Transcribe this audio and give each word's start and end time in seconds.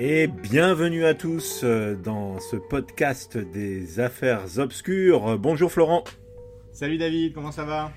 et 0.00 0.28
bienvenue 0.28 1.04
à 1.04 1.14
tous 1.14 1.62
euh, 1.64 1.96
dans 1.96 2.38
ce 2.38 2.54
podcast 2.54 3.36
des 3.36 3.98
affaires 3.98 4.58
obscures. 4.58 5.36
Bonjour 5.38 5.72
Florent. 5.72 6.04
Salut 6.72 6.98
David, 6.98 7.32
comment 7.32 7.50
ça 7.50 7.64
va? 7.64 7.90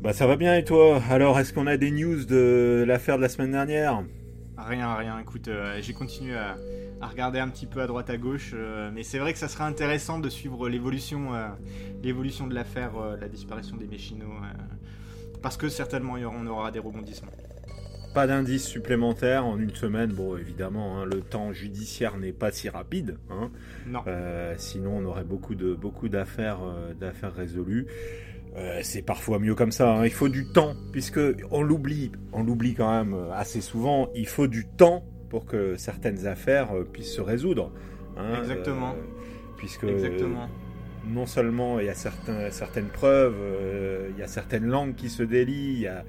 Bah 0.00 0.12
ça 0.12 0.28
va 0.28 0.36
bien 0.36 0.54
et 0.54 0.62
toi? 0.64 1.02
Alors 1.10 1.40
est-ce 1.40 1.52
qu'on 1.52 1.66
a 1.66 1.76
des 1.76 1.90
news 1.90 2.24
de 2.24 2.84
l'affaire 2.86 3.16
de 3.16 3.22
la 3.22 3.28
semaine 3.28 3.50
dernière? 3.50 4.04
Rien, 4.56 4.94
rien. 4.94 5.18
Écoute, 5.18 5.48
euh, 5.48 5.80
j'ai 5.82 5.92
continué 5.92 6.36
à, 6.36 6.56
regarder 7.00 7.40
un 7.40 7.48
petit 7.48 7.66
peu 7.66 7.80
à 7.80 7.88
droite 7.88 8.10
à 8.10 8.16
gauche, 8.16 8.52
euh, 8.54 8.90
mais 8.94 9.02
c'est 9.02 9.18
vrai 9.18 9.32
que 9.32 9.40
ça 9.40 9.48
serait 9.48 9.64
intéressant 9.64 10.20
de 10.20 10.28
suivre 10.28 10.68
l'évolution, 10.68 11.32
l'évolution 12.00 12.46
de 12.46 12.54
l'affaire, 12.54 12.92
la 13.20 13.28
disparition 13.28 13.76
des 13.76 13.88
Méchinots, 13.88 14.34
parce 15.42 15.56
que 15.56 15.68
certainement 15.68 16.14
on 16.14 16.46
aura 16.46 16.70
des 16.70 16.78
rebondissements. 16.78 17.32
Pas 18.14 18.26
d'indices 18.26 18.66
supplémentaires 18.66 19.46
en 19.46 19.58
une 19.58 19.74
semaine. 19.74 20.12
Bon, 20.12 20.36
évidemment, 20.36 20.98
hein, 20.98 21.04
le 21.04 21.20
temps 21.20 21.52
judiciaire 21.52 22.16
n'est 22.16 22.32
pas 22.32 22.50
si 22.50 22.68
rapide. 22.68 23.18
Hein. 23.30 23.50
Non. 23.86 24.00
Euh, 24.06 24.54
sinon, 24.56 24.96
on 24.96 25.04
aurait 25.04 25.24
beaucoup 25.24 25.54
de 25.54 25.74
beaucoup 25.74 26.08
d'affaires 26.08 26.60
euh, 26.62 26.94
d'affaires 26.94 27.34
résolues. 27.34 27.86
Euh, 28.56 28.80
c'est 28.82 29.02
parfois 29.02 29.38
mieux 29.38 29.54
comme 29.54 29.72
ça. 29.72 29.92
Hein. 29.92 30.04
Il 30.04 30.12
faut 30.12 30.28
du 30.28 30.46
temps, 30.46 30.74
puisque 30.90 31.20
on 31.50 31.62
l'oublie, 31.62 32.12
on 32.32 32.42
l'oublie 32.42 32.74
quand 32.74 32.90
même 32.90 33.14
assez 33.34 33.60
souvent. 33.60 34.08
Il 34.14 34.26
faut 34.26 34.46
du 34.46 34.66
temps 34.66 35.04
pour 35.28 35.44
que 35.44 35.76
certaines 35.76 36.26
affaires 36.26 36.70
puissent 36.92 37.14
se 37.14 37.20
résoudre. 37.20 37.72
Exactement. 38.40 38.96
puisque 39.58 39.86
non 41.06 41.26
seulement 41.26 41.78
il 41.78 41.86
y 41.86 41.88
a 41.88 41.94
certains, 41.94 42.50
certaines 42.50 42.88
preuves, 42.88 43.36
il 44.10 44.18
y 44.18 44.22
a 44.22 44.26
certaines 44.26 44.66
langues 44.66 44.96
qui 44.96 45.08
se 45.08 45.22
délient, 45.22 45.74
il 45.74 45.80
y 45.80 45.86
a 45.86 46.04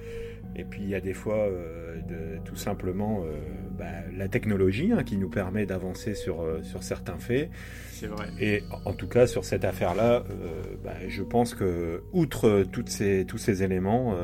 et 0.56 0.64
puis 0.64 0.82
il 0.84 0.90
y 0.90 0.96
a 0.96 1.02
des 1.02 1.14
fois 1.14 1.38
euh, 1.38 2.02
de, 2.02 2.40
tout 2.44 2.56
simplement 2.56 3.24
euh, 3.24 3.38
bah, 3.78 3.86
la 4.16 4.28
technologie 4.28 4.92
hein, 4.92 5.04
qui 5.04 5.18
nous 5.18 5.30
permet 5.30 5.66
d'avancer 5.66 6.14
sur, 6.16 6.42
euh, 6.42 6.62
sur 6.64 6.84
certains 6.84 7.18
faits. 7.18 7.50
C'est 7.92 8.08
vrai. 8.08 8.28
Et 8.40 8.64
en 8.86 8.94
tout 8.94 9.08
cas 9.08 9.28
sur 9.28 9.46
cette 9.46 9.66
affaire-là, 9.66 10.24
bah, 10.84 10.94
je 11.08 11.22
pense 11.22 11.54
que 11.54 12.04
outre 12.14 12.66
toutes 12.72 12.90
ces, 12.90 13.26
tous 13.26 13.38
ces 13.38 13.62
éléments, 13.62 14.16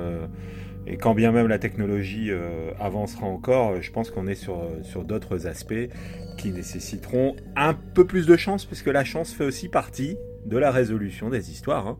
et 0.88 0.96
quand 0.96 1.14
bien 1.14 1.34
même 1.34 1.48
la 1.48 1.60
technologie 1.60 2.32
avancera 2.80 3.26
encore, 3.26 3.82
je 3.82 3.92
pense 3.92 4.12
qu'on 4.12 4.28
est 4.28 4.36
sur, 4.36 4.66
sur 4.84 5.04
d'autres 5.04 5.46
aspects 5.46 5.90
qui 6.38 6.52
nécessiteront 6.52 7.36
un 7.58 7.74
peu 7.74 8.06
plus 8.06 8.26
de 8.26 8.38
chance, 8.38 8.64
puisque 8.64 8.88
la 8.88 9.04
chance 9.04 9.34
fait 9.34 9.44
aussi 9.44 9.68
partie 9.68 10.16
de 10.46 10.58
la 10.58 10.72
résolution 10.72 11.30
des 11.30 11.52
histoires. 11.52 11.86
Hein. 11.86 11.98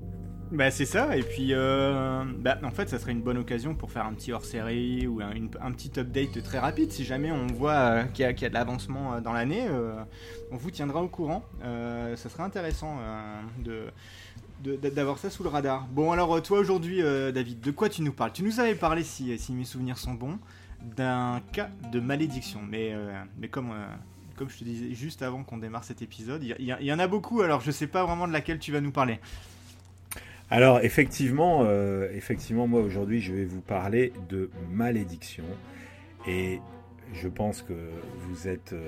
Bah 0.56 0.72
c'est 0.72 0.86
ça, 0.86 1.18
et 1.18 1.24
puis 1.24 1.50
euh, 1.52 2.24
bah, 2.38 2.58
en 2.64 2.72
fait 2.72 2.88
ça 2.88 2.98
serait 2.98 3.12
une 3.12 3.22
bonne 3.22 3.38
occasion 3.38 3.76
pour 3.76 3.92
faire 3.92 4.06
un 4.06 4.14
petit 4.14 4.32
hors-série 4.32 5.06
ou 5.06 5.20
un, 5.20 5.72
petit 5.74 6.00
update 6.00 6.42
très 6.44 6.60
rapide. 6.60 6.94
Si 6.94 7.04
jamais 7.04 7.30
on 7.30 7.48
voit 7.48 7.74
euh, 7.74 8.04
qu'il 8.06 8.24
y, 8.24 8.46
a 8.46 8.50
de 8.50 8.54
l'avancement 8.54 9.16
euh, 9.16 9.20
dans 9.20 9.34
l'année, 9.34 9.68
on 10.52 10.56
vous 10.56 10.72
tiendra 10.72 11.04
au 11.04 11.10
courant. 11.10 11.44
ça 11.62 12.30
serait 12.30 12.44
intéressant 12.44 13.00
de, 13.66 14.78
d'avoir 14.90 15.18
ça 15.18 15.30
sous 15.30 15.44
le 15.44 15.50
radar. 15.50 15.88
Bon 15.88 16.14
alors 16.14 16.42
toi 16.42 16.60
aujourd'hui 16.60 17.02
David, 17.02 17.60
de 17.60 17.72
quoi 17.72 17.90
tu 17.90 18.02
nous 18.02 18.14
parles? 18.14 18.32
Tu 18.32 18.44
nous 18.44 18.62
avais 18.62 18.76
parlé, 18.76 19.04
si, 19.04 19.38
mes 19.50 19.66
souvenirs 19.66 19.98
sont 19.98 20.14
bons, 20.14 20.40
d'un 20.96 21.42
cas 21.52 21.70
de 21.92 22.00
malédiction, 22.00 22.62
mais, 22.66 22.96
mais 23.38 23.50
comme 23.50 23.74
comme 24.38 24.50
je 24.50 24.58
te 24.58 24.64
disais 24.64 24.94
juste 24.94 25.22
avant 25.22 25.44
qu'on 25.44 25.58
démarre 25.58 25.86
cet 25.86 26.02
épisode, 26.02 26.44
il 26.44 26.56
y, 26.60 26.86
y, 26.86 26.94
en 26.94 27.00
a 27.00 27.08
beaucoup, 27.08 27.42
alors 27.42 27.62
je 27.62 27.72
sais 27.72 27.88
pas 27.88 28.06
vraiment 28.06 28.28
de 28.28 28.34
laquelle 28.34 28.60
tu 28.60 28.72
vas 28.72 28.82
nous 28.82 28.92
parler. 28.92 29.20
Alors 30.52 30.80
effectivement, 30.84 31.62
euh, 31.64 32.08
effectivement, 32.14 32.68
moi 32.68 32.82
aujourd'hui, 32.82 33.20
je 33.20 33.34
vais 33.34 33.46
vous 33.46 33.62
parler 33.62 34.14
de 34.30 34.52
malédiction 34.70 35.44
et 36.28 36.60
je 37.14 37.28
pense 37.28 37.62
que 37.62 37.74
vous 38.20 38.48
êtes, 38.48 38.74
euh, 38.74 38.88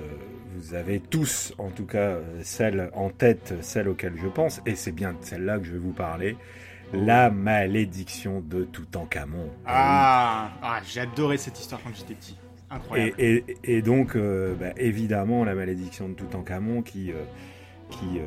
vous 0.54 0.74
avez 0.74 1.00
tous, 1.00 1.54
en 1.58 1.70
tout 1.70 1.86
cas, 1.86 1.98
euh, 1.98 2.40
celle 2.42 2.90
en 2.94 3.10
tête, 3.10 3.54
celle 3.60 3.88
auquel 3.88 4.14
je 4.16 4.28
pense, 4.28 4.60
et 4.66 4.76
c'est 4.76 4.92
bien 4.92 5.12
de 5.12 5.18
celle-là 5.20 5.58
que 5.58 5.64
je 5.64 5.72
vais 5.72 5.78
vous 5.78 5.92
parler. 5.92 6.36
La 6.92 7.30
malédiction 7.30 8.40
de 8.40 8.64
Toutankhamon. 8.64 9.50
Ah, 9.66 10.50
ah 10.62 10.80
j'ai 10.86 11.00
adoré 11.00 11.36
cette 11.36 11.58
histoire 11.60 11.82
quand 11.82 11.90
j'étais 11.94 12.14
petit. 12.14 12.36
Incroyable. 12.70 13.14
Et, 13.18 13.82
donc, 13.82 14.16
bah, 14.16 14.72
évidemment, 14.78 15.44
la 15.44 15.54
malédiction 15.54 16.08
de 16.08 16.14
Toutankhamon 16.14 16.80
qui 16.80 17.12
qui, 17.90 18.18
euh, 18.18 18.22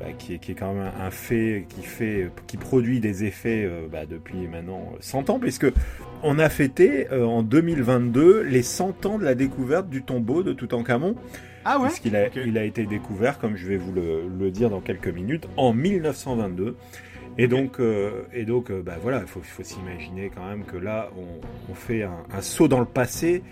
bah, 0.00 0.06
qui, 0.16 0.34
est, 0.34 0.38
qui, 0.38 0.52
est, 0.52 0.54
quand 0.54 0.72
même 0.72 0.90
un 0.98 1.10
fait 1.10 1.66
qui 1.68 1.82
fait 1.82 2.30
qui 2.46 2.56
produit 2.56 3.00
des 3.00 3.24
effets 3.24 3.64
euh, 3.64 3.86
bah, 3.90 4.06
depuis 4.06 4.46
maintenant 4.48 4.92
100 5.00 5.30
ans 5.30 5.38
puisque 5.38 5.66
on 6.22 6.38
a 6.38 6.48
fêté 6.48 7.08
euh, 7.10 7.24
en 7.24 7.42
2022 7.42 8.42
les 8.42 8.62
100 8.62 9.06
ans 9.06 9.18
de 9.18 9.24
la 9.24 9.34
découverte 9.34 9.88
du 9.88 10.02
tombeau 10.02 10.42
de 10.42 10.52
Toutankhamon. 10.52 11.16
Ah 11.64 11.78
ouais 11.78 11.88
Puisqu'il 11.88 12.16
a, 12.16 12.28
il 12.44 12.58
a 12.58 12.64
été 12.64 12.86
découvert, 12.86 13.38
comme 13.38 13.56
je 13.56 13.68
vais 13.68 13.76
vous 13.76 13.92
le, 13.92 14.26
le 14.26 14.50
dire 14.50 14.68
dans 14.68 14.80
quelques 14.80 15.06
minutes, 15.06 15.46
en 15.56 15.72
1922. 15.72 16.76
Et 17.38 17.46
donc, 17.46 17.78
et 18.34 18.44
donc 18.44 18.72
bah, 18.72 18.96
voilà, 19.00 19.20
il 19.20 19.28
faut, 19.28 19.40
faut 19.40 19.62
s'imaginer 19.62 20.30
quand 20.34 20.44
même 20.44 20.64
que 20.64 20.76
là, 20.76 21.10
on, 21.16 21.70
on 21.70 21.74
fait 21.74 22.02
un, 22.02 22.24
un, 22.34 22.42
saut 22.42 22.66
dans 22.66 22.80
le 22.80 22.84
passé 22.84 23.44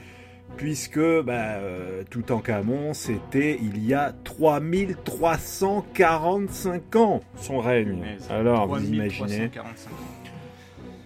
puisque 0.57 0.99
bah, 0.99 1.57
euh, 1.57 2.03
Toutankhamon, 2.11 2.95
c'était 2.95 3.59
il 3.61 3.85
y 3.85 3.93
a 3.95 4.13
3345 4.25 6.97
ans 6.97 7.21
son 7.37 7.61
règne. 7.61 8.17
Alors, 8.29 8.67
vous 8.67 8.85
imaginez. 8.85 9.51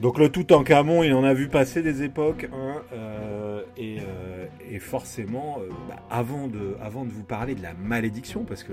Donc 0.00 0.18
le 0.18 0.28
Toutankhamon, 0.28 1.02
il 1.02 1.12
en 1.14 1.24
a 1.24 1.34
vu 1.34 1.48
passer 1.48 1.82
des 1.82 2.02
époques, 2.02 2.48
hein, 2.52 2.82
euh, 2.92 3.62
et, 3.76 3.98
euh, 4.00 4.46
et, 4.70 4.78
forcément, 4.78 5.58
bah, 5.88 5.96
avant, 6.10 6.46
de, 6.48 6.76
avant 6.82 7.04
de 7.04 7.10
vous 7.10 7.22
parler 7.22 7.54
de 7.54 7.62
la 7.62 7.74
malédiction, 7.74 8.44
parce 8.44 8.64
que 8.64 8.72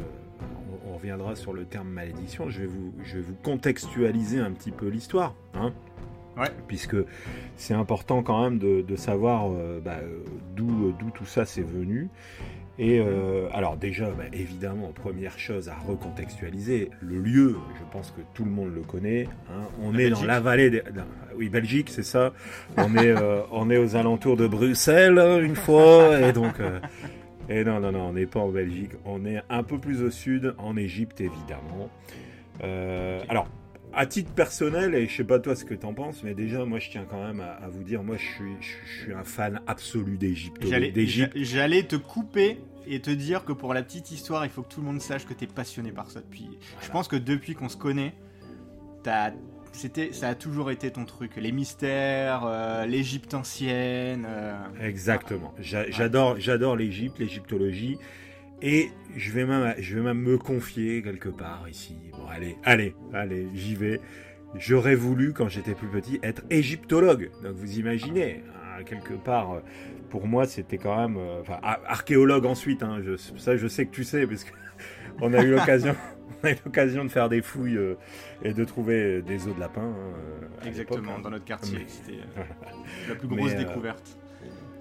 on, 0.86 0.96
reviendra 0.96 1.36
sur 1.36 1.54
le 1.54 1.66
terme 1.66 1.90
malédiction, 1.90 2.50
je 2.50 2.62
vais 2.62 2.68
vous, 2.68 2.94
je 3.04 3.16
vais 3.16 3.22
vous 3.22 3.36
contextualiser 3.44 4.40
un 4.40 4.52
petit 4.52 4.72
peu 4.72 4.88
l'histoire. 4.88 5.36
Hein. 5.56 5.74
Puisque 6.68 6.96
c'est 7.56 7.74
important 7.74 8.24
quand 8.24 8.44
même 8.44 8.58
de, 8.58 8.96
savoir 8.96 9.52
euh, 9.52 9.80
bah, 9.80 9.98
d'où 10.56 10.94
tout 11.14 11.26
ça 11.26 11.46
s'est 11.46 11.62
venu. 11.62 12.10
Et 12.80 13.00
euh, 13.00 13.48
alors 13.54 13.78
déjà, 13.78 14.10
bah, 14.10 14.24
évidemment, 14.34 14.92
première 14.94 15.38
chose 15.38 15.70
à 15.70 15.76
recontextualiser, 15.76 16.90
le 17.02 17.20
lieu, 17.20 17.58
je 17.78 17.84
pense 17.92 18.12
que 18.12 18.22
tout 18.34 18.46
le 18.46 18.50
monde 18.50 18.74
le 18.74 18.82
connaît. 18.82 19.28
Hein. 19.50 19.68
on 19.84 19.96
est 19.98 20.10
dans 20.10 20.24
la 20.24 20.40
vallée, 20.40 20.70
des... 20.70 20.82
oui 21.36 21.50
Belgique, 21.50 21.90
c'est 21.90 22.04
ça. 22.04 22.34
On 22.78 22.96
est, 22.96 23.12
euh, 23.12 23.42
on 23.52 23.70
est 23.70 23.78
aux 23.78 23.96
alentours 23.96 24.38
de 24.38 24.48
Bruxelles 24.48 25.20
une 25.44 25.56
fois, 25.56 26.20
et 26.22 26.32
donc, 26.32 26.56
et 27.50 27.64
non 27.64 27.80
non 27.80 27.92
non, 27.92 28.08
on 28.10 28.14
n'est 28.14 28.26
pas 28.26 28.40
en 28.40 28.50
Belgique, 28.50 28.92
on 29.06 29.26
est 29.26 29.42
un 29.50 29.64
peu 29.64 29.78
plus 29.78 30.02
au 30.02 30.10
sud, 30.10 30.56
en 30.58 30.76
Égypte 30.78 31.22
évidemment. 31.22 31.90
alors 33.30 33.48
à 33.94 34.06
titre 34.06 34.32
personnel, 34.32 34.96
et 34.96 35.08
je 35.08 35.16
sais 35.16 35.24
pas 35.24 35.40
toi 35.40 35.56
ce 35.56 35.66
que 35.66 35.74
t'en 35.74 35.94
penses, 35.94 36.24
mais 36.24 36.34
déjà, 36.34 36.66
moi, 36.66 36.80
je 36.80 36.90
tiens 36.90 37.06
quand 37.10 37.22
même 37.22 37.42
à, 37.42 37.68
vous 37.70 37.84
dire, 37.84 38.04
moi, 38.04 38.18
je 38.18 38.26
suis, 38.26 38.56
je, 38.62 39.04
suis 39.04 39.14
un 39.14 39.24
fan 39.24 39.62
absolu 39.68 40.18
d'Égypte. 40.18 40.64
J'allais 41.36 41.84
te 41.84 41.96
couper 41.96 42.60
et 42.88 43.00
te 43.00 43.12
dire 43.12 43.46
que 43.46 43.54
pour 43.54 43.74
la 43.74 43.84
petite 43.84 44.12
histoire, 44.12 44.46
il 44.46 44.52
faut 44.52 44.64
que 44.64 44.74
tout 44.74 44.82
le 44.82 44.88
monde 44.88 45.02
sache 45.02 45.26
que 45.26 45.34
tu 45.34 45.44
es 45.44 45.48
passionné 45.48 45.92
par 45.92 46.10
ça 46.10 46.22
depuis. 46.22 46.58
Je 46.82 46.90
pense 46.90 47.08
que 47.08 47.16
depuis 47.16 47.54
qu'on 47.54 47.70
se 47.70 47.78
connaît, 47.78 48.14
c'était, 49.72 50.14
ça 50.14 50.30
a 50.30 50.36
toujours 50.36 50.72
été 50.72 50.92
ton 50.92 51.06
truc. 51.06 51.36
Les 51.38 51.52
mystères, 51.52 52.44
euh, 52.46 52.86
l'Égypte 52.86 53.34
ancienne. 53.34 54.26
Euh, 54.28 54.54
Exactement. 54.82 55.54
J'adore, 55.60 56.40
j'adore 56.40 56.76
l'Égypte, 56.76 57.20
l'égyptologie. 57.20 57.98
Et 58.62 58.92
je 59.16 59.32
vais 59.32 59.46
même, 59.46 59.74
je 59.80 59.96
vais 59.96 60.02
même 60.02 60.20
me 60.20 60.38
confier 60.38 61.02
quelque 61.02 61.30
part 61.30 61.68
ici. 61.70 61.98
Bon, 62.12 62.28
allez, 62.28 62.58
allez, 62.64 62.96
allez, 63.14 63.48
j'y 63.54 63.76
vais. 63.76 64.00
J'aurais 64.56 64.96
voulu, 64.96 65.34
quand 65.34 65.48
j'étais 65.48 65.74
plus 65.74 65.88
petit, 65.88 66.20
être 66.24 66.44
égyptologue. 66.50 67.32
Donc 67.42 67.54
vous 67.54 67.80
imaginez, 67.80 68.44
hein, 68.54 68.84
quelque 68.84 69.14
part, 69.14 69.54
euh, 69.54 69.60
pour 70.10 70.28
moi, 70.28 70.46
c'était 70.46 70.78
quand 70.78 70.96
même... 70.96 71.18
Euh, 71.18 71.42
enfin, 71.42 71.60
archéologue 71.64 72.46
ensuite, 72.46 72.84
hein, 72.84 73.02
je, 73.04 73.16
ça 73.16 73.56
je 73.56 73.68
sais 73.68 73.86
que 73.86 73.92
tu 73.92 74.04
sais, 74.04 74.28
parce 74.28 74.46
qu'on 75.20 75.34
a 75.34 75.44
eu 75.44 75.52
l'occasion... 75.52 75.96
on 76.44 76.48
a 76.48 76.52
eu 76.52 76.58
l'occasion 76.66 77.06
de 77.06 77.10
faire 77.10 77.30
des 77.30 77.42
fouilles 77.42 77.78
euh, 77.78 77.96
et 78.44 78.54
de 78.54 78.64
trouver 78.66 79.22
des 79.22 79.48
os 79.48 79.56
de 79.56 79.60
lapin. 79.60 79.82
Hein, 79.82 80.68
Exactement, 80.68 81.18
dans 81.20 81.30
notre 81.30 81.46
quartier. 81.46 81.86
C'était 81.88 82.20
la 83.10 83.16
plus 83.16 83.28
grosse 83.28 83.56
découverte. 83.56 84.18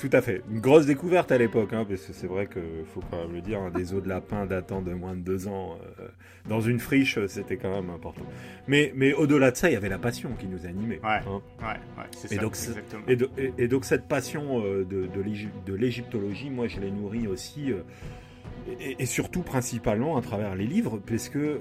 Tout 0.00 0.08
à 0.14 0.22
fait. 0.22 0.42
Une 0.50 0.60
grosse 0.60 0.86
découverte 0.86 1.30
à 1.30 1.36
l'époque, 1.36 1.74
hein, 1.74 1.84
parce 1.86 2.00
que 2.00 2.14
c'est 2.14 2.26
vrai 2.26 2.46
qu'il 2.46 2.86
faut 2.94 3.02
quand 3.10 3.18
même 3.18 3.34
le 3.34 3.42
dire, 3.42 3.60
hein, 3.60 3.70
des 3.70 3.92
os 3.92 4.02
de 4.02 4.08
lapin 4.08 4.46
datant 4.46 4.80
de 4.80 4.94
moins 4.94 5.14
de 5.14 5.20
deux 5.20 5.46
ans 5.46 5.76
euh, 5.98 6.08
dans 6.48 6.62
une 6.62 6.78
friche, 6.78 7.18
c'était 7.26 7.58
quand 7.58 7.70
même 7.70 7.90
important. 7.90 8.24
Mais, 8.66 8.94
mais 8.96 9.12
au-delà 9.12 9.50
de 9.50 9.56
ça, 9.58 9.68
il 9.68 9.74
y 9.74 9.76
avait 9.76 9.90
la 9.90 9.98
passion 9.98 10.30
qui 10.38 10.46
nous 10.46 10.64
animait. 10.64 11.00
Ouais, 11.04 11.20
hein. 11.26 11.42
ouais, 11.60 11.66
ouais 11.98 12.08
c'est 12.12 12.28
ça. 12.28 12.40
Donc, 12.40 12.56
et, 13.08 13.52
et, 13.58 13.68
donc 13.68 13.84
cette 13.84 14.08
passion 14.08 14.64
euh, 14.64 14.84
de, 14.84 15.06
de 15.06 15.74
l'égyptologie, 15.74 16.48
moi 16.48 16.66
je 16.66 16.80
l'ai 16.80 16.90
nourrie 16.90 17.26
aussi. 17.26 17.70
Euh, 17.70 17.82
et, 18.98 19.04
surtout 19.04 19.42
principalement 19.42 20.16
à 20.16 20.22
travers 20.22 20.54
les 20.54 20.66
livres, 20.66 20.98
parce 20.98 21.28
que 21.28 21.60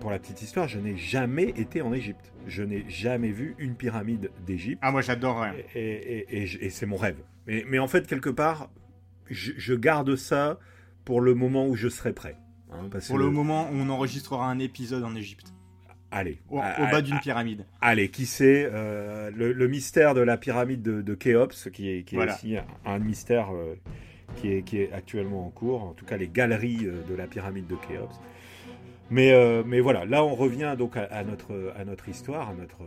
pour 0.00 0.10
la 0.10 0.18
petite 0.18 0.42
histoire, 0.42 0.66
je 0.66 0.78
n'ai 0.78 0.96
jamais 0.96 1.50
été 1.50 1.82
en 1.82 1.92
Égypte. 1.92 2.32
Je 2.46 2.62
n'ai 2.62 2.84
jamais 2.88 3.30
vu 3.30 3.54
une 3.58 3.76
pyramide 3.76 4.30
d'Égypte. 4.46 4.80
Ah 4.82 4.90
moi 4.90 5.00
j'adorerais. 5.00 5.66
Et, 5.74 6.26
et 6.34 6.70
c'est 6.70 6.86
mon 6.86 6.96
rêve. 6.96 7.18
Mais, 7.48 7.78
en 7.78 7.88
fait, 7.88 8.06
quelque 8.06 8.30
part, 8.30 8.70
je, 9.30 9.74
garde 9.74 10.16
ça 10.16 10.58
pour 11.04 11.20
le 11.20 11.34
moment 11.34 11.66
où 11.66 11.74
je 11.74 11.88
serai 11.88 12.12
prêt. 12.12 12.36
Hein, 12.70 12.90
pour 13.06 13.18
le 13.18 13.30
moment 13.30 13.70
où 13.70 13.74
on 13.74 13.88
enregistrera 13.88 14.50
un 14.50 14.58
épisode 14.58 15.02
en 15.04 15.14
Égypte. 15.14 15.54
Allez. 16.10 16.40
Au, 16.48 16.58
bas 16.58 17.02
d'une 17.02 17.18
pyramide. 17.18 17.66
Allez, 17.80 18.10
qui 18.10 18.26
sait 18.26 18.68
euh, 18.72 19.30
le, 19.34 19.68
mystère 19.68 20.14
de 20.14 20.20
la 20.20 20.36
pyramide 20.36 20.82
de, 20.82 21.14
Khéops, 21.14 21.70
qui 21.70 21.90
est, 21.90 22.02
qui 22.02 22.16
est 22.16 22.30
aussi 22.30 22.56
un, 22.84 22.98
mystère 22.98 23.50
euh, 23.52 23.74
qui, 24.36 24.52
est, 24.52 24.62
qui 24.62 24.78
est 24.78 24.92
actuellement 24.92 25.46
en 25.46 25.50
cours. 25.50 25.82
En 25.82 25.92
tout 25.92 26.06
cas, 26.06 26.16
les 26.16 26.28
galeries 26.28 26.86
euh, 26.86 27.02
de 27.08 27.14
la 27.14 27.26
pyramide 27.26 27.66
de 27.66 27.76
Khéops. 27.76 28.20
Mais, 29.10 29.32
euh, 29.32 29.62
mais 29.64 29.80
voilà, 29.80 30.04
là 30.04 30.22
on 30.24 30.34
revient 30.34 30.74
donc 30.78 30.96
à, 30.96 31.24
notre, 31.24 31.72
à 31.76 31.84
notre 31.84 32.08
histoire, 32.08 32.50
à 32.50 32.54
notre, 32.54 32.82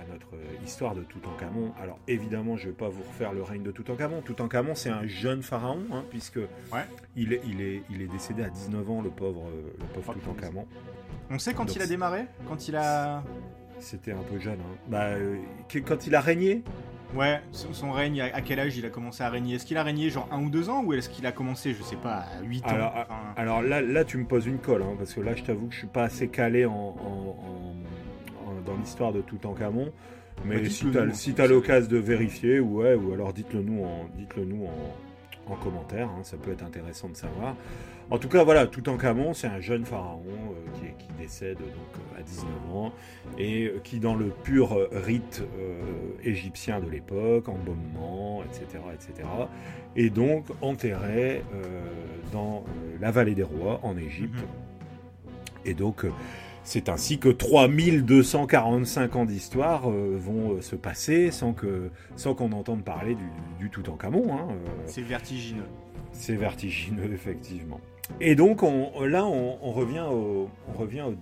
à 0.00 0.12
notre 0.12 0.34
histoire 0.64 0.94
de 0.94 1.02
Toutankhamon. 1.02 1.72
Alors 1.82 1.98
évidemment, 2.06 2.56
je 2.56 2.66
ne 2.66 2.70
vais 2.70 2.76
pas 2.76 2.88
vous 2.88 3.02
refaire 3.02 3.32
le 3.32 3.42
règne 3.42 3.62
de 3.62 3.72
Toutankhamon. 3.72 4.22
Toutankhamon, 4.22 4.74
c'est 4.74 4.90
un 4.90 5.06
jeune 5.06 5.42
pharaon, 5.42 5.82
hein, 5.92 6.04
puisque 6.10 6.38
il, 7.16 7.32
est, 7.32 7.40
il, 7.44 7.60
est, 7.60 7.82
il 7.90 8.02
est 8.02 8.06
décédé 8.06 8.44
à 8.44 8.50
19 8.50 8.90
ans, 8.90 9.02
le 9.02 9.10
pauvre, 9.10 9.50
le 9.78 9.86
pauvre 9.94 10.14
Toutankhamon. 10.14 10.66
On 11.30 11.38
sait 11.38 11.54
quand 11.54 11.74
il 11.74 11.82
a 11.82 11.86
démarré 11.86 12.26
Quand 12.48 12.68
il 12.68 12.76
a... 12.76 13.22
C'était 13.80 14.12
un 14.12 14.22
peu 14.22 14.38
jeune. 14.38 14.60
Hein. 14.60 14.76
Bah, 14.88 15.04
euh, 15.04 15.36
quand 15.86 16.06
il 16.06 16.14
a 16.14 16.20
régné 16.20 16.62
Ouais, 17.14 17.40
son, 17.52 17.92
règne, 17.92 18.20
à 18.20 18.40
quel 18.40 18.58
âge 18.58 18.76
il 18.76 18.84
a 18.86 18.90
commencé 18.90 19.22
à 19.22 19.30
régner? 19.30 19.54
Est-ce 19.54 19.66
qu'il 19.66 19.76
a 19.76 19.82
régné 19.82 20.10
genre 20.10 20.28
un 20.32 20.42
ou 20.42 20.50
deux 20.50 20.68
ans 20.68 20.82
ou 20.84 20.92
est-ce 20.94 21.08
qu'il 21.08 21.26
a 21.26 21.32
commencé, 21.32 21.72
je 21.72 21.82
sais 21.82 21.96
pas, 21.96 22.24
à 22.38 22.42
8 22.42 22.64
ans? 22.66 22.90
Alors, 23.36 23.62
là, 23.62 23.80
là, 23.80 24.04
tu 24.04 24.18
me 24.18 24.24
poses 24.24 24.46
une 24.46 24.58
colle, 24.58 24.82
hein, 24.82 24.94
parce 24.98 25.14
que 25.14 25.20
là, 25.20 25.34
je 25.34 25.42
t'avoue 25.42 25.68
que 25.68 25.74
je 25.74 25.78
suis 25.78 25.86
pas 25.86 26.04
assez 26.04 26.28
calé 26.28 26.64
en, 26.64 26.96
dans 28.66 28.76
l'histoire 28.76 29.12
de 29.12 29.20
Toutankhamon. 29.20 29.92
Mais 30.44 30.60
bah, 30.60 30.68
si 30.68 31.34
tu 31.34 31.40
as, 31.40 31.46
l'occasion 31.46 31.90
de 31.90 31.98
vérifier, 31.98 32.58
ouais, 32.58 32.94
ou 32.94 33.12
alors 33.12 33.32
dites-le 33.32 33.62
nous 33.62 33.84
en, 33.84 34.08
dites-le 34.16 34.44
nous 34.44 34.66
en, 35.46 35.54
commentaire, 35.56 36.08
hein, 36.08 36.22
ça 36.22 36.36
peut 36.36 36.50
être 36.50 36.64
intéressant 36.64 37.08
de 37.08 37.16
savoir. 37.16 37.54
En 38.10 38.18
tout 38.18 38.28
cas, 38.28 38.44
voilà, 38.44 38.66
Toutankhamon, 38.66 39.32
c'est 39.32 39.46
un 39.46 39.60
jeune 39.60 39.84
pharaon 39.86 40.22
euh, 40.26 40.70
qui, 40.74 41.04
qui, 41.04 41.12
décède 41.18 41.56
donc 41.58 41.68
euh, 41.68 42.20
à 42.20 42.22
19 42.22 42.48
ans 42.70 42.92
et 43.38 43.66
euh, 43.66 43.80
qui, 43.82 43.98
dans 43.98 44.14
le 44.14 44.26
pur 44.26 44.76
rite 44.92 45.42
égyptien 46.22 46.80
de 46.80 46.90
l'époque, 46.90 47.48
embaumement, 47.48 48.42
etc., 48.44 48.82
etc., 48.92 49.28
est 49.96 50.10
donc 50.10 50.46
enterré 50.60 51.42
dans 52.32 52.64
la 53.00 53.10
vallée 53.10 53.34
des 53.34 53.42
rois 53.42 53.80
en 53.82 53.96
Égypte. 53.96 54.38
Mhm. 54.38 55.30
Et 55.66 55.74
donc, 55.74 56.04
c'est 56.62 56.88
ainsi 56.88 57.18
que 57.18 57.28
3245 57.28 59.16
ans 59.16 59.24
d'histoire 59.24 59.88
vont 59.88 60.60
se 60.60 60.76
passer 60.76 61.30
sans 61.30 61.52
que 61.52 61.90
sans 62.16 62.34
qu'on 62.34 62.52
entende 62.52 62.84
parler 62.84 63.14
du, 63.14 63.24
du 63.58 63.70
Toutankhamon. 63.70 64.34
Hein, 64.34 64.48
c'est 64.86 65.02
vertigineux. 65.02 65.68
C'est 66.12 66.36
vertigineux, 66.36 67.10
effectivement. 67.12 67.80
Et 68.20 68.34
donc 68.34 68.62
là, 68.62 69.24
on, 69.24 69.72
revient 69.72 70.04
au, 70.10 70.48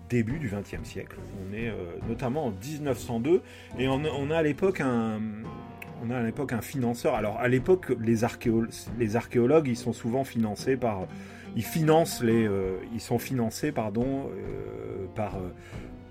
début 0.09 0.39
du 0.39 0.49
XXe 0.49 0.87
siècle. 0.89 1.17
On 1.41 1.55
est 1.55 1.69
euh, 1.69 1.75
notamment 2.09 2.47
en 2.47 2.51
1902 2.51 3.43
et 3.79 3.89
on, 3.89 4.31
a 4.31 4.37
à 4.37 4.43
l'époque 4.43 4.81
un, 4.81 5.21
on 6.05 6.11
a 6.11 6.19
à 6.19 6.23
l'époque 6.23 6.53
un 6.53 6.61
financeur. 6.61 7.15
Alors 7.15 7.39
à 7.39 7.49
l'époque, 7.49 7.93
les, 8.01 8.25
archéologues, 8.25 9.69
ils 9.69 9.77
sont 9.77 9.93
souvent 9.93 10.25
financés 10.25 10.77
par, 10.77 11.07
ils 11.57 11.65
financent 11.65 12.23
les, 12.23 12.47
euh, 12.47 12.79
ils 12.93 13.01
sont 13.01 13.19
financés 13.19 13.73
pardon 13.73 14.29
euh, 14.31 15.07
par 15.15 15.39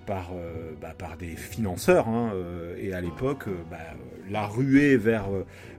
par, 0.08 0.32
bah, 0.82 0.94
par 0.98 1.16
des 1.16 1.36
financeurs. 1.36 2.10
Hein, 2.10 2.34
et 2.78 2.92
à 2.92 3.00
l'époque, 3.00 3.46
bah, 3.70 3.78
la 4.30 4.48
ruée 4.48 4.98
vers, 4.98 5.28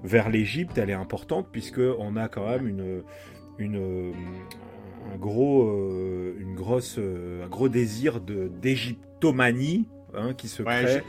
vers 0.05 0.31
l'Égypte, 0.31 0.79
elle 0.79 0.91
est 0.91 0.95
importante 0.95 1.49
puisque 1.51 1.81
on 1.99 2.17
a 2.17 2.29
quand 2.29 2.49
même 2.49 2.69
une, 2.69 3.03
une, 3.59 4.13
un 5.13 5.17
gros, 5.17 5.65
euh, 5.69 6.37
une 6.39 6.55
grosse, 6.55 6.97
euh, 6.99 7.45
un 7.45 7.49
gros 7.49 7.69
désir 7.69 8.21
de 8.21 8.49
d'égyptomanie 8.49 9.89
hein, 10.15 10.35
qui 10.35 10.49
se 10.49 10.63
crée. 10.63 11.03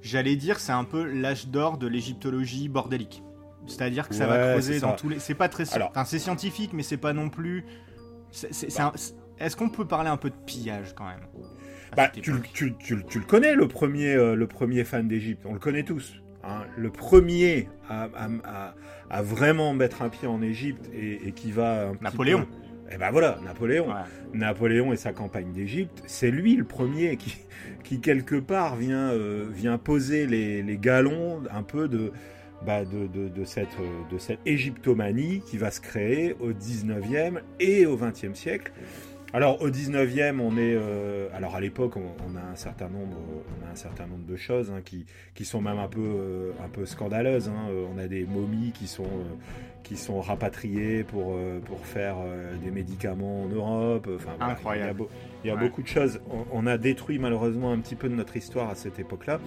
J'allais 0.00 0.36
dire, 0.36 0.60
c'est 0.60 0.72
un 0.72 0.84
peu 0.84 1.04
l'âge 1.04 1.48
d'or 1.48 1.76
de 1.76 1.86
l'égyptologie 1.86 2.68
bordélique. 2.68 3.22
C'est-à-dire 3.66 4.08
que 4.08 4.14
ça 4.14 4.26
va 4.26 4.52
creuser 4.52 4.80
dans 4.80 4.92
tous 4.92 5.08
les. 5.08 5.18
C'est 5.18 5.34
pas 5.34 5.48
très. 5.48 5.64
Enfin, 5.82 6.04
c'est 6.04 6.18
scientifique, 6.18 6.72
mais 6.72 6.82
c'est 6.82 6.96
pas 6.96 7.12
non 7.12 7.28
plus. 7.28 7.64
Est-ce 9.38 9.56
qu'on 9.56 9.68
peut 9.68 9.86
parler 9.86 10.08
un 10.08 10.16
peu 10.16 10.30
de 10.30 10.36
pillage 10.46 10.94
quand 10.94 11.06
même? 11.06 11.20
Bah, 11.96 12.08
tu, 12.08 12.20
tu, 12.52 12.74
tu, 12.78 13.04
tu, 13.04 13.18
le 13.18 13.24
connais, 13.24 13.54
le 13.54 13.66
premier, 13.66 14.14
euh, 14.14 14.34
le 14.34 14.46
premier 14.46 14.84
fan 14.84 15.08
d'Égypte. 15.08 15.44
On 15.46 15.54
le 15.54 15.58
connaît 15.58 15.84
tous. 15.84 16.20
Hein. 16.44 16.64
Le 16.76 16.90
premier 16.90 17.68
à, 17.88 18.08
à, 18.14 18.74
à, 19.08 19.22
vraiment 19.22 19.72
mettre 19.72 20.02
un 20.02 20.10
pied 20.10 20.28
en 20.28 20.42
Égypte 20.42 20.88
et, 20.94 21.32
qui 21.32 21.50
va. 21.50 21.92
Napoléon. 22.00 22.46
Et 22.90 22.94
eh 22.94 22.96
ben 22.96 23.10
voilà, 23.10 23.38
Napoléon. 23.44 23.88
Napoléon 24.32 24.94
et 24.94 24.96
sa 24.96 25.12
campagne 25.12 25.52
d'Égypte, 25.52 26.02
c'est 26.06 26.30
lui 26.30 26.56
le 26.56 26.64
premier 26.64 27.18
qui, 27.18 27.36
qui 27.84 28.00
quelque 28.00 28.36
part 28.36 28.76
vient, 28.76 29.10
euh, 29.10 29.46
vient 29.50 29.76
poser 29.76 30.26
les, 30.26 30.62
les, 30.62 30.78
galons 30.78 31.42
un 31.50 31.62
peu 31.62 31.86
de, 31.86 32.12
bah 32.64 32.86
de, 32.86 33.06
de, 33.06 33.28
de, 33.28 33.44
cette, 33.44 33.76
de 34.10 34.16
cette 34.16 34.40
égyptomanie 34.46 35.42
qui 35.46 35.58
va 35.58 35.70
se 35.70 35.82
créer 35.82 36.34
au 36.40 36.52
19e 36.52 37.40
et 37.60 37.84
au 37.84 37.98
20e 37.98 38.34
siècle. 38.34 38.72
Alors 39.32 39.60
au 39.60 39.68
19e, 39.68 40.40
on 40.40 40.56
est 40.56 40.74
euh, 40.74 41.28
alors 41.34 41.54
à 41.54 41.60
l'époque, 41.60 41.96
on, 41.96 42.36
a 42.36 42.40
un 42.40 42.56
certain 42.56 42.88
nombre, 42.88 43.16
on 43.60 43.68
a 43.68 43.72
un 43.72 43.76
certain 43.76 44.06
nombre 44.06 44.24
de 44.26 44.36
choses 44.36 44.70
hein, 44.70 44.80
qui, 44.82 45.04
qui 45.34 45.44
sont 45.44 45.60
même 45.60 45.78
un 45.78 45.88
peu 45.88 46.00
euh, 46.00 46.52
un 46.64 46.68
peu 46.68 46.86
scandaleuses. 46.86 47.48
Hein. 47.48 47.70
On 47.94 47.98
a 47.98 48.06
des 48.06 48.24
momies 48.24 48.72
qui 48.72 48.86
sont 48.86 49.04
qui 49.88 49.96
sont 49.96 50.20
rapatriés 50.20 51.02
pour, 51.02 51.34
euh, 51.34 51.60
pour 51.60 51.84
faire 51.86 52.16
euh, 52.18 52.54
des 52.62 52.70
médicaments 52.70 53.44
en 53.44 53.48
Europe. 53.48 54.08
Enfin, 54.14 54.32
Incroyable. 54.38 55.04
il 55.42 55.48
y 55.48 55.50
a, 55.50 55.56
beaucoup 55.56 55.82
de 55.82 55.88
choses. 55.88 56.20
On, 56.52 56.66
a 56.66 56.76
détruit 56.76 57.18
malheureusement 57.18 57.72
un 57.72 57.78
petit 57.78 57.94
peu 57.94 58.10
de 58.10 58.14
notre 58.14 58.36
histoire 58.36 58.68
à 58.68 58.74
cette 58.74 58.98
époque-là. 58.98 59.40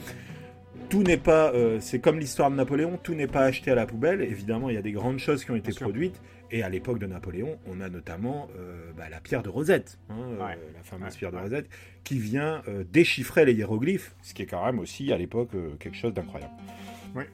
Tout 0.89 1.03
n'est 1.03 1.17
pas, 1.17 1.53
euh, 1.53 1.77
c'est 1.79 1.99
comme 1.99 2.17
l'histoire 2.17 2.49
de 2.49 2.55
Napoléon, 2.55 2.99
tout 3.01 3.13
n'est 3.13 3.27
pas 3.27 3.43
acheté 3.43 3.69
à 3.69 3.75
la 3.75 3.85
poubelle. 3.85 4.21
Évidemment, 4.21 4.69
il 4.69 4.75
y 4.75 4.79
a 4.79 4.81
des 4.81 4.91
grandes 4.91 5.19
choses 5.19 5.45
qui 5.45 5.51
ont 5.51 5.55
été 5.55 5.73
produites. 5.73 6.19
Et 6.51 6.63
à 6.63 6.69
l'époque 6.69 6.99
de 6.99 7.05
Napoléon, 7.05 7.57
on 7.65 7.79
a 7.79 7.89
notamment 7.89 8.49
bah, 8.97 9.09
la 9.09 9.21
pierre 9.21 9.41
de 9.41 9.49
Rosette, 9.49 9.97
hein, 10.09 10.37
la 10.37 10.83
fameuse 10.83 11.15
pierre 11.15 11.31
de 11.31 11.37
Rosette, 11.37 11.69
qui 12.03 12.19
vient 12.19 12.61
déchiffrer 12.91 13.45
les 13.45 13.53
hiéroglyphes, 13.53 14.15
ce 14.21 14.33
qui 14.33 14.41
est 14.41 14.47
quand 14.47 14.65
même 14.65 14.79
aussi 14.79 15.13
à 15.13 15.17
l'époque 15.17 15.51
quelque 15.79 15.95
chose 15.95 16.13
d'incroyable. 16.13 16.53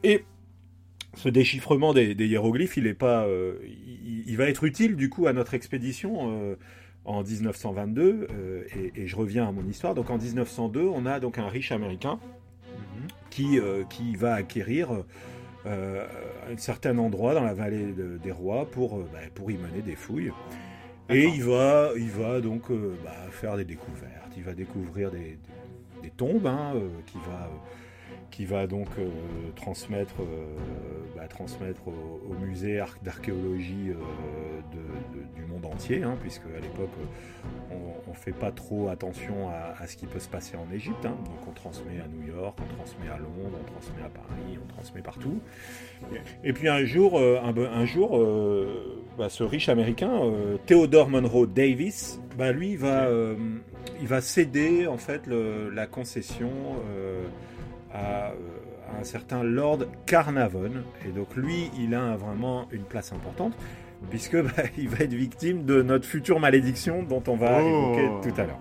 Et 0.03 0.23
ce 1.17 1.29
déchiffrement 1.29 1.93
des, 1.93 2.13
hiéroglyphes, 2.13 2.77
il 2.77 2.87
est 2.87 2.93
pas, 2.93 3.25
euh, 3.25 3.55
il, 3.65 4.37
va 4.37 4.47
être 4.47 4.63
utile 4.63 4.95
du 4.95 5.09
coup 5.09 5.27
à 5.27 5.33
notre 5.33 5.55
expédition 5.55 6.31
euh, 6.31 6.55
en 7.05 7.23
1922. 7.23 8.27
Euh, 8.29 8.63
et, 8.95 9.07
je 9.07 9.15
reviens 9.15 9.47
à 9.47 9.51
mon 9.51 9.67
histoire. 9.67 9.95
Donc 9.95 10.09
en 10.09 10.17
1902, 10.17 10.81
on 10.81 11.05
a 11.05 11.19
donc 11.19 11.39
un 11.39 11.47
riche 11.47 11.71
américain 11.71 12.19
mhm. 12.65 13.07
qui, 13.29 13.59
qui 13.89 14.15
va 14.15 14.35
acquérir 14.35 15.03
un 15.65 16.57
certain 16.57 16.97
endroit 16.97 17.33
dans 17.33 17.43
la 17.43 17.53
vallée 17.53 17.93
des 18.23 18.31
rois 18.31 18.69
pour, 18.69 18.99
bah, 18.99 19.19
pour 19.33 19.51
y 19.51 19.57
mener 19.57 19.81
des 19.81 19.95
fouilles. 19.95 20.31
Et 21.09 21.25
il 21.25 21.43
va, 21.43 21.91
il 21.95 22.09
va 22.09 22.41
donc 22.41 22.71
bah, 23.03 23.11
faire 23.31 23.57
des 23.57 23.65
découvertes. 23.65 24.31
Il 24.35 24.43
va 24.43 24.53
découvrir 24.53 25.11
des, 25.11 25.37
tombes, 26.15 26.47
hein, 26.47 26.73
qui 27.05 27.17
va 27.17 27.49
qui 28.31 28.45
va 28.45 28.67
donc 28.67 28.87
euh, 28.99 29.07
transmettre, 29.55 30.15
euh, 30.21 30.45
bah, 31.15 31.27
transmettre 31.27 31.81
au, 31.87 32.33
musée 32.45 32.81
d'archéologie 33.03 33.89
euh, 33.89 34.77
du 35.35 35.45
monde 35.45 35.65
entier, 35.65 36.03
hein, 36.03 36.17
puisque 36.21 36.45
à 36.45 36.59
l'époque 36.61 36.91
on 37.71 38.11
ne 38.11 38.15
fait 38.15 38.31
pas 38.31 38.51
trop 38.51 38.89
attention 38.89 39.49
à, 39.49 39.85
ce 39.87 39.95
qui 39.95 40.05
peut 40.05 40.19
se 40.19 40.29
passer 40.29 40.55
en 40.55 40.71
Égypte. 40.73 41.05
Hein. 41.05 41.15
donc 41.25 41.47
on 41.47 41.51
transmet 41.51 41.99
à 41.99 42.07
New 42.07 42.35
York, 42.35 42.57
on 42.61 42.75
transmet 42.75 43.09
à 43.09 43.17
Londres, 43.17 43.57
on 43.59 43.71
transmet 43.71 44.03
à 44.03 44.09
Paris, 44.09 44.59
on 44.63 44.73
transmet 44.73 45.01
partout. 45.01 45.39
Et 46.43 46.53
puis 46.53 46.67
un 46.67 46.85
jour, 46.85 47.19
un, 47.19 47.85
jour 47.85 48.25
bah, 49.17 49.29
ce 49.29 49.43
riche 49.43 49.69
américain, 49.69 50.21
Theodore 50.65 51.09
Monroe 51.09 51.47
Davis, 51.47 52.21
bah, 52.37 52.51
lui 52.51 52.75
va, 52.75 53.09
il 53.99 54.07
va 54.07 54.21
céder 54.21 54.87
en 54.87 54.97
fait 54.97 55.27
la 55.27 55.85
concession 55.87 56.51
à, 57.93 58.31
un 58.99 59.03
certain 59.03 59.43
Lord 59.43 59.79
Carnavon. 60.05 60.71
Et 61.05 61.11
donc 61.11 61.35
lui, 61.35 61.69
il 61.77 61.93
a 61.93 62.15
vraiment 62.15 62.67
une 62.71 62.83
place 62.83 63.11
importante, 63.11 63.53
puisque 64.09 64.37
bah, 64.41 64.63
il 64.77 64.89
va 64.89 65.03
être 65.03 65.13
victime 65.13 65.65
de 65.65 65.81
notre 65.81 66.05
future 66.05 66.39
malédiction 66.39 67.03
dont 67.03 67.23
on 67.27 67.35
va 67.35 67.61
oh. 67.61 67.67
évoquer 67.67 68.29
tout 68.29 68.41
à 68.41 68.45
l'heure. 68.45 68.59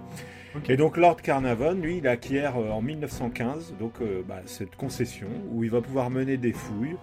Et 0.69 0.77
donc 0.77 0.97
Lord 0.97 1.17
Carnavon, 1.23 1.75
lui, 1.75 1.99
il 1.99 2.09
acquiert 2.09 2.57
euh, 2.57 2.71
en 2.71 2.81
1915 2.83 3.75
donc, 3.79 3.93
euh, 4.01 4.23
bah, 4.27 4.41
cette 4.47 4.75
concession 4.75 5.29
où 5.53 5.65
il 5.65 5.71
va 5.71 5.81
pouvoir 5.81 6.11
mener 6.11 6.37
des 6.37 6.53
fouilles. 6.53 6.97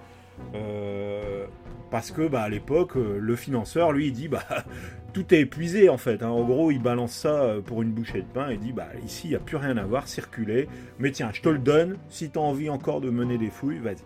Euh, 0.56 1.46
parce 1.92 2.12
que 2.12 2.28
bah, 2.28 2.42
à 2.42 2.50
l'époque, 2.50 2.96
le 2.96 3.36
financeur, 3.36 3.92
lui, 3.92 4.08
il 4.08 4.14
dit 4.14 4.28
bah, 4.28 4.44
tout 5.14 5.34
est 5.34 5.42
épuisé 5.42 5.90
en 5.90 5.98
fait. 5.98 6.24
Hein. 6.24 6.30
En 6.30 6.44
gros, 6.44 6.72
il 6.72 6.82
balance 6.82 7.14
ça 7.14 7.44
euh, 7.44 7.62
pour 7.62 7.82
une 7.82 7.92
bouchée 7.92 8.22
de 8.22 8.28
pain 8.28 8.50
et 8.50 8.58
dit 8.58 8.72
bah 8.72 8.88
ici 9.06 9.28
il 9.28 9.30
n'y 9.32 9.36
a 9.36 9.40
plus 9.40 9.58
rien 9.58 9.78
à 9.78 9.84
voir, 9.84 10.08
circuler. 10.08 10.68
Mais 11.00 11.12
tiens, 11.12 11.30
je 11.34 11.42
te 11.42 11.50
le 11.50 11.60
donne. 11.60 11.98
Si 12.10 12.30
tu 12.30 12.40
as 12.40 12.42
envie 12.42 12.70
encore 12.70 13.02
de 13.02 13.10
mener 13.10 13.38
des 13.38 13.50
fouilles, 13.50 13.80
vas-y. 13.80 13.98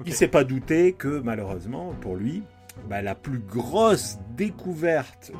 Il 0.00 0.08
Il 0.08 0.14
s'est 0.14 0.28
pas 0.28 0.44
douté 0.44 0.92
que 0.92 1.20
malheureusement 1.20 1.92
pour 2.00 2.14
lui, 2.14 2.44
bah, 2.88 3.02
la 3.02 3.16
plus 3.16 3.40
grosse 3.40 4.18
découverte 4.36 5.32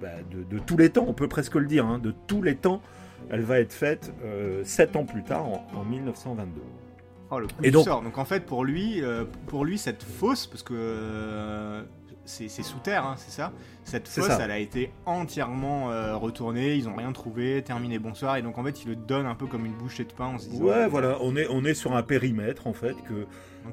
bah, 0.00 0.08
de, 0.30 0.58
tous 0.58 0.78
les 0.78 0.88
temps, 0.88 1.04
on 1.06 1.12
peut 1.12 1.28
presque 1.28 1.56
le 1.56 1.66
dire, 1.66 1.86
hein, 1.86 1.98
de 1.98 2.14
tous 2.26 2.40
les 2.40 2.56
temps, 2.56 2.80
elle 3.30 3.42
va 3.42 3.60
être 3.60 3.74
faite 3.74 4.10
sept 4.64 4.96
ans 4.96 5.04
plus 5.04 5.22
tard, 5.22 5.44
en, 5.46 5.84
1922. 5.84 6.62
Le 7.40 7.46
coup 7.48 7.54
et 7.62 7.70
donc, 7.70 7.84
sort. 7.84 8.02
donc 8.02 8.18
en 8.18 8.24
fait 8.24 8.46
pour 8.46 8.64
lui, 8.64 9.02
pour 9.46 9.64
lui 9.64 9.78
cette 9.78 10.02
fosse, 10.02 10.46
parce 10.46 10.62
que 10.62 11.84
c'est 12.24 12.48
sous 12.48 12.78
terre, 12.78 13.04
hein, 13.06 13.14
c'est 13.16 13.32
ça 13.32 13.52
Cette 13.84 14.08
fosse, 14.08 14.30
elle 14.40 14.50
a 14.50 14.58
été 14.58 14.90
entièrement 15.06 15.90
euh, 15.90 16.16
retournée, 16.16 16.74
ils 16.76 16.88
ont 16.88 16.94
rien 16.94 17.12
trouvé, 17.12 17.62
terminé, 17.62 17.98
bonsoir, 17.98 18.36
et 18.36 18.42
donc 18.42 18.58
en 18.58 18.64
fait, 18.64 18.84
ils 18.84 18.88
le 18.88 18.96
donnent 18.96 19.26
un 19.26 19.34
peu 19.34 19.46
comme 19.46 19.66
une 19.66 19.74
bouchée 19.74 20.04
de 20.04 20.12
pain 20.12 20.26
en 20.26 20.38
se 20.38 20.48
disant. 20.48 20.64
Ouais, 20.64 20.86
voilà, 20.88 21.18
on 21.20 21.36
est, 21.36 21.46
on 21.50 21.64
est 21.64 21.74
sur 21.74 21.94
un 21.94 22.02
périmètre 22.02 22.66
en 22.66 22.72
fait 22.72 22.94
que 23.08 23.26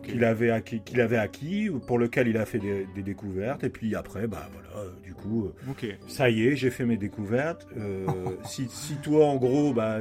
qu'il 0.03 0.23
avait 0.23 0.51
acquis, 0.51 0.81
qu'il 0.81 1.01
avait 1.01 1.17
acquis, 1.17 1.69
pour 1.87 1.97
lequel 1.97 2.27
il 2.27 2.37
a 2.37 2.45
fait 2.45 2.59
des, 2.59 2.85
découvertes, 3.01 3.63
et 3.63 3.69
puis 3.69 3.95
après, 3.95 4.27
bah 4.27 4.47
voilà, 4.51 4.87
du 5.03 5.13
coup, 5.13 5.45
euh, 5.47 5.91
ça 6.07 6.29
y 6.29 6.47
est, 6.47 6.55
j'ai 6.55 6.69
fait 6.69 6.85
mes 6.85 6.97
découvertes. 6.97 7.67
Euh, 7.77 8.05
si, 8.45 8.67
si, 8.69 8.95
toi, 8.97 9.25
en 9.25 9.37
gros, 9.37 9.73
bah 9.73 9.99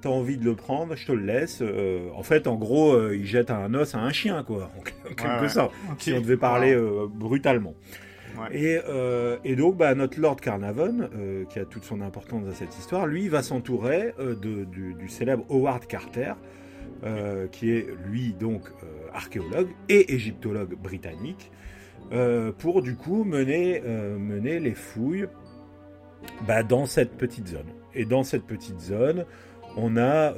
t'as 0.00 0.08
envie 0.08 0.36
de 0.36 0.44
le 0.44 0.54
prendre, 0.54 0.94
je 0.94 1.06
te 1.06 1.12
le 1.12 1.24
laisse. 1.24 1.62
en 2.14 2.22
fait, 2.22 2.46
en 2.46 2.56
gros, 2.56 3.10
il 3.10 3.26
jette 3.26 3.50
un 3.50 3.72
os 3.74 3.94
à 3.94 3.98
un 3.98 4.12
chien, 4.12 4.44
quoi, 4.44 4.70
en 4.78 5.14
quelque 5.14 5.48
sorte. 5.48 5.72
Si 5.98 6.12
on 6.12 6.20
devait 6.20 6.36
parler 6.36 6.76
brutalement. 7.08 7.74
Euh, 8.52 9.38
et, 9.44 9.56
donc, 9.56 9.76
bah, 9.76 9.94
notre 9.94 10.20
Lord 10.20 10.36
Carnarvon, 10.36 11.08
euh, 11.14 11.44
qui 11.44 11.58
a 11.58 11.64
toute 11.64 11.84
son 11.84 12.00
importance 12.00 12.44
dans 12.44 12.52
cette 12.52 12.76
histoire, 12.76 13.06
lui 13.06 13.28
va 13.28 13.42
s'entourer 13.42 14.14
euh, 14.18 14.34
du, 14.34 15.08
célèbre 15.08 15.44
Howard 15.48 15.86
Carter, 15.86 16.32
qui 17.52 17.70
est 17.70 17.86
lui 18.06 18.32
donc 18.32 18.62
archéologue 19.12 19.68
et 19.88 20.14
égyptologue 20.14 20.74
britannique, 20.76 21.52
pour 22.58 22.82
du 22.82 22.96
coup 22.96 23.22
mener, 23.22 23.82
mener 24.18 24.58
les 24.58 24.74
fouilles 24.74 25.26
bah, 26.48 26.62
dans 26.62 26.86
cette 26.86 27.12
petite 27.12 27.48
zone. 27.48 27.68
Et 27.94 28.06
dans 28.06 28.24
cette 28.24 28.44
petite 28.44 28.80
zone, 28.80 29.26
on 29.76 29.96
a 29.98 30.32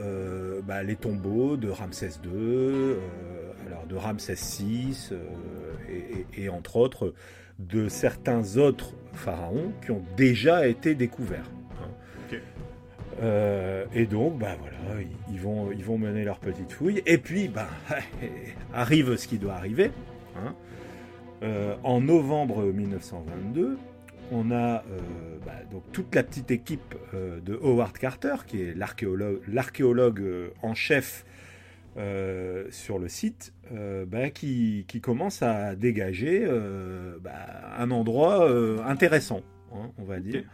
bah, 0.62 0.82
les 0.82 0.96
tombeaux 0.96 1.56
de 1.56 1.70
Ramsès 1.70 2.10
II, 2.24 2.96
alors 3.66 3.86
de 3.86 3.94
Ramsès 3.94 4.34
VI, 4.34 5.10
et, 5.88 6.42
et, 6.42 6.48
entre 6.48 6.76
autres 6.76 7.14
de 7.58 7.88
certains 7.88 8.56
autres 8.56 8.94
pharaons 9.12 9.72
qui 9.84 9.90
ont 9.90 10.02
déjà 10.16 10.68
été 10.68 10.94
découverts. 10.94 11.50
Hein. 11.82 12.36
Euh, 13.20 13.84
et 13.92 14.06
donc, 14.06 14.38
bah 14.38 14.56
voilà, 14.60 15.02
ils 15.30 15.40
vont, 15.40 15.72
ils 15.72 15.84
vont 15.84 15.98
mener 15.98 16.24
leur 16.24 16.38
petite 16.38 16.72
fouille. 16.72 17.02
Et 17.06 17.18
puis, 17.18 17.48
bah, 17.48 17.68
arrive 18.74 19.16
ce 19.16 19.26
qui 19.26 19.38
doit 19.38 19.54
arriver. 19.54 19.90
Hein. 20.36 20.54
Euh, 21.42 21.74
en 21.82 22.00
novembre 22.00 22.64
1922, 22.64 23.78
on 24.30 24.50
a 24.50 24.54
euh, 24.54 24.98
bah, 25.44 25.52
donc 25.70 25.82
toute 25.92 26.14
la 26.14 26.22
petite 26.22 26.50
équipe 26.50 26.94
de 27.12 27.54
Howard 27.54 27.96
Carter, 27.98 28.34
qui 28.46 28.62
est 28.62 28.74
l'archéologue 28.76 30.52
en 30.62 30.74
chef 30.74 31.24
euh, 31.98 32.66
sur 32.70 33.00
le 33.00 33.08
site 33.08 33.52
euh, 33.72 34.04
bah, 34.06 34.30
qui, 34.30 34.84
commence 35.02 35.42
à 35.42 35.74
dégager 35.74 36.42
euh, 36.44 37.16
bah, 37.20 37.32
un 37.76 37.90
endroit 37.90 38.48
intéressant, 38.86 39.40
hein, 39.74 39.90
on 39.98 40.04
va 40.04 40.20
dire. 40.20 40.44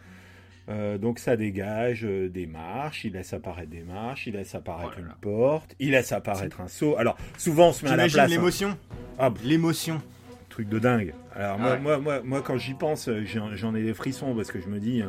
donc 0.99 1.19
ça 1.19 1.37
dégage 1.37 2.01
des 2.01 2.47
marches, 2.47 3.05
il 3.05 3.13
laisse 3.13 3.31
apparaître 3.33 3.69
des 3.69 3.83
marches, 3.83 4.25
il 4.25 4.33
laisse 4.33 4.55
apparaître 4.55 4.95
oh 4.97 5.01
une 5.01 5.13
porte, 5.21 5.75
il 5.79 5.91
laisse 5.91 6.13
apparaître 6.13 6.61
un 6.61 6.67
seau. 6.67 6.97
Alors 6.97 7.15
souvent 7.37 7.69
on 7.69 7.73
se 7.73 7.85
met 7.85 7.91
à 7.91 7.95
la 7.95 8.07
place. 8.07 8.25
Hein. 8.25 8.27
l'émotion. 8.27 8.77
Ah, 9.19 9.31
l'émotion. 9.43 10.01
Truc 10.49 10.67
de 10.67 10.79
dingue. 10.79 11.13
Alors 11.35 11.59
moi, 11.59 11.77
moi, 11.77 11.99
moi, 11.99 12.21
moi, 12.23 12.41
quand 12.41 12.57
j'y 12.57 12.73
pense, 12.73 13.07
j'en 13.53 13.75
ai 13.75 13.83
des 13.83 13.93
frissons 13.93 14.33
parce 14.35 14.51
que 14.51 14.59
je 14.59 14.67
me 14.67 14.79
dis, 14.79 15.03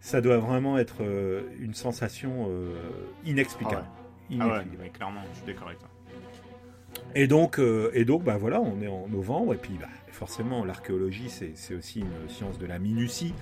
ça 0.00 0.20
doit 0.20 0.38
vraiment 0.38 0.78
être 0.78 1.02
une 1.60 1.74
sensation 1.74 2.48
inexplicable. 3.24 3.84
Ah 3.86 3.99
ah 4.38 4.46
ouais, 4.46 4.90
clairement, 4.92 5.22
je 5.32 5.38
suis 5.38 5.46
d'accord 5.46 5.68
avec 5.68 5.78
toi. 5.78 5.88
Et 7.14 7.26
donc, 7.26 7.58
euh, 7.58 7.90
et 7.92 8.04
donc 8.04 8.22
bah 8.22 8.36
voilà, 8.38 8.60
on 8.60 8.80
est 8.80 8.86
en 8.86 9.08
novembre, 9.08 9.54
et 9.54 9.56
puis 9.56 9.76
bah, 9.80 9.88
forcément, 10.08 10.64
l'archéologie, 10.64 11.28
c'est 11.28 11.74
aussi 11.74 12.00
une 12.00 12.28
science 12.28 12.58
de 12.58 12.66
la 12.66 12.78
minutie. 12.78 13.34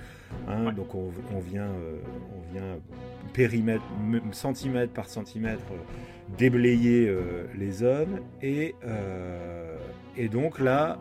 Hein, 0.46 0.72
donc, 0.72 0.94
on, 0.94 1.10
vient, 1.40 1.68
euh, 1.68 1.96
on 2.36 2.52
vient 2.52 2.78
périmètre, 3.32 3.84
centimètre 4.32 4.92
par 4.92 5.08
centimètre, 5.08 5.64
euh, 5.72 6.36
déblayer 6.36 7.14
les 7.56 7.70
zones. 7.70 8.20
Et, 8.42 8.74
et 10.16 10.28
donc 10.28 10.58
là, 10.60 10.98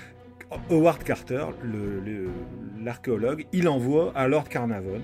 Howard 0.70 1.02
Carter, 1.02 1.46
l'archéologue, 2.82 3.46
il 3.52 3.68
envoie 3.68 4.12
à 4.14 4.28
Lord 4.28 4.48
Carnarvon, 4.50 5.00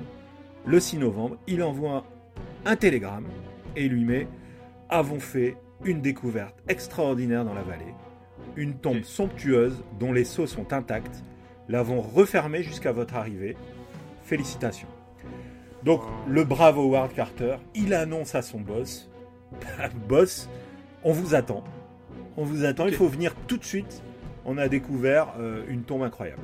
le 0.66 0.80
6 0.80 0.98
novembre, 0.98 1.38
il 1.46 1.62
envoie 1.62 2.04
un 2.66 2.76
télégramme 2.76 3.26
et 3.78 3.88
lui 3.88 4.04
met 4.04 4.28
Avons 4.90 5.20
fait 5.20 5.56
une 5.84 6.00
découverte 6.00 6.56
extraordinaire 6.68 7.44
dans 7.44 7.54
la 7.54 7.62
vallée, 7.62 7.94
une 8.56 8.74
tombe 8.74 9.02
somptueuse 9.02 9.84
dont 10.00 10.12
les 10.12 10.24
sceaux 10.24 10.46
sont 10.46 10.72
intacts, 10.72 11.22
l'avons 11.68 12.00
refermée 12.00 12.62
jusqu'à 12.62 12.92
votre 12.92 13.14
arrivée. 13.14 13.56
Félicitations. 14.24 14.88
Donc 15.84 16.02
le 16.26 16.44
brave 16.44 16.78
Howard 16.78 17.12
Carter, 17.12 17.56
il 17.74 17.94
annonce 17.94 18.34
à 18.34 18.42
son 18.42 18.60
boss 18.60 19.10
Boss, 20.08 20.48
on 21.04 21.12
vous 21.12 21.34
attend. 21.34 21.64
On 22.36 22.44
vous 22.44 22.64
attend, 22.64 22.86
il 22.86 22.94
faut 22.94 23.08
venir 23.08 23.34
tout 23.46 23.56
de 23.56 23.64
suite. 23.64 24.02
On 24.44 24.58
a 24.58 24.68
découvert 24.68 25.34
euh, 25.38 25.64
une 25.68 25.82
tombe 25.82 26.02
incroyable. 26.02 26.42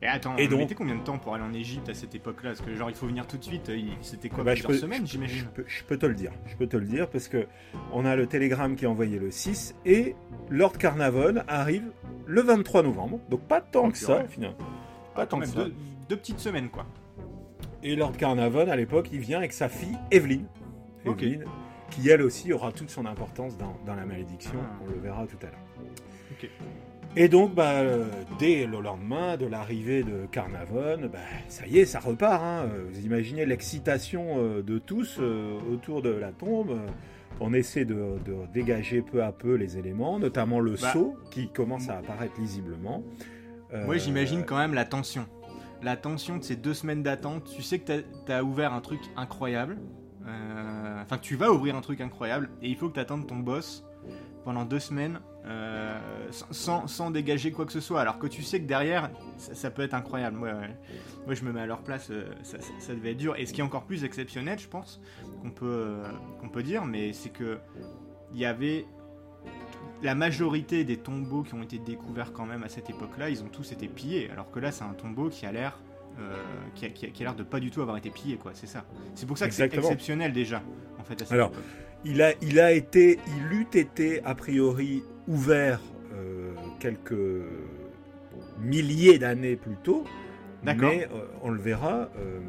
Et 0.00 0.06
attends, 0.06 0.36
et 0.36 0.46
donc, 0.46 0.72
combien 0.74 0.94
de 0.94 1.02
temps 1.02 1.18
pour 1.18 1.34
aller 1.34 1.42
en 1.42 1.52
Égypte 1.52 1.88
à 1.88 1.94
cette 1.94 2.14
époque-là 2.14 2.50
Parce 2.50 2.60
que 2.60 2.72
genre 2.74 2.88
il 2.88 2.94
faut 2.94 3.06
venir 3.06 3.26
tout 3.26 3.36
de 3.36 3.42
suite. 3.42 3.70
C'était 4.00 4.28
quoi 4.28 4.44
bah, 4.44 4.52
plusieurs 4.52 4.74
semaines, 4.74 5.06
j'imagine. 5.06 5.48
Je, 5.66 5.82
peux 5.82 5.96
te 5.96 6.06
le 6.06 6.14
dire. 6.14 6.30
Je 6.46 6.54
peux 6.54 6.68
te 6.68 6.76
le 6.76 6.86
dire 6.86 7.10
parce 7.10 7.26
que 7.26 7.46
on 7.92 8.04
a 8.04 8.14
le 8.14 8.26
télégramme 8.26 8.76
qui 8.76 8.84
est 8.84 8.88
envoyé 8.88 9.18
le 9.18 9.32
6 9.32 9.74
et 9.84 10.14
Lord 10.50 10.78
Carnarvon 10.78 11.42
arrive 11.48 11.90
le 12.26 12.42
23 12.42 12.84
novembre. 12.84 13.18
Donc 13.28 13.40
pas 13.40 13.60
tant 13.60 13.90
que 13.90 13.98
ça, 13.98 14.24
finalement. 14.28 14.56
Pas 15.16 15.26
tant 15.26 15.40
que 15.40 15.46
ça. 15.46 15.66
Deux, 16.08 16.16
petites 16.16 16.40
semaines, 16.40 16.68
quoi. 16.68 16.86
Et 17.82 17.96
Lord 17.96 18.16
Carnarvon, 18.16 18.70
à 18.70 18.76
l'époque, 18.76 19.08
il 19.12 19.18
vient 19.18 19.38
avec 19.38 19.52
sa 19.52 19.68
fille 19.68 19.98
Evelyn. 20.12 20.42
Evelyn, 21.04 21.40
qui 21.90 22.08
elle 22.08 22.22
aussi 22.22 22.52
aura 22.52 22.70
toute 22.70 22.90
son 22.90 23.04
importance 23.04 23.58
dans, 23.58 23.76
dans 23.84 23.94
la 23.96 24.06
malédiction. 24.06 24.60
Ah. 24.62 24.78
On 24.84 24.90
le 24.90 25.00
verra 25.00 25.26
tout 25.26 25.38
à 25.42 25.46
l'heure. 25.46 25.60
Ok. 26.32 26.48
Et 27.20 27.26
donc, 27.28 27.52
bah, 27.52 27.82
dès 28.38 28.64
le 28.64 28.80
lendemain 28.80 29.36
de 29.36 29.44
l'arrivée 29.44 30.04
de 30.04 30.26
Carnavon, 30.30 31.08
bah, 31.12 31.18
ça 31.48 31.66
y 31.66 31.80
est, 31.80 31.84
ça 31.84 31.98
repart. 31.98 32.40
Hein. 32.40 32.68
Vous 32.92 33.04
imaginez 33.04 33.44
l'excitation 33.44 34.36
euh, 34.38 34.62
de 34.62 34.78
tous 34.78 35.16
euh, 35.18 35.58
autour 35.72 36.00
de 36.00 36.10
la 36.10 36.30
tombe. 36.30 36.78
On 37.40 37.52
essaie 37.52 37.84
de, 37.84 38.18
dégager 38.54 39.02
peu 39.02 39.24
à 39.24 39.32
peu 39.32 39.54
les 39.54 39.78
éléments, 39.78 40.20
notamment 40.20 40.60
le 40.60 40.76
bah, 40.80 40.92
seau 40.92 41.16
qui 41.32 41.48
commence 41.48 41.88
à 41.88 41.98
apparaître 41.98 42.38
lisiblement. 42.38 43.02
Moi, 43.72 43.96
euh, 43.96 43.98
j'imagine 43.98 44.44
quand 44.44 44.56
même 44.56 44.74
la 44.74 44.84
tension. 44.84 45.26
La 45.82 45.96
tension 45.96 46.36
de 46.36 46.44
ces 46.44 46.54
deux 46.54 46.74
semaines 46.74 47.02
d'attente. 47.02 47.50
Tu 47.52 47.62
sais 47.62 47.80
que 47.80 48.00
tu 48.26 48.32
as, 48.32 48.44
ouvert 48.44 48.72
un 48.72 48.80
truc 48.80 49.00
incroyable. 49.16 49.76
Enfin, 51.02 51.18
tu 51.18 51.34
vas 51.34 51.50
ouvrir 51.50 51.74
un 51.74 51.80
truc 51.80 52.00
incroyable 52.00 52.50
et 52.62 52.68
il 52.68 52.76
faut 52.76 52.88
que 52.88 52.94
tu 52.94 53.00
attendes 53.00 53.26
ton 53.26 53.38
boss 53.38 53.87
pendant 54.48 54.64
deux 54.64 54.78
semaines 54.78 55.20
euh, 55.44 55.98
sans, 56.30 57.10
dégager 57.10 57.52
quoi 57.52 57.66
que 57.66 57.72
ce 57.72 57.80
soit. 57.80 58.00
Alors 58.00 58.18
que 58.18 58.26
tu 58.26 58.42
sais 58.42 58.62
que 58.62 58.66
derrière, 58.66 59.10
ça, 59.36 59.70
peut 59.70 59.82
être 59.82 59.92
incroyable. 59.92 60.38
Moi, 60.38 60.52
moi, 61.26 61.34
je 61.34 61.44
me 61.44 61.52
mets 61.52 61.60
à 61.60 61.66
leur 61.66 61.82
place, 61.82 62.08
euh, 62.10 62.24
ça, 62.42 62.94
devait 62.94 63.10
être 63.10 63.18
dur. 63.18 63.36
Et 63.36 63.44
ce 63.44 63.52
qui 63.52 63.60
est 63.60 63.62
encore 63.62 63.84
plus 63.84 64.04
exceptionnel, 64.04 64.58
je 64.58 64.66
pense, 64.66 65.02
qu'on 65.42 65.50
peut, 65.50 65.66
euh, 65.66 66.02
qu'on 66.40 66.48
peut 66.48 66.62
dire, 66.62 66.86
mais 66.86 67.12
c'est 67.12 67.28
que 67.28 67.58
il 68.32 68.40
y 68.40 68.46
avait 68.46 68.86
la 70.02 70.14
majorité 70.14 70.82
des 70.82 70.96
tombeaux 70.96 71.42
qui 71.42 71.52
ont 71.52 71.62
été 71.62 71.78
découverts 71.78 72.32
quand 72.32 72.46
même 72.46 72.62
à 72.62 72.70
cette 72.70 72.88
époque-là, 72.88 73.28
ils 73.28 73.42
ont 73.42 73.48
tous 73.48 73.72
été 73.72 73.86
pillés. 73.86 74.30
Alors 74.30 74.50
que 74.50 74.60
là, 74.60 74.72
c'est 74.72 74.84
un 74.84 74.94
tombeau 74.94 75.28
qui 75.28 75.44
a 75.44 75.52
l'air 75.52 75.78
qui 76.74 76.86
a, 76.86 76.88
qui 76.88 77.22
l'air 77.22 77.34
de 77.34 77.42
pas 77.42 77.60
du 77.60 77.70
tout 77.70 77.82
avoir 77.82 77.98
été 77.98 78.08
pillé, 78.08 78.38
quoi. 78.38 78.52
C'est 78.54 78.66
ça. 78.66 78.86
C'est 79.14 79.26
pour 79.26 79.36
ça 79.36 79.46
que 79.46 79.52
c'est 79.52 79.74
exceptionnel 79.74 80.32
déjà, 80.32 80.62
en 80.98 81.04
fait. 81.04 81.20
À 81.20 81.26
cette 81.26 81.32
Alors, 81.32 81.52
il 82.04 82.22
a, 82.22 82.32
il 82.42 82.60
a 82.60 82.72
été, 82.72 83.18
il 83.26 83.52
eût 83.52 83.66
été 83.72 84.22
a 84.24 84.34
priori 84.34 85.02
ouvert 85.26 85.80
euh, 86.14 86.52
quelques 86.80 87.14
milliers 88.60 89.18
d'années 89.18 89.56
plus 89.56 89.76
tôt, 89.82 90.04
mais 90.64 91.04
euh, 91.04 91.26
on 91.42 91.50
le 91.50 91.60
verra, 91.60 92.08
euh, 92.18 92.40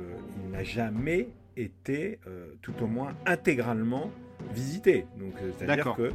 il 0.43 0.51
n'a 0.51 0.63
jamais 0.63 1.29
été, 1.57 2.19
tout 2.61 2.73
au 2.81 2.87
moins 2.87 3.13
intégralement 3.25 4.11
visité. 4.53 5.05
Donc, 5.17 5.33
c'est-à-dire 5.57 5.93
que 5.93 6.11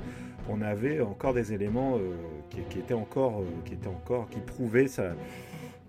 on 0.48 0.62
avait 0.62 1.02
encore 1.02 1.34
des 1.34 1.52
éléments 1.52 1.98
qui, 2.48 2.78
étaient 2.78 2.94
encore, 2.94 3.42
qui 3.66 3.74
étaient 3.74 3.88
encore, 3.88 4.30
qui 4.30 4.40
prouvaient 4.40 4.88
ça 4.88 5.14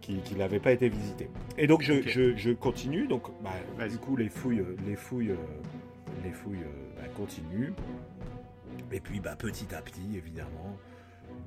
qu'il 0.01 0.37
n'avait 0.37 0.59
pas 0.59 0.73
été 0.73 0.89
visité. 0.89 1.29
Et 1.57 1.67
donc 1.67 1.83
je, 1.83 2.51
continue. 2.53 3.07
Donc 3.07 3.23
bah, 3.41 3.87
du 3.87 3.97
coup 3.97 4.17
les 4.17 4.27
fouilles, 4.27 4.61
les 4.85 4.97
fouilles, 4.97 5.31
les 6.23 6.31
fouilles 6.31 6.65
bah, 6.95 7.07
continuent. 7.15 7.73
Et 8.91 8.99
puis 8.99 9.19
bah, 9.19 9.35
petit 9.35 9.73
à 9.73 9.81
petit, 9.81 10.15
évidemment, 10.15 10.77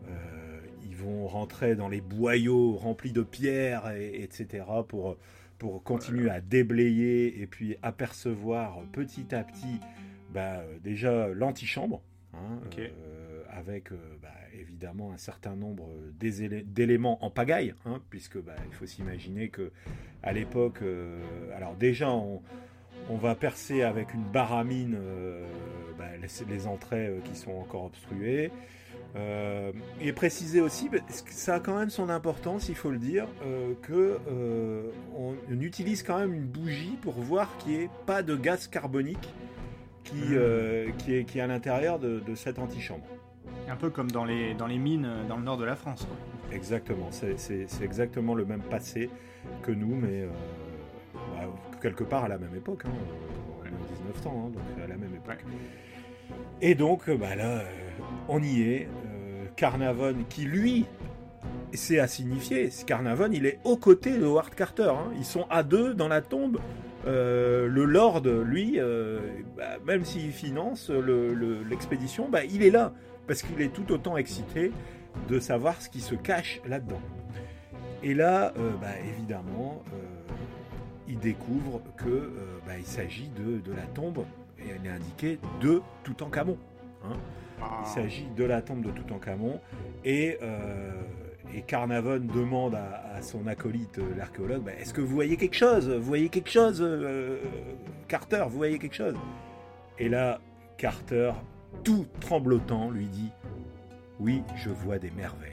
euh, 0.08 0.60
ils 0.84 0.96
vont 0.96 1.26
rentrer 1.26 1.76
dans 1.76 1.88
les 1.88 2.00
boyaux 2.00 2.74
remplis 2.74 3.12
de 3.12 3.22
pierres, 3.22 3.90
et, 3.90 4.22
etc., 4.22 4.64
pour, 4.86 5.16
pour 5.58 5.82
continuer 5.82 6.30
à 6.30 6.40
déblayer 6.40 7.40
et 7.40 7.46
puis 7.46 7.76
apercevoir 7.82 8.82
petit 8.92 9.34
à 9.34 9.44
petit 9.44 9.80
bah, 10.32 10.62
déjà 10.82 11.28
l'antichambre, 11.28 12.02
hein, 12.34 12.60
avec 13.50 13.90
bah, 14.22 14.28
évidemment 14.52 15.12
un 15.12 15.16
certain 15.16 15.56
nombre 15.56 15.88
d'éléments 16.20 17.24
en 17.24 17.30
pagaille, 17.30 17.74
hein, 17.86 18.00
puisque 18.10 18.38
bah, 18.38 18.54
il 18.66 18.74
faut 18.74 18.86
s'imaginer 18.86 19.48
que 19.48 19.72
à 20.22 20.32
l'époque, 20.32 20.82
alors 21.54 21.76
déjà 21.76 22.10
on, 22.10 22.42
on 23.08 23.16
va 23.16 23.34
percer 23.34 23.82
avec 23.82 24.14
une 24.14 24.24
baramine 24.24 24.96
euh, 24.98 25.44
bah, 25.98 26.04
les, 26.48 26.66
entrées 26.66 27.06
euh, 27.06 27.18
qui 27.24 27.36
sont 27.36 27.52
encore 27.52 27.84
obstruées. 27.84 28.50
Euh, 29.16 29.72
et 30.00 30.12
préciser 30.12 30.60
aussi, 30.60 30.90
que 30.90 30.98
ça 31.32 31.56
a 31.56 31.60
quand 31.60 31.78
même 31.78 31.88
son 31.88 32.10
importance, 32.10 32.68
il 32.68 32.74
faut 32.74 32.90
le 32.90 32.98
dire, 32.98 33.26
que 33.80 34.18
on, 35.16 35.34
utilise 35.60 36.02
quand 36.02 36.18
même 36.18 36.34
une 36.34 36.46
bougie 36.46 36.98
pour 37.00 37.14
voir 37.14 37.56
qu'il 37.58 37.72
n'y 37.72 37.84
ait 37.84 37.90
pas 38.04 38.22
de 38.22 38.36
gaz 38.36 38.66
carbonique 38.68 39.32
qui, 40.04 40.14
mmh. 40.14 40.92
qui, 40.98 41.14
est, 41.14 41.24
qui 41.24 41.38
est 41.38 41.40
à 41.40 41.46
l'intérieur 41.46 41.98
de, 41.98 42.34
cette 42.34 42.58
antichambre. 42.58 43.06
Un 43.68 43.76
peu 43.76 43.88
comme 43.88 44.10
dans 44.10 44.24
les, 44.26 44.52
dans 44.54 44.66
les 44.66 44.78
mines 44.78 45.08
dans 45.26 45.38
le 45.38 45.42
nord 45.42 45.56
de 45.56 45.64
la 45.64 45.74
France. 45.74 46.06
Exactement, 46.52 47.08
c'est 47.10 47.82
exactement 47.82 48.34
le 48.34 48.44
même 48.44 48.62
passé 48.62 49.08
que 49.62 49.72
nous, 49.72 49.96
mais 49.96 50.26
quelque 51.80 52.04
part 52.04 52.24
à 52.24 52.28
la 52.28 52.38
même 52.38 52.54
époque, 52.54 52.82
hein, 52.86 52.90
en 53.60 53.64
1900, 53.64 54.44
hein, 54.46 54.50
donc 54.50 54.84
à 54.84 54.86
la 54.86 54.96
même 54.96 55.14
époque. 55.14 55.44
Et 56.60 56.74
donc, 56.74 57.08
euh, 57.08 57.16
bah 57.16 57.36
là, 57.36 57.58
euh, 57.58 57.64
on 58.28 58.42
y 58.42 58.62
est. 58.62 58.88
Euh, 59.06 59.44
Carnavon, 59.56 60.14
qui 60.28 60.44
lui, 60.44 60.86
c'est 61.72 61.98
à 61.98 62.06
signifier, 62.06 62.70
Carnavon, 62.86 63.30
il 63.32 63.46
est 63.46 63.58
aux 63.64 63.76
côtés 63.76 64.16
de 64.16 64.24
Howard 64.24 64.54
Carter. 64.54 64.90
Hein. 64.90 65.12
Ils 65.16 65.24
sont 65.24 65.46
à 65.50 65.62
deux 65.62 65.94
dans 65.94 66.08
la 66.08 66.20
tombe. 66.20 66.58
le 67.04 67.84
Lord, 67.84 68.22
lui, 68.44 68.78
bah, 69.56 69.78
même 69.84 70.04
s'il 70.04 70.30
finance 70.30 70.90
l'expédition, 70.90 72.28
bah, 72.28 72.44
il 72.44 72.62
est 72.62 72.70
là 72.70 72.92
parce 73.26 73.42
qu'il 73.42 73.60
est 73.60 73.72
tout 73.72 73.90
autant 73.92 74.16
excité 74.16 74.70
de 75.28 75.40
savoir 75.40 75.82
ce 75.82 75.88
qui 75.88 76.00
se 76.00 76.14
cache 76.14 76.60
là-dedans. 76.64 77.00
Et 78.04 78.14
là, 78.14 78.52
bah, 78.80 78.88
évidemment, 79.08 79.82
il 81.08 81.18
découvre 81.18 81.80
que 81.96 82.08
euh, 82.08 82.30
bah, 82.66 82.74
il 82.78 82.84
s'agit 82.86 83.30
de, 83.30 83.58
de, 83.58 83.72
la 83.72 83.86
tombe, 83.86 84.24
et 84.58 84.68
elle 84.68 84.86
est 84.86 84.94
indiquée 84.94 85.38
de 85.60 85.80
Toutankhamon. 86.04 86.58
Hein. 87.04 87.16
Ah. 87.60 87.82
Il 87.84 87.88
s'agit 87.88 88.28
de 88.36 88.44
la 88.44 88.62
tombe 88.62 88.82
de 88.82 88.90
Toutankhamon, 88.90 89.60
et, 90.04 90.38
euh, 90.42 91.02
et 91.54 91.62
Carnavon 91.62 92.20
demande 92.20 92.74
à, 92.74 93.20
son 93.22 93.46
acolyte, 93.46 93.98
euh, 93.98 94.14
l'archéologue, 94.16 94.62
bah, 94.62 94.72
est-ce 94.78 94.92
que 94.92 95.00
vous 95.00 95.14
voyez 95.14 95.36
quelque 95.36 95.56
chose? 95.56 95.88
Vous 95.88 96.04
voyez 96.04 96.28
quelque 96.28 96.50
chose, 96.50 96.86
Carter? 98.06 98.44
Vous 98.48 98.56
voyez 98.56 98.78
quelque 98.78 98.94
chose? 98.94 99.16
Et 99.98 100.08
là, 100.08 100.40
Carter, 100.76 101.32
tout 101.82 102.06
tremblotant, 102.20 102.90
lui 102.90 103.06
dit, 103.06 103.30
oui, 104.20 104.42
je 104.56 104.70
vois 104.70 104.98
des 104.98 105.10
merveilles. 105.10 105.52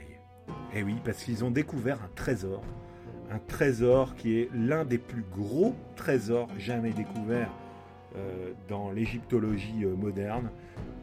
Et 0.74 0.82
oui, 0.82 0.96
parce 1.04 1.24
qu'ils 1.24 1.44
ont 1.44 1.50
découvert 1.50 2.02
un 2.02 2.10
trésor 2.14 2.62
un 3.30 3.38
trésor 3.38 4.14
qui 4.14 4.38
est 4.40 4.50
l'un 4.54 4.84
des 4.84 4.98
plus 4.98 5.24
gros 5.36 5.74
trésors 5.96 6.48
jamais 6.58 6.90
découverts 6.90 7.50
euh, 8.16 8.52
dans 8.68 8.92
l'égyptologie 8.92 9.84
euh, 9.84 9.94
moderne. 9.94 10.50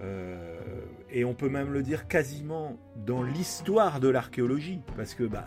Euh, 0.02 0.58
et 1.12 1.26
on 1.26 1.34
peut 1.34 1.50
même 1.50 1.72
le 1.72 1.84
dire 1.84 2.08
quasiment 2.08 2.78
dans 3.06 3.22
l'histoire 3.22 4.00
de 4.00 4.08
l'archéologie, 4.08 4.82
parce 4.98 5.14
que 5.14 5.24
bah, 5.24 5.46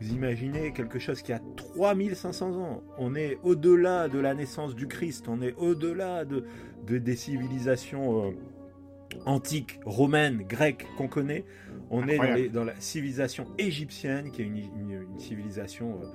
vous 0.00 0.12
imaginez 0.12 0.72
quelque 0.72 0.98
chose 0.98 1.22
qui 1.22 1.32
a 1.32 1.40
3500 1.56 2.56
ans. 2.56 2.82
On 2.98 3.14
est 3.14 3.38
au-delà 3.44 4.08
de 4.08 4.18
la 4.18 4.34
naissance 4.34 4.74
du 4.74 4.88
Christ, 4.88 5.28
on 5.28 5.42
est 5.42 5.54
au-delà 5.58 6.24
de, 6.24 6.44
des 6.86 7.16
civilisations 7.16 8.34
antiques, 9.26 9.78
romaines, 9.84 10.42
grecques 10.42 10.86
qu'on 10.96 11.08
connaît. 11.08 11.44
On 11.90 12.06
est 12.08 12.48
dans, 12.48 12.64
la 12.64 12.78
civilisation 12.80 13.46
égyptienne, 13.58 14.30
qui 14.30 14.42
est 14.42 14.44
une, 14.44 15.18
civilisation, 15.18 16.00
euh, 16.02 16.06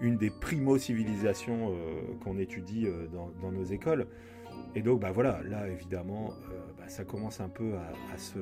une 0.00 0.16
des 0.16 0.30
primo-civilisations 0.30 1.70
euh, 1.70 2.00
qu'on 2.22 2.38
étudie 2.38 2.86
euh, 2.86 3.06
dans, 3.08 3.50
nos 3.50 3.64
écoles. 3.64 4.06
Et 4.74 4.82
donc, 4.82 5.00
bah 5.00 5.12
voilà, 5.12 5.40
là, 5.48 5.68
évidemment, 5.68 6.34
bah, 6.78 6.88
ça 6.88 7.04
commence 7.04 7.40
un 7.40 7.48
peu 7.48 7.72
à, 8.12 8.18
se, 8.18 8.38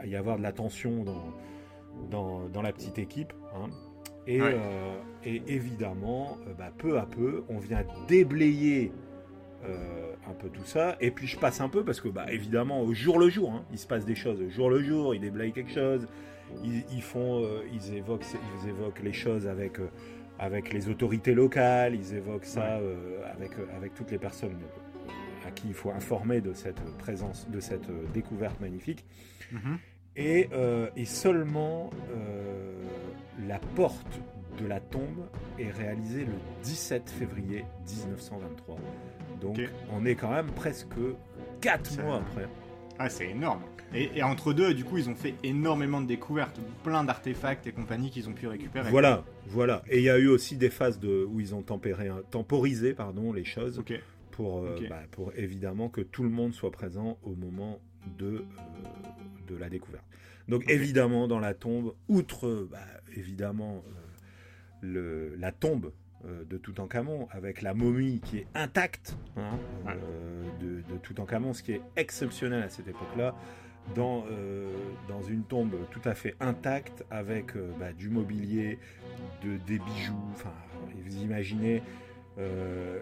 à, 0.00 0.06
y 0.06 0.16
avoir 0.16 0.38
de 0.38 0.42
la 0.42 0.52
tension 0.52 1.04
dans, 1.04 2.48
dans, 2.48 2.62
la 2.62 2.72
petite 2.72 2.98
équipe. 2.98 3.32
Hein. 3.54 3.68
Et, 4.26 4.40
et, 5.24 5.42
évidemment, 5.46 6.38
bah, 6.58 6.72
peu 6.76 6.98
à 6.98 7.06
peu, 7.06 7.44
on 7.48 7.58
vient 7.58 7.84
déblayer 8.08 8.92
euh, 9.68 10.14
un 10.28 10.34
peu 10.34 10.48
tout 10.48 10.64
ça. 10.64 10.96
Et 11.00 11.10
puis 11.10 11.26
je 11.26 11.38
passe 11.38 11.60
un 11.60 11.68
peu 11.68 11.84
parce 11.84 12.00
que, 12.00 12.08
bah, 12.08 12.26
évidemment, 12.30 12.82
au 12.82 12.92
jour 12.94 13.18
le 13.18 13.28
jour, 13.28 13.52
hein, 13.52 13.64
il 13.72 13.78
se 13.78 13.86
passe 13.86 14.04
des 14.04 14.14
choses. 14.14 14.40
Au 14.40 14.50
jour 14.50 14.70
le 14.70 14.82
jour, 14.82 15.14
ils 15.14 15.20
déblayent 15.20 15.52
quelque 15.52 15.72
chose. 15.72 16.06
Ils, 16.62 17.02
font, 17.02 17.42
euh, 17.42 17.62
ils, 17.72 17.94
évoquent, 17.94 18.24
ils 18.62 18.68
évoquent 18.68 19.02
les 19.02 19.12
choses 19.12 19.48
avec, 19.48 19.80
euh, 19.80 19.88
avec 20.38 20.72
les 20.72 20.88
autorités 20.88 21.34
locales. 21.34 21.94
Ils 21.94 22.14
évoquent 22.14 22.44
ça 22.44 22.78
avec, 23.32 23.52
avec 23.76 23.94
toutes 23.94 24.12
les 24.12 24.18
personnes 24.18 24.56
à 25.46 25.50
qui 25.50 25.68
il 25.68 25.74
faut 25.74 25.90
informer 25.90 26.40
de 26.40 26.52
cette 26.52 26.80
présence, 26.98 27.48
de 27.50 27.60
cette 27.60 27.88
découverte 28.12 28.60
magnifique. 28.60 29.04
Mm-hmm. 29.52 29.78
Et, 30.16 30.48
et, 30.96 31.04
seulement 31.04 31.90
la 33.46 33.58
porte 33.58 34.20
de 34.56 34.66
la 34.66 34.80
tombe 34.80 35.28
est 35.58 35.70
réalisée 35.70 36.24
le 36.24 36.34
17 36.62 37.10
février 37.10 37.64
1923. 37.86 38.78
Donc 39.40 39.60
on 39.92 40.04
est 40.04 40.14
quand 40.14 40.30
même 40.30 40.50
presque 40.52 40.96
4 41.60 42.02
mois 42.02 42.16
après. 42.16 42.48
Ah, 42.98 43.08
c'est 43.08 43.28
énorme. 43.28 43.62
Et, 43.94 44.22
entre 44.22 44.52
deux, 44.52 44.74
du 44.74 44.84
coup, 44.84 44.98
ils 44.98 45.08
ont 45.08 45.14
fait 45.14 45.34
énormément 45.42 46.00
de 46.00 46.06
découvertes, 46.06 46.60
plein 46.82 47.04
d'artefacts 47.04 47.66
et 47.66 47.72
compagnie 47.72 48.10
qu'ils 48.10 48.28
ont 48.28 48.32
pu 48.32 48.46
récupérer. 48.46 48.90
Voilà, 48.90 49.24
voilà. 49.46 49.82
Et 49.88 49.98
il 49.98 50.04
y 50.04 50.10
a 50.10 50.18
eu 50.18 50.28
aussi 50.28 50.56
des 50.56 50.70
phases 50.70 50.98
de, 50.98 51.24
où 51.24 51.40
ils 51.40 51.54
ont 51.54 51.62
tempéré, 51.62 52.10
temporisé 52.30 52.94
pardon, 52.94 53.32
les 53.32 53.44
choses 53.44 53.82
pour, 54.32 54.58
euh, 54.58 54.76
bah, 54.90 55.02
pour 55.12 55.32
évidemment 55.36 55.88
que 55.88 56.00
tout 56.00 56.22
le 56.22 56.28
monde 56.28 56.52
soit 56.52 56.70
présent 56.70 57.18
au 57.22 57.34
moment 57.34 57.80
de, 58.18 58.26
euh, 58.26 58.42
de 59.48 59.56
la 59.56 59.70
découverte. 59.70 60.04
Donc 60.48 60.68
évidemment, 60.68 61.26
dans 61.26 61.40
la 61.40 61.54
tombe, 61.54 61.94
outre 62.08 62.68
bah, 62.70 62.78
évidemment 63.16 63.82
euh, 63.86 63.90
le, 64.82 65.36
la 65.36 65.52
tombe 65.52 65.92
de 66.48 66.56
Toutankhamon, 66.56 67.28
avec 67.30 67.62
la 67.62 67.74
momie 67.74 68.20
qui 68.24 68.38
est 68.38 68.46
intacte 68.54 69.16
hein, 69.36 69.58
euh, 69.88 70.42
de, 70.60 70.92
de 70.92 70.98
Toutankhamon, 70.98 71.52
ce 71.52 71.62
qui 71.62 71.72
est 71.72 71.80
exceptionnel 71.96 72.62
à 72.62 72.68
cette 72.68 72.88
époque-là, 72.88 73.34
dans, 73.94 74.24
euh, 74.30 74.72
dans 75.08 75.22
une 75.22 75.44
tombe 75.44 75.74
tout 75.90 76.00
à 76.04 76.14
fait 76.14 76.34
intacte, 76.40 77.04
avec 77.10 77.52
bah, 77.78 77.92
du 77.92 78.08
mobilier, 78.08 78.78
de, 79.44 79.56
des 79.66 79.78
bijoux, 79.78 80.24
enfin, 80.32 80.52
vous 81.04 81.16
imaginez 81.18 81.82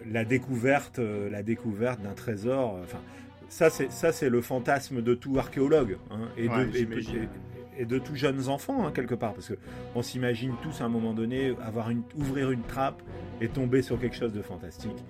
la 0.06 0.24
découverte, 0.24 0.98
la 1.00 1.42
découverte 1.42 2.00
d'un 2.00 2.12
trésor, 2.12 2.78
enfin, 2.84 3.00
ça 3.48 3.68
c'est 3.68 3.90
ça 3.90 4.12
c'est 4.12 4.28
le 4.28 4.40
fantasme 4.40 5.02
de 5.02 5.14
tout 5.14 5.38
archéologue 5.38 5.98
hein, 6.10 6.28
et, 6.36 6.48
de, 6.48 6.76
et 6.76 6.86
de 7.82 7.98
tous 7.98 8.14
jeunes 8.14 8.48
enfants, 8.48 8.86
hein, 8.86 8.92
quelque 8.92 9.14
part, 9.14 9.34
parce 9.34 9.52
qu'on 9.92 10.02
s'imagine 10.02 10.54
tous 10.62 10.80
à 10.80 10.84
un 10.84 10.88
moment 10.88 11.14
donné 11.14 11.54
avoir 11.62 11.90
une, 11.90 12.02
ouvrir 12.16 12.50
une 12.50 12.62
trappe 12.62 13.02
et 13.40 13.48
tomber 13.48 13.82
sur 13.82 13.98
quelque 13.98 14.16
chose 14.16 14.32
de 14.32 14.42
fantastique. 14.42 15.04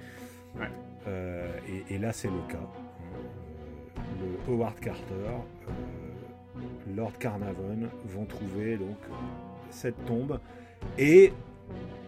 Euh, 1.07 1.48
et, 1.90 1.98
là, 1.98 2.12
c'est 2.12 2.29
le 2.29 2.40
cas. 2.48 2.59
Hein. 2.59 4.00
Le 4.20 4.53
Howard 4.53 4.79
Carter, 4.81 5.03
euh, 5.12 6.94
Lord 6.96 7.18
Carnarvon 7.18 7.90
vont 8.07 8.24
trouver 8.24 8.77
donc 8.77 8.96
cette 9.70 10.05
tombe 10.07 10.38
et 10.98 11.33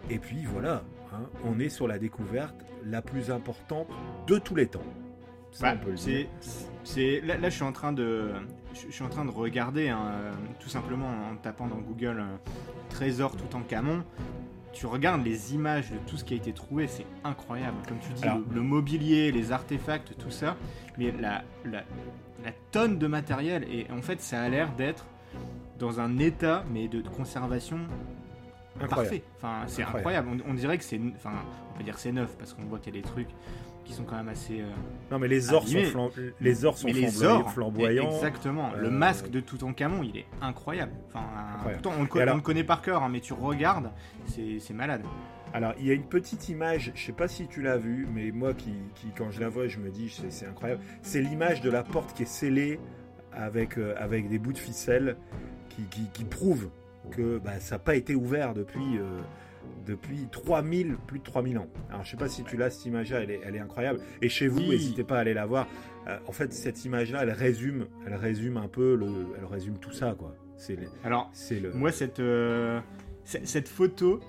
et 0.09 0.19
puis 0.19 0.45
voilà, 0.45 0.83
hein, 1.13 1.23
on 1.43 1.59
est 1.59 1.69
sur 1.69 1.87
la 1.87 1.99
découverte 1.99 2.55
la 2.85 3.01
plus 3.01 3.29
importante 3.29 3.87
de 4.27 4.37
tous 4.37 4.55
les 4.55 4.67
temps. 4.67 4.79
C'est, 6.83 7.21
là, 7.21 7.37
là, 7.37 7.49
je 7.49 7.55
suis 7.55 7.63
en 7.63 7.71
train 7.71 7.91
de, 7.91 8.31
je, 8.85 8.91
suis 8.91 9.03
en 9.03 9.09
train 9.09 9.25
de 9.25 9.31
regarder, 9.31 9.89
hein, 9.89 10.05
euh, 10.11 10.31
tout 10.59 10.69
simplement 10.69 11.07
en 11.07 11.35
tapant 11.35 11.67
dans 11.67 11.77
Google 11.77 12.19
euh, 12.19 12.37
Trésor 12.89 13.35
tout 13.35 13.55
en 13.55 13.61
camon. 13.61 14.03
Tu 14.73 14.85
regardes 14.85 15.25
les 15.25 15.55
images 15.55 15.91
de 15.91 15.97
tout 16.07 16.17
ce 16.17 16.23
qui 16.23 16.33
a 16.33 16.37
été 16.37 16.53
trouvé, 16.53 16.87
c'est 16.87 17.05
incroyable. 17.23 17.77
Comme 17.87 17.99
tu 17.99 18.13
dis, 18.13 18.23
le, 18.53 18.61
mobilier, 18.61 19.31
les 19.31 19.51
artefacts, 19.51 20.15
tout 20.17 20.29
ça. 20.29 20.55
Mais 20.97 21.11
la, 21.11 21.43
la, 21.65 21.83
tonne 22.71 22.99
de 22.99 23.07
matériel, 23.07 23.63
et 23.71 23.87
en 23.91 24.01
fait, 24.01 24.21
ça 24.21 24.41
a 24.41 24.49
l'air 24.49 24.71
d'être 24.73 25.07
dans 25.79 25.99
un 25.99 26.19
état, 26.19 26.63
mais 26.71 26.87
de, 26.87 27.01
conservation 27.01 27.79
parfait. 28.87 29.23
Enfin, 29.37 29.63
c'est 29.65 29.81
incroyable. 29.81 30.43
On, 30.47 30.53
dirait 30.53 30.77
que 30.77 30.83
c'est, 30.83 30.99
enfin, 31.15 31.31
on 31.73 31.77
peut 31.77 31.83
dire 31.83 31.97
c'est 31.97 32.11
neuf 32.11 32.37
parce 32.37 32.53
qu'on 32.53 32.63
voit 32.63 32.77
qu'il 32.77 32.93
y 32.93 32.99
a 32.99 33.01
des 33.01 33.07
trucs 33.07 33.29
qui 33.87 33.93
sont 33.93 34.03
quand 34.03 34.17
même 34.17 34.29
assez. 34.29 34.61
non, 35.09 35.17
mais 35.17 35.27
les 35.27 35.53
ors 35.53 35.67
sont, 35.67 36.11
les 36.41 36.65
ors 36.65 36.77
sont 36.77 36.87
les 36.87 37.07
flamboyants. 37.07 38.11
Exactement. 38.11 38.71
Le 38.77 38.89
masque 38.89 39.29
de 39.29 39.39
Toutankhamon, 39.39 40.03
il 40.03 40.17
est 40.17 40.25
incroyable. 40.41 40.91
Enfin, 41.07 41.25
Pourtant, 41.63 41.93
on 41.97 42.03
le, 42.03 42.41
connaît 42.41 42.63
par 42.63 42.81
cœur, 42.81 43.03
hein, 43.03 43.09
mais 43.09 43.21
tu 43.21 43.33
regardes, 43.33 43.91
c'est 44.27 44.73
malade. 44.73 45.01
Alors, 45.53 45.73
il 45.79 45.85
y 45.85 45.91
a 45.91 45.93
une 45.93 46.05
petite 46.07 46.49
image, 46.49 46.91
je 46.93 47.05
sais 47.05 47.13
pas 47.13 47.27
si 47.27 47.47
tu 47.47 47.61
l'as 47.61 47.77
vue, 47.77 48.07
mais 48.13 48.31
moi, 48.31 48.53
qui, 48.53 48.73
quand 49.17 49.31
je 49.31 49.39
la 49.39 49.49
vois, 49.49 49.67
je 49.67 49.79
me 49.79 49.89
dis, 49.89 50.09
c'est 50.29 50.45
incroyable. 50.45 50.81
C'est 51.01 51.21
l'image 51.21 51.61
de 51.61 51.69
la 51.69 51.83
porte 51.83 52.13
qui 52.13 52.23
est 52.23 52.27
scellée 52.27 52.79
avec, 53.31 53.77
euh, 53.77 53.95
avec 53.97 54.29
des 54.29 54.39
bouts 54.39 54.53
de 54.53 54.57
ficelle 54.57 55.15
qui, 55.69 55.83
qui, 56.11 56.23
prouvent 56.23 56.69
que 57.11 57.37
bah, 57.37 57.59
ça 57.59 57.75
n'a 57.75 57.79
pas 57.79 57.95
été 57.95 58.15
ouvert 58.15 58.53
depuis, 58.53 58.97
euh, 58.97 59.19
depuis 59.87 60.27
3000, 60.31 60.97
plus 61.07 61.19
de 61.19 61.23
3000 61.23 61.57
ans. 61.57 61.67
Alors, 61.89 62.03
je 62.03 62.11
sais 62.11 62.17
pas 62.17 62.29
si 62.29 62.43
tu 62.43 62.57
l'as, 62.57 62.69
cette 62.69 62.85
image-là, 62.85 63.21
elle 63.21 63.31
est, 63.31 63.41
elle 63.43 63.55
est 63.55 63.59
incroyable. 63.59 63.99
Et 64.21 64.29
chez 64.29 64.47
vous, 64.47 64.59
n'hésitez 64.59 65.03
pas 65.03 65.17
à 65.17 65.19
aller 65.19 65.33
la 65.33 65.45
voir. 65.45 65.67
Euh, 66.07 66.17
en 66.27 66.31
fait, 66.31 66.53
cette 66.53 66.85
image-là, 66.85 67.23
elle 67.23 67.31
résume, 67.31 67.87
elle 68.05 68.15
résume 68.15 68.57
un 68.57 68.67
peu, 68.67 68.95
le, 68.95 69.07
elle 69.37 69.45
résume 69.45 69.77
tout 69.79 69.91
ça, 69.91 70.15
quoi. 70.17 70.35
C'est 70.57 70.77
Alors, 71.03 71.29
c'est 71.33 71.59
le... 71.59 71.71
moi, 71.73 71.91
cette, 71.91 72.21
cette 73.23 73.67
photo, 73.67 74.19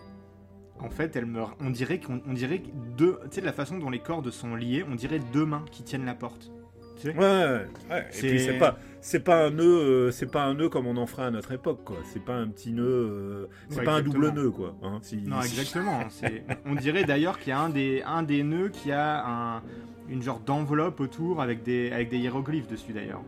en 0.80 0.90
fait, 0.90 1.16
elle 1.16 1.26
meurt. 1.26 1.56
On 1.60 1.70
dirait 1.70 2.00
qu'on 2.00 2.32
dirait 2.32 2.62
deux. 2.96 3.18
Tu 3.24 3.36
sais, 3.36 3.40
la 3.40 3.52
façon 3.52 3.78
dont 3.78 3.90
les 3.90 4.00
cordes 4.00 4.30
sont 4.30 4.54
liées, 4.54 4.84
on 4.88 4.94
dirait 4.94 5.20
deux 5.32 5.46
mains 5.46 5.64
qui 5.70 5.82
tiennent 5.82 6.04
la 6.04 6.14
porte. 6.14 6.50
Tu 6.98 7.08
sais 7.08 7.16
ouais, 7.16 7.24
ouais, 7.24 7.66
ouais. 7.90 8.06
Et 8.18 8.28
puis 8.28 8.40
c'est 8.40 8.58
pas, 8.58 8.78
c'est 9.00 9.20
pas 9.20 9.46
un 9.46 9.50
nœud, 9.50 9.64
euh, 9.64 10.10
c'est 10.10 10.30
pas 10.30 10.44
un 10.44 10.54
nœud 10.54 10.68
comme 10.68 10.86
on 10.86 10.96
en 10.96 11.06
ferait 11.06 11.24
à 11.24 11.30
notre 11.30 11.52
époque, 11.52 11.84
quoi. 11.84 11.96
C'est 12.12 12.24
pas 12.24 12.34
un 12.34 12.48
petit 12.48 12.72
nœud, 12.72 12.84
euh, 12.84 13.46
c'est 13.68 13.84
pas 13.84 13.94
un 13.94 14.02
double 14.02 14.30
nœud, 14.30 14.50
quoi. 14.50 14.76
Hein, 14.82 15.00
non, 15.24 15.40
exactement. 15.40 16.00
on 16.66 16.74
dirait 16.74 17.04
d'ailleurs 17.04 17.38
qu'il 17.38 17.50
y 17.50 17.52
a 17.52 17.60
un 17.60 17.70
des, 17.70 18.02
un 18.04 18.22
des 18.22 18.42
nœuds 18.42 18.70
qui 18.70 18.92
a 18.92 19.24
un, 19.26 19.62
une 20.08 20.22
genre 20.22 20.40
d'enveloppe 20.40 21.00
autour 21.00 21.40
avec 21.40 21.62
des, 21.62 21.90
avec 21.92 22.10
des 22.10 22.18
hiéroglyphes 22.18 22.68
dessus, 22.68 22.92
d'ailleurs. 22.92 23.22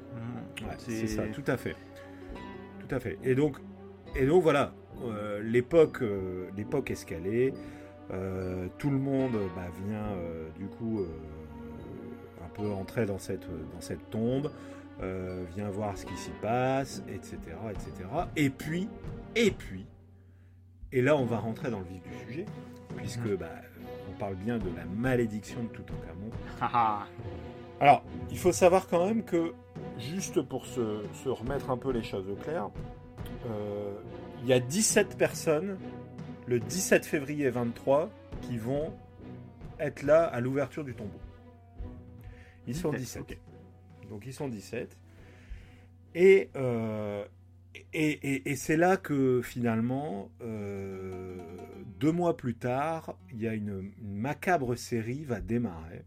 c'est 0.79 1.07
ça, 1.07 1.23
tout 1.29 1.45
à 1.47 1.57
fait, 1.57 1.77
tout 2.81 2.95
à 2.95 2.99
fait. 2.99 3.19
Et 3.23 3.35
donc, 3.35 3.59
et 4.17 4.27
donc 4.27 4.43
voilà, 4.43 4.73
euh, 5.05 5.41
l'époque, 5.43 6.03
euh, 6.03 6.49
l'époque 6.57 6.91
escalée, 6.91 7.55
euh, 8.13 8.67
tout 8.79 8.91
le 8.91 8.99
monde 8.99 9.33
bah, 9.55 9.69
vient 9.87 10.17
du 10.59 10.67
coup 10.67 11.05
peu 12.55 12.71
entrer 12.71 13.07
dans 13.07 13.19
cette, 13.19 13.47
dans 13.73 13.81
cette 13.81 14.11
tombe, 14.11 14.51
vient 15.55 15.71
voir 15.71 15.97
ce 15.97 16.05
qui 16.05 16.17
s'y 16.17 16.31
passe, 16.43 17.03
etc., 17.09 17.37
etc. 17.71 18.09
Et 18.37 18.51
puis, 18.51 18.89
et 19.35 19.51
puis, 19.51 19.87
et 20.93 21.01
là 21.01 21.17
on 21.17 21.25
va 21.25 21.39
rentrer 21.39 21.71
dans 21.71 21.79
le 21.79 21.87
vif 21.87 22.03
du 22.03 22.27
sujet, 22.27 22.47
puisque 22.97 23.25
mhm. 23.25 23.37
bah, 23.37 23.49
on 24.11 24.19
parle 24.19 24.35
bien 24.35 24.59
de 24.59 24.69
la 24.77 24.85
malédiction 24.85 25.63
de 25.63 25.69
Toutankhamon. 25.69 26.31
Alors, 27.81 28.03
il 28.31 28.39
faut 28.39 28.53
savoir 28.53 28.87
quand 28.89 29.07
même 29.07 29.25
que, 29.25 29.55
juste 29.99 30.43
pour 30.43 30.67
se, 30.67 31.03
se 31.25 31.31
remettre 31.31 31.71
un 31.71 31.79
peu 31.79 31.93
les 31.93 32.03
choses 32.03 32.29
au 32.29 32.35
clair, 32.35 32.69
euh, 33.47 33.95
il 34.43 34.49
y 34.49 34.53
a 34.53 34.61
17 34.61 35.17
personnes 35.17 35.79
le 36.47 36.61
17 36.61 37.07
février 37.07 37.49
23 37.49 38.11
qui 38.43 38.59
vont 38.59 38.93
être 39.79 40.03
là 40.03 40.25
à 40.25 40.41
l'ouverture 40.41 40.85
du 40.85 40.95
tombeau. 40.95 41.19
Ils 42.71 42.77
sont 42.77 42.93
17. 42.93 43.39
Donc 44.09 44.27
ils 44.27 44.33
sont 44.33 44.49
17. 44.49 44.97
Euh, 46.17 47.25
et, 47.93 48.51
et, 48.51 48.57
c'est 48.57 48.77
là 48.77 48.97
que 48.97 49.41
finalement, 49.43 50.31
euh, 50.43 51.37
deux 51.99 52.13
mois 52.13 52.37
plus 52.37 52.55
tard, 52.55 53.17
il 53.33 53.41
y 53.41 53.49
a 53.49 53.55
une, 53.55 53.91
macabre 54.03 54.77
série 54.77 55.25
va 55.25 55.41
démarrer. 55.41 56.05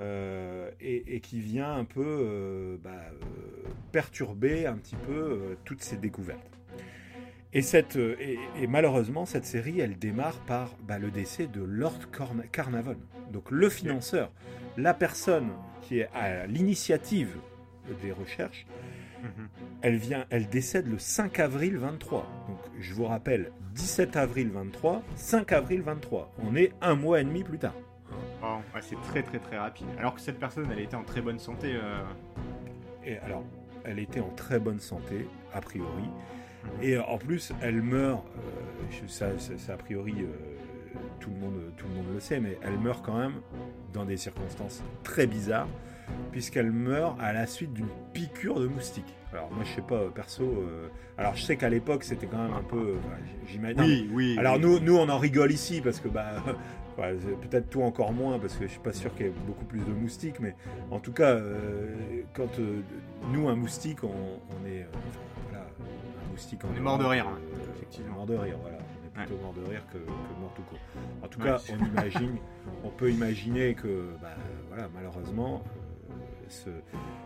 Euh, 0.00 0.70
et, 0.80 1.20
qui 1.20 1.40
vient 1.40 1.74
un 1.74 1.84
peu 1.84 2.78
bah, 2.82 3.10
perturber 3.90 4.66
un 4.66 4.76
petit 4.76 4.96
peu 4.96 5.56
toutes 5.64 5.82
ces 5.82 5.96
découvertes. 5.96 6.58
Et, 7.52 7.62
cette, 7.62 7.96
et, 7.96 8.66
malheureusement, 8.68 9.26
cette 9.26 9.46
série, 9.46 9.80
elle 9.80 9.98
démarre 9.98 10.38
par 10.44 10.76
bah, 10.86 10.98
le 10.98 11.10
décès 11.10 11.46
de 11.46 11.62
Lord 11.62 11.98
Carnavon. 12.52 12.96
Donc 13.32 13.50
le 13.50 13.68
financeur, 13.68 14.32
la 14.78 14.94
personne 14.94 15.50
qui 15.82 15.98
est 15.98 16.08
à 16.14 16.46
l'initiative 16.46 17.36
des 18.02 18.12
recherches, 18.12 18.66
mhm. 19.22 19.48
elle, 19.82 19.96
vient, 19.96 20.24
elle 20.30 20.48
décède 20.48 20.86
le 20.86 20.98
5 20.98 21.40
avril 21.40 21.76
23. 21.78 22.20
Donc 22.48 22.58
je 22.78 22.94
vous 22.94 23.04
rappelle, 23.04 23.52
17 23.74 24.16
avril 24.16 24.50
23, 24.50 25.02
5 25.16 25.52
avril 25.52 25.82
23. 25.82 26.32
On 26.42 26.54
est 26.54 26.72
un 26.80 26.94
mois 26.94 27.20
et 27.20 27.24
demi 27.24 27.42
plus 27.42 27.58
tard. 27.58 27.74
Oh, 28.42 28.58
c'est 28.80 29.00
très 29.02 29.22
très 29.22 29.38
très 29.38 29.58
rapide. 29.58 29.86
Alors 29.98 30.14
que 30.14 30.20
cette 30.20 30.38
personne, 30.38 30.68
elle 30.72 30.80
était 30.80 30.96
en 30.96 31.02
très 31.02 31.20
bonne 31.20 31.38
santé. 31.38 31.74
Euh. 31.74 32.02
Et 33.04 33.18
alors, 33.18 33.44
elle 33.84 33.98
était 33.98 34.20
en 34.20 34.30
très 34.30 34.58
bonne 34.58 34.80
santé, 34.80 35.26
a 35.52 35.60
priori. 35.60 36.04
Et 36.82 36.96
euh, 36.96 37.02
en 37.04 37.18
plus, 37.18 37.52
elle 37.60 37.82
meurt, 37.82 38.24
euh, 38.36 39.08
ça, 39.08 39.72
a 39.72 39.76
priori, 39.76 40.14
euh, 40.20 40.26
tout, 41.20 41.30
le 41.30 41.36
monde, 41.36 41.72
tout 41.76 41.86
le 41.88 41.94
monde 41.94 42.06
le 42.14 42.20
sait, 42.20 42.40
mais 42.40 42.58
elle 42.62 42.78
meurt 42.78 43.04
quand 43.04 43.16
même 43.16 43.34
dans 43.92 44.04
des 44.04 44.16
circonstances 44.16 44.82
très 45.02 45.26
bizarres, 45.26 45.68
puisqu'elle 46.32 46.72
meurt 46.72 47.18
à 47.20 47.32
la 47.32 47.46
suite 47.46 47.72
d'une 47.72 47.88
piqûre 48.12 48.60
de 48.60 48.66
moustique. 48.66 49.14
Alors 49.32 49.50
moi 49.52 49.62
je 49.64 49.74
sais 49.74 49.82
pas 49.82 50.08
perso. 50.14 50.64
alors 51.18 51.36
je 51.36 51.42
sais 51.42 51.56
qu'à 51.56 51.68
l'époque 51.68 52.02
c'était 52.04 52.26
quand 52.26 52.42
même 52.42 52.54
un 52.54 52.62
peu. 52.62 52.94
J'imagine. 53.46 53.82
Oui, 53.82 54.10
oui. 54.12 54.36
Alors 54.38 54.58
nous, 54.58 54.80
nous 54.80 54.96
on 54.96 55.08
en 55.08 55.18
rigole 55.18 55.52
ici 55.52 55.82
parce 55.82 56.00
que 56.00 56.08
bah 56.08 56.42
peut-être 56.96 57.68
tout 57.68 57.82
encore 57.82 58.12
moins 58.12 58.38
parce 58.38 58.54
que 58.54 58.66
je 58.66 58.70
suis 58.70 58.80
pas 58.80 58.94
sûr 58.94 59.14
qu'il 59.14 59.26
y 59.26 59.28
ait 59.28 59.32
beaucoup 59.46 59.66
plus 59.66 59.80
de 59.80 59.92
moustiques, 59.92 60.40
mais 60.40 60.54
en 60.90 60.98
tout 60.98 61.12
cas 61.12 61.38
quand 62.32 62.58
nous 63.32 63.48
un 63.48 63.54
moustique 63.54 64.02
on, 64.02 64.66
est 64.66 64.86
on, 66.64 66.76
est 66.76 66.80
mort 66.80 66.98
de 66.98 67.04
rire, 67.04 67.26
hein, 67.28 67.38
effectivement. 67.74 68.14
Mort 68.14 68.26
de 68.26 68.36
rire, 68.36 68.56
voilà. 68.60 68.78
Plutôt 69.26 69.42
mort 69.42 69.54
de 69.54 69.62
rire 69.62 69.82
que, 69.92 69.98
mort 70.40 70.52
tout 70.54 70.62
court. 70.62 70.78
En 71.22 71.28
tout 71.28 71.40
cas, 71.40 71.60
on 71.70 71.84
imagine, 71.84 72.36
on 72.84 72.90
peut 72.90 73.10
imaginer 73.10 73.74
que, 73.74 74.10
bah, 74.20 74.36
voilà, 74.68 74.88
malheureusement, 74.94 75.62
euh, 76.66 76.80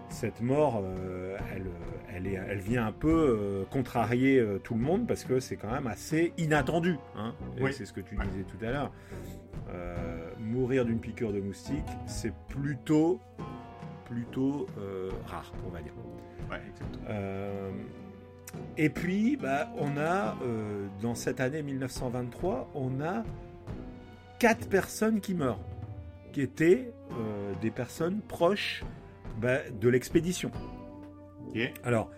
cette 0.08 0.40
mort, 0.40 0.82
euh, 0.84 1.36
elle, 1.54 1.66
elle, 2.14 2.26
est, 2.26 2.34
elle 2.34 2.58
vient 2.58 2.86
un 2.86 2.92
peu 2.92 3.08
euh, 3.10 3.64
contrarier 3.70 4.44
tout 4.62 4.74
le 4.74 4.80
monde 4.80 5.06
parce 5.06 5.24
que 5.24 5.40
c'est 5.40 5.56
quand 5.56 5.70
même 5.70 5.86
assez 5.86 6.32
inattendu. 6.38 6.96
Hein 7.16 7.34
C'est 7.72 7.86
ce 7.86 7.92
que 7.92 8.00
tu 8.00 8.16
disais 8.16 8.44
tout 8.44 8.64
à 8.64 8.70
l'heure. 8.70 8.92
mourir 10.38 10.84
d'une 10.84 11.00
piqûre 11.00 11.32
de 11.32 11.40
moustique, 11.40 11.88
c'est 12.06 12.34
plutôt, 12.48 13.20
plutôt 14.04 14.66
rare, 15.26 15.52
on 15.66 15.70
va 15.70 15.80
dire. 15.80 15.94
Ouais, 16.50 16.60
exactement. 16.68 17.04
Et 18.76 18.88
puis, 18.88 19.36
bah, 19.36 19.68
on 19.78 19.96
a, 19.98 20.36
euh, 20.42 20.86
dans 21.02 21.14
cette 21.14 21.40
année 21.40 21.62
1923, 21.62 22.70
on 22.74 23.00
a 23.00 23.22
quatre 24.38 24.68
personnes 24.68 25.20
qui 25.20 25.34
meurent, 25.34 25.60
qui 26.32 26.40
étaient 26.40 26.92
euh, 27.12 27.52
des 27.60 27.70
personnes 27.70 28.20
proches 28.20 28.82
bah, 29.40 29.58
de 29.70 29.88
l'expédition. 29.88 30.50
Alors, 31.84 32.10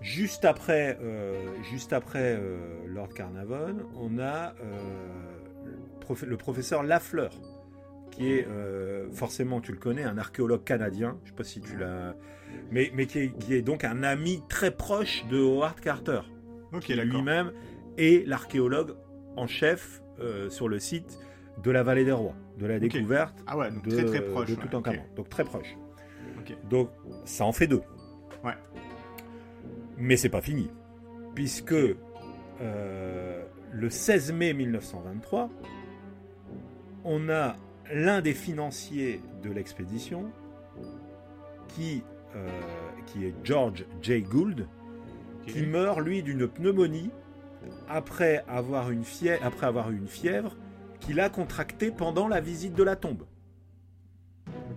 juste 0.00 0.46
après, 0.46 0.98
euh, 1.02 1.62
juste 1.70 1.92
après 1.92 2.40
Lord 2.86 3.10
Carnavon, 3.10 3.76
on 3.96 4.18
a 4.18 4.54
le 6.22 6.36
professeur 6.38 6.82
Lafleur, 6.82 7.32
qui 8.18 8.32
est 8.32 8.46
forcément, 9.12 9.60
tu 9.60 9.72
le 9.72 9.78
connais, 9.78 10.02
un 10.02 10.18
archéologue 10.18 10.64
canadien. 10.64 11.16
Je 11.20 11.24
ne 11.24 11.28
sais 11.28 11.36
pas 11.36 11.44
si 11.44 11.60
tu 11.60 11.76
l'as 11.76 12.14
mais, 12.70 12.90
mais 12.94 13.06
qui, 13.06 13.30
est, 13.50 13.62
donc 13.62 13.84
un 13.84 14.02
ami 14.02 14.42
très 14.48 14.70
proche 14.70 15.24
de 15.30 15.38
Howard 15.38 15.80
Carter. 15.80 16.20
qui 16.80 16.94
lui-même 16.94 17.52
est 17.96 18.26
l'archéologue 18.26 18.94
en 19.36 19.46
chef 19.46 20.02
euh, 20.20 20.50
sur 20.50 20.68
le 20.68 20.78
site 20.78 21.18
de 21.62 21.70
la 21.70 21.82
Vallée 21.82 22.04
des 22.04 22.12
Rois, 22.12 22.34
de 22.58 22.66
la 22.66 22.78
découverte 22.78 23.34
ah 23.46 23.56
ouais, 23.56 23.70
de, 23.70 23.90
très, 23.90 24.04
très 24.04 24.20
proche, 24.20 24.50
de 24.50 24.54
tout 24.54 24.74
okay. 24.76 25.00
Donc 25.16 25.28
très 25.28 25.44
proche. 25.44 25.76
Donc 26.70 26.90
ça 27.24 27.44
en 27.44 27.52
fait 27.52 27.66
deux. 27.66 27.82
Ouais. 28.44 28.54
Mais 29.96 30.16
c'est 30.16 30.28
pas 30.28 30.40
fini. 30.40 30.70
Puisque 31.34 31.74
euh, 32.60 33.44
le 33.72 33.90
16 33.90 34.32
mai 34.32 34.52
1923, 34.54 35.50
on 37.04 37.28
a 37.28 37.56
l'un 37.92 38.20
des 38.20 38.34
financiers 38.34 39.20
de 39.42 39.50
l'expédition 39.50 40.30
qui 41.68 42.02
euh, 42.36 42.46
qui 43.06 43.24
est 43.24 43.34
George 43.42 43.86
J. 44.02 44.20
Gould, 44.20 44.66
qui 45.46 45.64
meurt 45.64 46.00
lui 46.00 46.22
d'une 46.22 46.46
pneumonie 46.46 47.10
après 47.88 48.44
avoir, 48.46 48.90
une 48.90 49.04
fièvre, 49.04 49.44
après 49.44 49.66
avoir 49.66 49.90
eu 49.90 49.96
une 49.96 50.08
fièvre 50.08 50.54
qu'il 51.00 51.20
a 51.20 51.30
contractée 51.30 51.90
pendant 51.90 52.28
la 52.28 52.40
visite 52.40 52.74
de 52.74 52.82
la 52.82 52.96
tombe. 52.96 53.24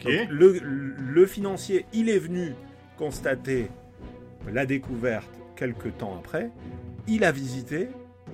le, 0.05 0.59
le, 0.59 1.25
financier, 1.25 1.85
il 1.91 2.09
est 2.09 2.19
venu 2.19 2.53
constater 2.97 3.67
la 4.49 4.65
découverte 4.65 5.29
quelques 5.57 5.97
temps 5.97 6.17
après, 6.17 6.51
il 7.07 7.23
a 7.25 7.31
visité, 7.33 7.89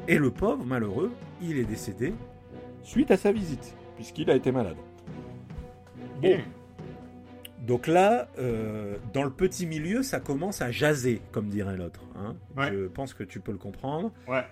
et 0.07 0.19
le 0.19 0.29
pauvre, 0.29 0.63
malheureux, 0.63 1.11
il 1.41 1.57
est 1.57 1.65
décédé 1.65 2.13
suite 2.83 3.09
à 3.09 3.17
sa 3.17 3.31
visite, 3.31 3.75
puisqu'il 3.97 4.31
a 4.31 4.35
été 4.35 4.53
malade. 4.53 4.77
Bon. 6.21 6.39
Donc 7.67 7.87
là, 7.87 8.29
euh, 8.39 8.95
dans 9.13 9.25
le 9.25 9.29
petit 9.29 9.65
milieu, 9.65 10.01
ça 10.01 10.21
commence 10.21 10.61
à 10.61 10.71
jaser, 10.71 11.21
comme 11.33 11.49
dirait 11.49 11.75
l'autre. 11.75 11.99
Hein. 12.15 12.37
Je 12.57 12.87
pense 12.87 13.13
que 13.13 13.25
tu 13.25 13.41
peux 13.41 13.51
le 13.51 13.57
comprendre. 13.57 14.13
Ouais, 14.25 14.45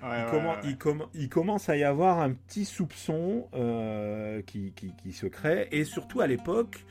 il, 0.65 0.77
il, 1.13 1.29
commence 1.29 1.69
à 1.69 1.77
y 1.77 1.85
avoir 1.85 2.19
un 2.19 2.33
petit 2.33 2.65
soupçon 2.65 3.47
euh, 3.53 4.41
qui, 4.41 4.73
qui, 4.73 5.13
se 5.13 5.27
crée. 5.27 5.69
Et 5.71 5.85
surtout 5.85 6.19
à 6.19 6.27
l'époque, 6.27 6.83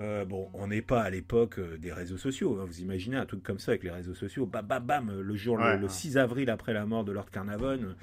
euh, 0.00 0.24
bon, 0.24 0.48
on 0.54 0.68
n'est 0.68 0.82
pas 0.82 1.02
à 1.02 1.10
l'époque 1.10 1.60
des 1.78 1.92
réseaux 1.92 2.16
sociaux. 2.16 2.58
Hein. 2.60 2.64
Vous 2.66 2.80
imaginez 2.80 3.16
un 3.16 3.26
truc 3.26 3.42
comme 3.42 3.58
ça 3.58 3.72
avec 3.72 3.82
les 3.82 3.90
réseaux 3.90 4.14
sociaux. 4.14 4.46
Bam, 4.46 4.66
bam, 4.66 4.84
bam, 4.84 5.20
le 5.20 5.34
jour, 5.34 5.58
le, 5.58 5.88
6 5.88 6.16
avril 6.16 6.50
après 6.50 6.72
la 6.72 6.86
mort 6.86 7.04
de 7.04 7.12
Lord 7.12 7.30
Carnarvon, 7.30 7.94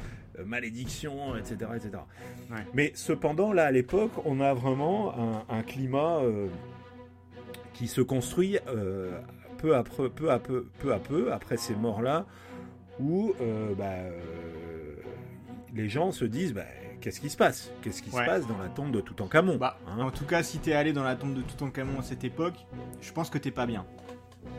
malédiction, 0.45 1.35
etc. 1.35 1.71
etc. 1.75 2.03
Mais 2.73 2.91
cependant, 2.95 3.51
là, 3.51 3.65
à 3.65 3.71
l'époque, 3.71 4.11
on 4.25 4.39
a 4.39 4.53
vraiment 4.53 5.45
un, 5.49 5.57
un 5.57 5.63
climat 5.63 6.21
qui 7.77 7.87
se 7.87 8.01
construit 8.01 8.57
euh, 8.67 9.11
peu, 9.59 9.75
à 9.75 9.83
peu, 9.83 10.09
peu, 10.09 10.31
à 10.31 10.39
peu, 10.39 10.65
peu 10.79 10.93
à 10.93 10.99
peu 10.99 11.31
après 11.31 11.57
ces 11.57 11.75
morts-là, 11.75 12.25
où 12.99 13.33
euh, 13.39 13.75
bah, 13.75 13.85
euh, 13.85 14.95
les 15.75 15.87
gens 15.87 16.11
se 16.11 16.25
disent 16.25 16.53
bah, 16.53 16.65
qu'est-ce 17.07 17.21
qui 17.21 17.29
se 17.29 17.37
passe? 17.37 17.71
Qu'est-ce 17.81 18.01
qui 18.01 18.11
se 18.11 18.17
passe 18.17 18.45
dans 18.47 18.57
la 18.57 18.67
tombe 18.67 18.91
de 18.91 18.99
Toutankhamon 18.99 19.55
bah, 19.55 19.77
hein? 19.87 20.01
En 20.01 20.11
tout 20.11 20.25
cas, 20.25 20.43
si 20.43 20.59
t'es 20.59 20.73
allé 20.73 20.91
dans 20.91 21.03
la 21.03 21.15
tombe 21.15 21.33
de 21.33 21.41
Toutankhamon 21.41 21.99
à 21.99 22.03
cette 22.03 22.25
époque, 22.25 22.55
je 23.01 23.13
pense 23.13 23.29
que 23.29 23.37
t'es 23.37 23.51
pas 23.51 23.65
bien. 23.65 23.85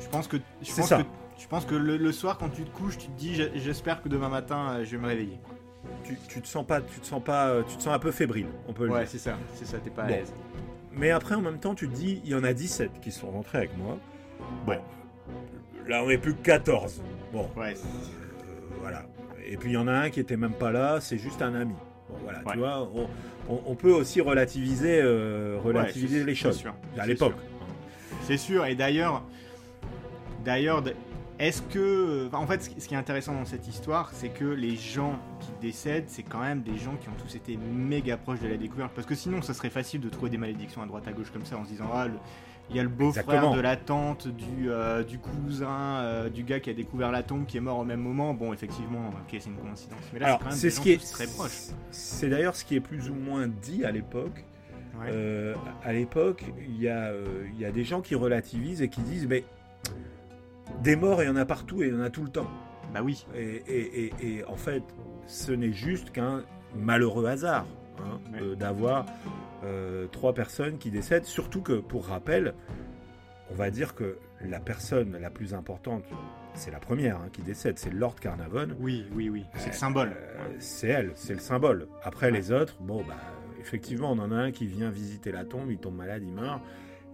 Je 0.01 0.09
pense 0.09 0.29
que 0.29 0.39
je 0.63 0.75
pense 0.75 0.89
que 0.89 1.03
je 1.39 1.47
pense 1.47 1.65
que 1.67 1.75
le, 1.75 2.13
soir 2.13 2.39
quand 2.39 2.49
tu 2.49 2.65
te 2.65 2.71
couches, 2.71 2.97
tu 2.97 3.09
te 3.09 3.19
dis 3.19 3.35
j'espère 3.55 4.03
que 4.03 4.09
demain 4.09 4.31
matin 4.31 4.83
je 4.83 4.91
vais 4.91 5.03
me 5.03 5.07
réveiller. 5.07 5.39
Tu, 6.05 6.17
tu, 6.29 6.41
te 6.41 6.49
sens 6.49 6.67
pas, 6.67 6.81
tu 6.81 7.01
te 7.01 7.07
sens 7.07 7.23
pas, 7.23 7.63
tu 7.69 7.77
te 7.77 7.83
sens 7.83 7.95
un 7.95 7.99
peu 7.99 8.11
fébrile, 8.11 8.49
on 8.67 8.73
peut 8.73 8.87
le 8.87 8.93
ouais, 8.93 9.07
c'est 9.07 9.19
ça, 9.19 9.39
c'est 9.55 9.65
ça, 9.65 9.79
t'es 9.79 9.91
pas 9.91 10.05
à 10.05 10.09
l'aise. 10.09 10.33
Mais 10.93 11.11
après, 11.11 11.35
en 11.35 11.41
même 11.41 11.61
temps, 11.61 11.75
tu 11.75 11.89
te 11.89 11.95
dis, 11.95 12.21
il 12.25 12.31
y 12.31 12.35
en 12.35 12.43
a 12.43 12.53
17 12.53 13.01
qui 13.01 13.13
sont 13.13 13.31
rentrés 13.31 13.59
avec 13.59 13.77
moi. 13.77 13.99
Bon. 14.67 14.79
Là, 15.87 16.03
on 16.05 16.11
est 16.11 16.19
plus 16.19 16.35
que 16.35 16.43
14. 16.43 17.03
Bon. 17.33 17.49
Ouais. 17.57 17.75
Euh, 17.75 18.77
voilà. 18.81 19.05
Et 19.47 19.57
puis, 19.57 19.71
il 19.71 19.75
y 19.75 19.77
en 19.77 19.87
a 19.87 19.93
un 19.93 20.11
qui 20.11 20.19
était 20.19 20.37
même 20.37 20.53
pas 20.53 20.73
là, 20.73 21.01
c'est 21.01 21.19
juste 21.19 21.41
un 21.41 21.55
ami. 21.55 21.75
Bon, 22.09 22.17
voilà, 22.23 22.41
tu 22.51 22.59
vois, 22.59 22.89
on, 23.49 23.75
peut 23.75 23.93
aussi 23.93 24.21
relativiser, 24.21 25.01
euh, 25.03 25.59
relativiser 25.63 26.25
les 26.25 26.35
choses. 26.35 26.63
À 26.97 27.07
l'époque. 27.07 27.35
C'est 28.23 28.37
sûr. 28.37 28.67
Et 28.67 28.75
d'ailleurs, 28.75 29.23
d'ailleurs, 30.45 30.83
est-ce 31.39 31.63
que. 31.63 32.29
En 32.33 32.47
fait, 32.47 32.63
ce 32.79 32.89
qui 32.89 32.95
est 32.95 32.99
intéressant 32.99 33.33
dans 33.33 33.45
cette 33.45 33.69
histoire, 33.69 34.11
c'est 34.13 34.29
que 34.29 34.45
les 34.45 34.77
gens 34.77 35.19
qui 35.41 35.51
décèdent, 35.61 36.09
c'est 36.09 36.23
quand 36.23 36.41
même 36.41 36.63
des 36.63 36.77
gens 36.79 36.97
qui 36.97 37.09
ont 37.09 37.17
tous 37.23 37.37
été 37.37 37.57
méga 37.57 38.17
proches 38.17 38.41
de 38.41 38.49
la 38.49 38.57
découverte. 38.57 38.93
Parce 38.95 39.07
que 39.07 39.15
sinon, 39.15 39.41
ça 39.41 39.55
serait 39.55 39.71
facile 39.71 40.01
de 40.01 40.09
trouver 40.09 40.31
des 40.31 40.39
malédictions 40.39 40.83
à 40.83 40.87
droite 40.87 41.07
à 41.07 41.13
gauche 41.13 41.31
comme 41.31 41.45
ça 41.45 41.57
en 41.57 41.65
se 41.65 41.71
disant 41.71 41.89
Ah, 41.93 42.09
il 42.71 42.77
y 42.77 42.81
a 42.81 42.83
le 42.83 42.89
beau-frère 42.89 43.53
de 43.53 43.61
la 43.61 43.77
tante, 43.77 44.29
du, 44.29 44.71
euh, 44.71 45.03
du 45.03 45.19
cousin, 45.19 46.01
euh, 46.01 46.29
du 46.29 46.43
gars 46.43 46.61
qui 46.61 46.71
a 46.71 46.75
découvert 46.75 47.11
la 47.11 47.23
tombe 47.23 47.47
qui 47.47 47.57
est 47.57 47.61
mort 47.61 47.79
au 47.79 47.85
même 47.85 48.01
moment. 48.01 48.35
Bon, 48.35 48.53
effectivement, 48.53 49.09
ok, 49.09 49.39
c'est 49.41 49.47
une 49.47 49.57
coïncidence. 49.57 50.03
Mais 50.13 50.19
là, 50.19 50.39
c'est 50.51 50.71
ce 50.71 50.81
qui 50.81 50.93
est 50.93 51.13
très 51.13 51.27
proche. 51.27 51.69
C'est 51.91 52.29
d'ailleurs 52.29 52.57
ce 52.57 52.65
qui 52.65 52.77
est 52.77 52.81
plus 52.81 53.11
ou 53.11 53.15
moins 53.15 53.49
dit 53.49 53.85
à 53.85 53.91
l'époque. 53.91 54.45
Euh, 55.07 55.55
à 55.85 55.93
l'époque, 55.93 56.45
il 56.59 56.83
y, 56.83 56.89
a, 56.89 57.13
il 57.55 57.61
y 57.61 57.65
a 57.65 57.71
des 57.71 57.85
gens 57.85 58.01
qui 58.01 58.17
relativisent 58.17 58.83
et 58.83 58.89
qui 58.89 59.01
disent 59.03 59.29
Mais 59.29 59.45
des 60.83 60.97
morts, 60.97 61.23
il 61.23 61.27
y 61.27 61.31
en 61.31 61.37
a 61.37 61.45
partout 61.45 61.83
et 61.83 61.87
il 61.87 61.95
y 61.95 61.97
en 61.97 62.03
a 62.03 62.11
tout 62.11 62.25
le 62.25 62.31
temps. 62.31 62.49
Bah 62.93 63.01
oui. 63.03 63.25
Et, 63.37 64.43
en 64.47 64.57
fait, 64.57 64.83
ce 65.27 65.53
n'est 65.53 65.73
juste 65.73 66.11
qu'un 66.11 66.43
malheureux 66.75 67.27
hasard 67.27 67.67
hein, 68.01 68.19
d'avoir 68.59 69.07
trois 70.13 70.35
personnes 70.35 70.79
qui 70.79 70.91
décèdent. 70.91 71.25
Surtout 71.25 71.63
que, 71.63 71.75
pour 71.75 72.07
rappel, 72.07 72.55
on 73.51 73.55
va 73.55 73.71
dire 73.71 73.95
que 73.95 74.19
la 74.41 74.61
personne 74.61 75.17
la 75.21 75.31
plus 75.31 75.55
importante, 75.55 76.05
c'est 76.55 76.71
la 76.71 76.81
première 76.81 77.17
hein, 77.17 77.29
qui 77.33 77.43
décède, 77.43 77.79
c'est 77.79 77.93
Lord 77.93 78.17
Carnavon. 78.17 78.69
Oui, 78.81 79.07
oui, 79.15 79.29
oui. 79.29 79.45
C'est 79.55 79.69
le 79.71 79.75
symbole. 79.75 80.09
Euh, 80.11 80.49
c'est 80.59 80.89
elle, 80.89 81.13
c'est 81.15 81.35
le 81.35 81.41
symbole. 81.41 81.89
Après 82.03 82.31
les 82.31 82.53
autres, 82.53 82.77
bon, 82.81 83.03
bah, 83.05 83.17
effectivement, 83.61 84.13
on 84.13 84.19
en 84.19 84.33
a 84.33 84.37
un 84.37 84.51
qui 84.53 84.67
vient 84.67 84.91
visiter 84.91 85.33
la 85.33 85.45
tombe, 85.45 85.71
il 85.71 85.79
tombe 85.79 85.97
malade, 85.97 86.23
il 86.25 86.33
meurt. 86.33 86.63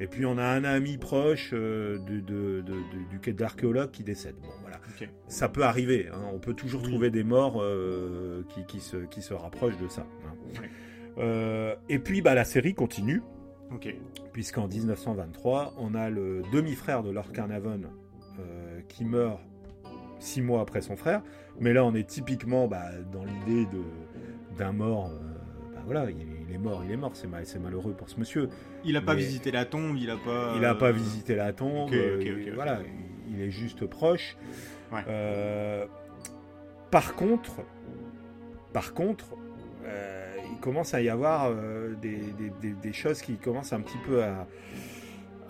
Et 0.00 0.09
puis 0.09 0.26
on 0.26 0.38
a 0.38 0.44
un 0.44 0.64
ami 0.64 0.98
proche 0.98 1.50
euh, 1.52 1.98
de, 1.98 2.62
du 3.11 3.20
quai 3.20 3.33
d'archéologue 3.33 3.92
qui 3.92 4.02
décède. 4.02 4.35
Bon, 4.42 4.48
voilà. 4.62 4.80
Ça 5.28 5.48
peut 5.48 5.62
arriver. 5.62 6.09
Hein. 6.12 6.22
On 6.33 6.40
peut 6.40 6.54
toujours 6.54 6.83
trouver 6.83 7.11
des 7.11 7.22
morts 7.22 7.62
euh, 7.62 8.42
qui, 8.48 8.64
qui, 8.66 8.80
se, 8.80 8.96
qui 8.96 9.22
se 9.22 9.35
rapprochent 9.35 9.78
de 9.78 9.87
ça. 9.87 10.04
Hein. 10.26 10.35
Euh, 10.57 10.66
et 11.18 11.98
puis 11.98 12.22
bah, 12.22 12.35
la 12.35 12.44
série 12.44 12.74
continue. 12.74 13.22
Puisqu'en 14.33 14.68
1923, 14.68 15.74
on 15.79 15.94
a 15.94 16.09
le 16.09 16.42
demi-frère 16.53 17.03
de 17.03 17.11
Lord 17.11 17.33
Carnarvon 17.33 17.83
qui 18.88 19.05
meurt 19.05 19.40
six 20.18 20.42
mois 20.42 20.61
après 20.61 20.81
son 20.81 20.96
frère. 20.96 21.22
Mais 21.61 21.72
là, 21.72 21.85
on 21.85 21.94
est 21.94 22.09
typiquement 22.09 22.66
bah, 22.66 22.90
dans 23.12 23.24
l'idée 23.24 23.68
d'un 24.57 24.72
mort. 24.72 25.11
Bah, 25.74 25.83
voilà, 25.85 26.07
il 26.11 26.55
est 26.55 26.59
mort, 26.59 26.83
il 26.85 26.90
est 26.92 26.96
mort, 26.96 27.12
c'est 27.14 27.27
mal, 27.27 27.44
malheureux 27.62 27.92
pour 27.92 28.09
ce 28.09 28.18
monsieur. 28.18 28.48
Il 28.85 28.96
a 28.96 29.03
pas 29.03 29.14
visité 29.14 29.50
la 29.50 29.64
tombe, 29.64 29.96
il 29.96 30.11
a 30.11 30.16
pas. 30.16 30.55
Il 30.57 30.64
a 30.64 30.74
pas 30.74 30.92
visité 30.92 31.35
la 31.35 31.53
tombe. 31.53 31.92
Euh, 31.92 32.53
voilà, 32.55 32.81
il 33.31 33.40
est 33.40 33.50
juste 33.50 33.87
proche. 33.87 34.37
Euh, 35.09 35.87
par 36.90 37.14
contre, 37.14 37.62
par 38.72 38.94
contre, 38.94 39.37
euh, 39.85 40.24
il 40.55 40.61
commence 40.61 40.95
à 40.95 41.03
y 41.03 41.09
avoir 41.09 41.53
des, 42.01 42.93
choses 42.93 43.21
qui 43.21 43.35
commencent 43.35 43.73
un 43.73 43.81
petit 43.81 43.99
peu 44.07 44.23
à, 44.23 44.47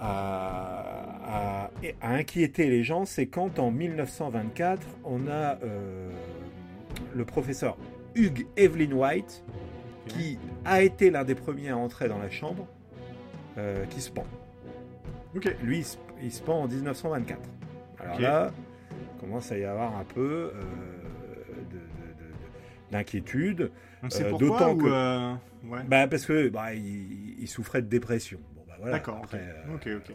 à, 0.01 1.71
inquiéter 2.03 2.69
les 2.69 2.83
gens. 2.83 3.05
C'est 3.05 3.27
quand 3.27 3.59
en 3.59 3.71
1924, 3.71 4.83
on 5.05 5.29
a 5.29 5.59
le 7.15 7.25
professeur 7.25 7.77
Hugh 8.15 8.47
Evelyn 8.57 8.93
White 8.93 9.45
qui 10.07 10.39
a 10.65 10.83
été 10.83 11.11
l'un 11.11 11.25
des 11.25 11.35
premiers 11.35 11.71
à 11.71 11.77
entrer 11.77 12.09
dans 12.09 12.19
la 12.19 12.31
chambre, 12.31 12.67
euh, 13.59 13.85
qui 13.87 14.01
se 14.01 14.11
pend. 14.11 14.27
Ok. 15.35 15.55
Lui, 15.63 15.85
il 16.23 16.33
se, 16.33 16.43
pend 16.43 16.63
en 16.63 16.69
1924. 16.69 17.41
Alors 18.01 18.21
là, 18.21 18.51
commence 19.21 19.51
à 19.51 19.59
y 19.59 19.65
avoir 19.65 19.97
un 19.97 20.05
peu 20.05 20.53
euh, 20.55 20.63
d'inquiétude. 22.95 23.71
Sait 24.09 24.25
euh, 24.25 24.37
d'autant 24.37 24.77
que, 24.77 24.87
euh, 24.87 25.35
bah, 25.87 26.07
parce 26.09 26.27
que 26.27 26.49
bah, 26.49 26.75
il, 26.75 27.47
souffrait 27.49 27.83
de 27.83 27.89
dépression. 27.89 28.39
Bon, 28.55 28.63
bah, 28.67 28.75
voilà. 28.79 28.93
D'accord. 28.95 29.23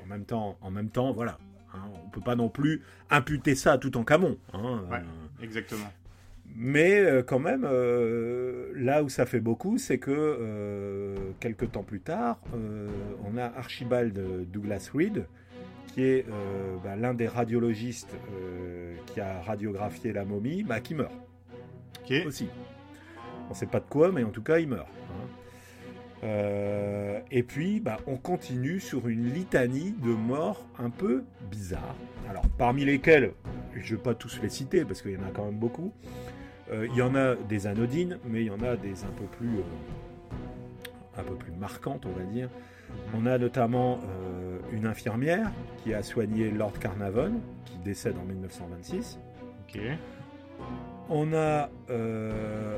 En 0.03 0.07
même 0.07 0.25
temps, 0.25 0.57
en 0.61 0.71
même 0.71 0.89
temps, 0.89 1.11
voilà. 1.11 1.37
Hein, 1.73 1.81
on 2.05 2.09
peut 2.09 2.21
pas 2.21 2.35
non 2.35 2.49
plus 2.49 2.81
imputer 3.09 3.55
ça 3.55 3.73
à 3.73 3.77
tout 3.77 3.95
en 3.97 4.03
camon. 4.03 4.37
Hein, 4.53 4.83
ouais, 4.89 5.01
exactement. 5.43 5.91
Mais 6.55 6.99
euh, 6.99 7.21
quand 7.23 7.39
même, 7.39 7.65
euh, 7.69 8.71
là 8.75 9.03
où 9.03 9.09
ça 9.09 9.25
fait 9.25 9.39
beaucoup, 9.39 9.77
c'est 9.77 9.97
que 9.99 10.11
euh, 10.11 11.15
quelques 11.39 11.71
temps 11.71 11.83
plus 11.83 12.01
tard, 12.01 12.39
on 13.23 13.37
a 13.37 13.45
Archibald 13.45 14.49
Douglas 14.51 14.89
Reed, 14.93 15.25
qui 15.87 16.03
est 16.03 16.25
bah, 16.83 16.95
l'un 16.95 17.13
des 17.13 17.27
radiologistes 17.27 18.15
qui 19.07 19.19
a 19.21 19.41
radiographié 19.41 20.11
la 20.13 20.25
momie, 20.25 20.63
bah, 20.63 20.79
qui 20.79 20.95
meurt. 20.95 21.13
Okay. 22.09 22.25
Aussi. 22.25 22.47
On 23.47 23.49
ne 23.49 23.55
sait 23.55 23.67
pas 23.67 23.79
de 23.79 23.85
quoi, 23.85 24.11
mais 24.11 24.23
en 24.23 24.29
tout 24.29 24.41
cas, 24.41 24.59
il 24.59 24.67
meurt. 24.67 24.87
Hein. 26.23 26.25
et 27.31 27.43
puis, 27.43 27.79
bah, 27.79 27.97
on 28.07 28.17
continue 28.17 28.79
sur 28.79 29.07
une 29.07 29.31
litanie 29.31 29.93
de 30.03 30.09
morts 30.09 30.65
un 30.77 30.89
peu 30.89 31.23
bizarres. 31.49 31.95
Alors, 32.29 32.47
parmi 32.57 32.83
lesquels, 32.83 33.33
je 33.75 33.93
ne 33.93 33.97
vais 33.97 34.03
pas 34.03 34.13
tous 34.13 34.39
les 34.41 34.49
citer 34.49 34.85
parce 34.85 35.01
qu'il 35.01 35.11
y 35.11 35.17
en 35.17 35.23
a 35.23 35.31
quand 35.31 35.45
même 35.45 35.59
beaucoup. 35.59 35.93
Euh, 36.71 36.87
il 36.91 36.95
y 36.95 37.01
en 37.01 37.15
a 37.15 37.35
des 37.35 37.67
anodines, 37.67 38.19
mais 38.25 38.41
il 38.41 38.47
y 38.47 38.51
en 38.51 38.61
a 38.61 38.75
des 38.75 39.03
un 39.03 39.11
peu 39.17 39.25
plus, 39.25 39.57
euh, 39.57 41.17
un 41.17 41.23
peu 41.23 41.35
plus 41.35 41.51
marquantes, 41.51 42.05
on 42.05 42.11
va 42.11 42.23
dire. 42.25 42.49
On 43.15 43.25
a 43.25 43.37
notamment 43.37 43.99
euh, 44.03 44.59
une 44.71 44.85
infirmière 44.85 45.51
qui 45.83 45.93
a 45.93 46.03
soigné 46.03 46.51
Lord 46.51 46.77
Carnarvon, 46.79 47.41
qui 47.65 47.77
décède 47.79 48.15
en 48.17 48.25
1926. 48.25 49.19
Ok. 49.67 49.79
On 51.09 51.33
a, 51.33 51.69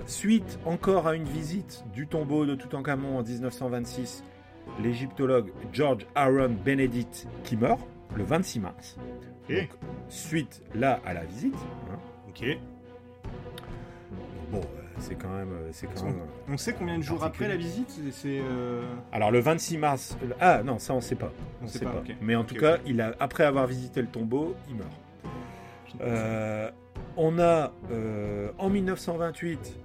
suite 0.05 0.59
encore 0.65 1.07
à 1.07 1.15
une 1.15 1.25
visite 1.25 1.83
du 1.93 2.07
tombeau 2.07 2.45
de 2.45 2.55
Toutankhamon 2.55 3.17
en 3.17 3.23
1926, 3.23 4.23
l'égyptologue 4.81 5.51
George 5.73 6.05
Aaron 6.15 6.55
Benedict 6.63 7.27
qui 7.43 7.57
meurt 7.57 7.81
le 8.15 8.23
26 8.23 8.59
mars. 8.59 8.97
Donc, 9.49 9.69
suite 10.09 10.61
là 10.75 10.99
à 11.05 11.13
la 11.13 11.23
visite. 11.25 11.55
Hein. 11.91 11.97
ok. 12.29 12.57
Bon, 14.51 14.59
euh, 14.59 14.61
c'est 14.99 15.15
quand 15.15 15.29
même. 15.29 15.51
Euh, 15.51 15.69
c'est 15.71 15.87
quand 15.87 16.05
même 16.05 16.19
on 16.47 16.57
sait 16.57 16.73
combien 16.73 16.97
de 16.97 17.03
jours 17.03 17.23
après 17.23 17.47
la 17.47 17.55
visite 17.55 17.89
C'est. 18.11 18.39
Euh, 18.41 18.81
Alors 19.11 19.31
le 19.31 19.39
26 19.39 19.77
mars. 19.77 20.17
Ah 20.39 20.61
non, 20.63 20.79
ça 20.79 20.93
on 20.93 21.01
sait 21.01 21.15
pas. 21.15 21.31
On, 21.61 21.67
sait, 21.67 21.85
pas. 21.85 22.03
Mais 22.21 22.35
en 22.35 22.43
tout 22.43 22.55
cas, 22.55 22.77
il 22.85 23.01
a 23.01 23.13
après 23.19 23.43
avoir 23.45 23.67
visité 23.67 24.01
le 24.01 24.07
tombeau, 24.07 24.55
il 24.69 24.75
meurt. 24.75 24.91
On 27.17 27.39
a 27.39 27.71
en 28.57 28.69
1928 28.69 29.77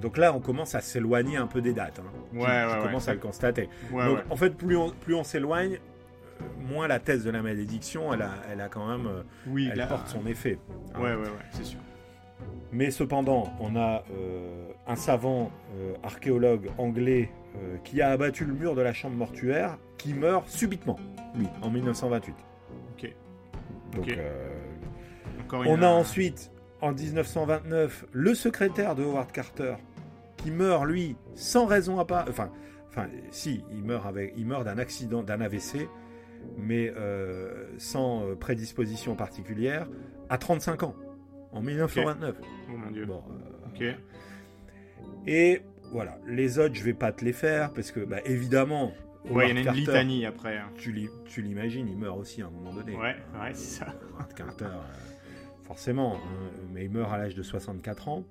donc 0.00 0.18
là, 0.18 0.34
on 0.34 0.40
commence 0.40 0.74
à 0.74 0.80
s'éloigner 0.80 1.36
un 1.36 1.46
peu 1.46 1.60
des 1.60 1.72
dates. 1.72 2.00
Hein. 2.00 2.10
Ouais, 2.34 2.44
ouais, 2.44 2.76
tu 2.76 2.86
commences 2.86 3.08
à 3.08 3.14
le 3.14 3.20
constater. 3.20 3.68
donc, 3.90 4.18
en 4.30 4.36
fait, 4.36 4.50
plus 4.50 4.76
on, 4.76 4.90
plus 4.90 5.14
on 5.14 5.24
s'éloigne, 5.24 5.78
moins 6.60 6.86
la 6.86 6.98
thèse 6.98 7.24
de 7.24 7.30
la 7.30 7.42
malédiction, 7.42 8.12
elle 8.12 8.22
a, 8.22 8.34
elle 8.50 8.60
a 8.60 8.68
quand 8.68 8.86
même, 8.86 9.08
oui, 9.46 9.70
elle 9.72 9.86
porte 9.88 10.08
son 10.08 10.26
effet. 10.26 10.58
Hein. 10.94 11.00
Ouais, 11.00 11.14
ouais, 11.14 11.22
ouais, 11.22 11.46
c'est 11.50 11.64
sûr. 11.64 11.80
Mais 12.72 12.90
cependant, 12.90 13.52
on 13.60 13.76
a 13.76 14.04
un 14.86 14.96
savant 14.96 15.50
archéologue 16.02 16.68
anglais 16.78 17.30
qui 17.84 18.02
a 18.02 18.10
abattu 18.10 18.44
le 18.44 18.52
mur 18.52 18.74
de 18.74 18.82
la 18.82 18.92
chambre 18.92 19.16
mortuaire, 19.16 19.78
qui 19.96 20.12
meurt 20.12 20.48
subitement, 20.48 20.98
lui, 21.34 21.46
en 21.62 21.70
1928. 21.70 22.34
Ok. 22.92 23.14
Donc, 23.94 24.18
on 25.52 25.82
a 25.82 25.88
ensuite 25.88 26.50
en 26.80 26.92
1929 26.92 28.06
le 28.12 28.34
secrétaire 28.34 28.94
de 28.94 29.02
Howard 29.02 29.32
Carter 29.32 29.76
qui 30.36 30.50
meurt 30.50 30.84
lui 30.84 31.16
sans 31.34 31.66
raison 31.66 31.98
à 31.98 32.04
pas 32.04 32.24
enfin 32.28 32.50
enfin 32.88 33.06
si 33.30 33.64
il 33.70 33.82
meurt 33.84 34.06
avec 34.06 34.34
il 34.36 34.46
meurt 34.46 34.64
d'un 34.64 34.78
accident 34.78 35.22
d'un 35.22 35.40
AVC 35.40 35.88
mais 36.58 36.92
euh, 36.96 37.66
sans 37.78 38.22
euh, 38.22 38.34
prédisposition 38.34 39.16
particulière 39.16 39.88
à 40.28 40.38
35 40.38 40.82
ans 40.82 40.94
en 41.52 41.62
1929 41.62 42.36
oh 42.40 42.76
mon 42.76 42.90
dieu 42.90 43.06
bon, 43.06 43.22
euh, 43.80 43.92
et 45.26 45.62
voilà 45.92 46.18
les 46.26 46.58
autres 46.58 46.74
je 46.74 46.84
vais 46.84 46.94
pas 46.94 47.12
te 47.12 47.24
les 47.24 47.32
faire 47.32 47.72
parce 47.72 47.90
que 47.90 48.00
bah, 48.00 48.18
évidemment 48.24 48.92
Ouais, 49.30 49.50
il 49.50 49.58
y 49.58 49.60
en 49.60 49.72
a 49.72 49.74
une 49.74 49.80
litanie 49.80 50.24
après. 50.24 50.56
Hein. 50.56 50.70
Tu 50.76 50.92
l'imagines, 51.42 51.88
il 51.88 51.96
meurt 51.96 52.16
aussi 52.16 52.42
à 52.42 52.46
un 52.46 52.50
moment 52.50 52.72
donné. 52.72 52.94
Ouais, 52.94 53.16
ouais, 53.40 53.50
c'est 53.54 53.80
ça. 53.80 53.86
Howard 54.14 54.34
Carter, 54.34 54.66
forcément, 55.66 56.14
hein, 56.16 56.50
mais 56.72 56.84
il 56.84 56.90
meurt 56.90 57.12
à 57.12 57.18
l'âge 57.18 57.34
de 57.34 57.42
64 57.42 58.08
ans. 58.08 58.24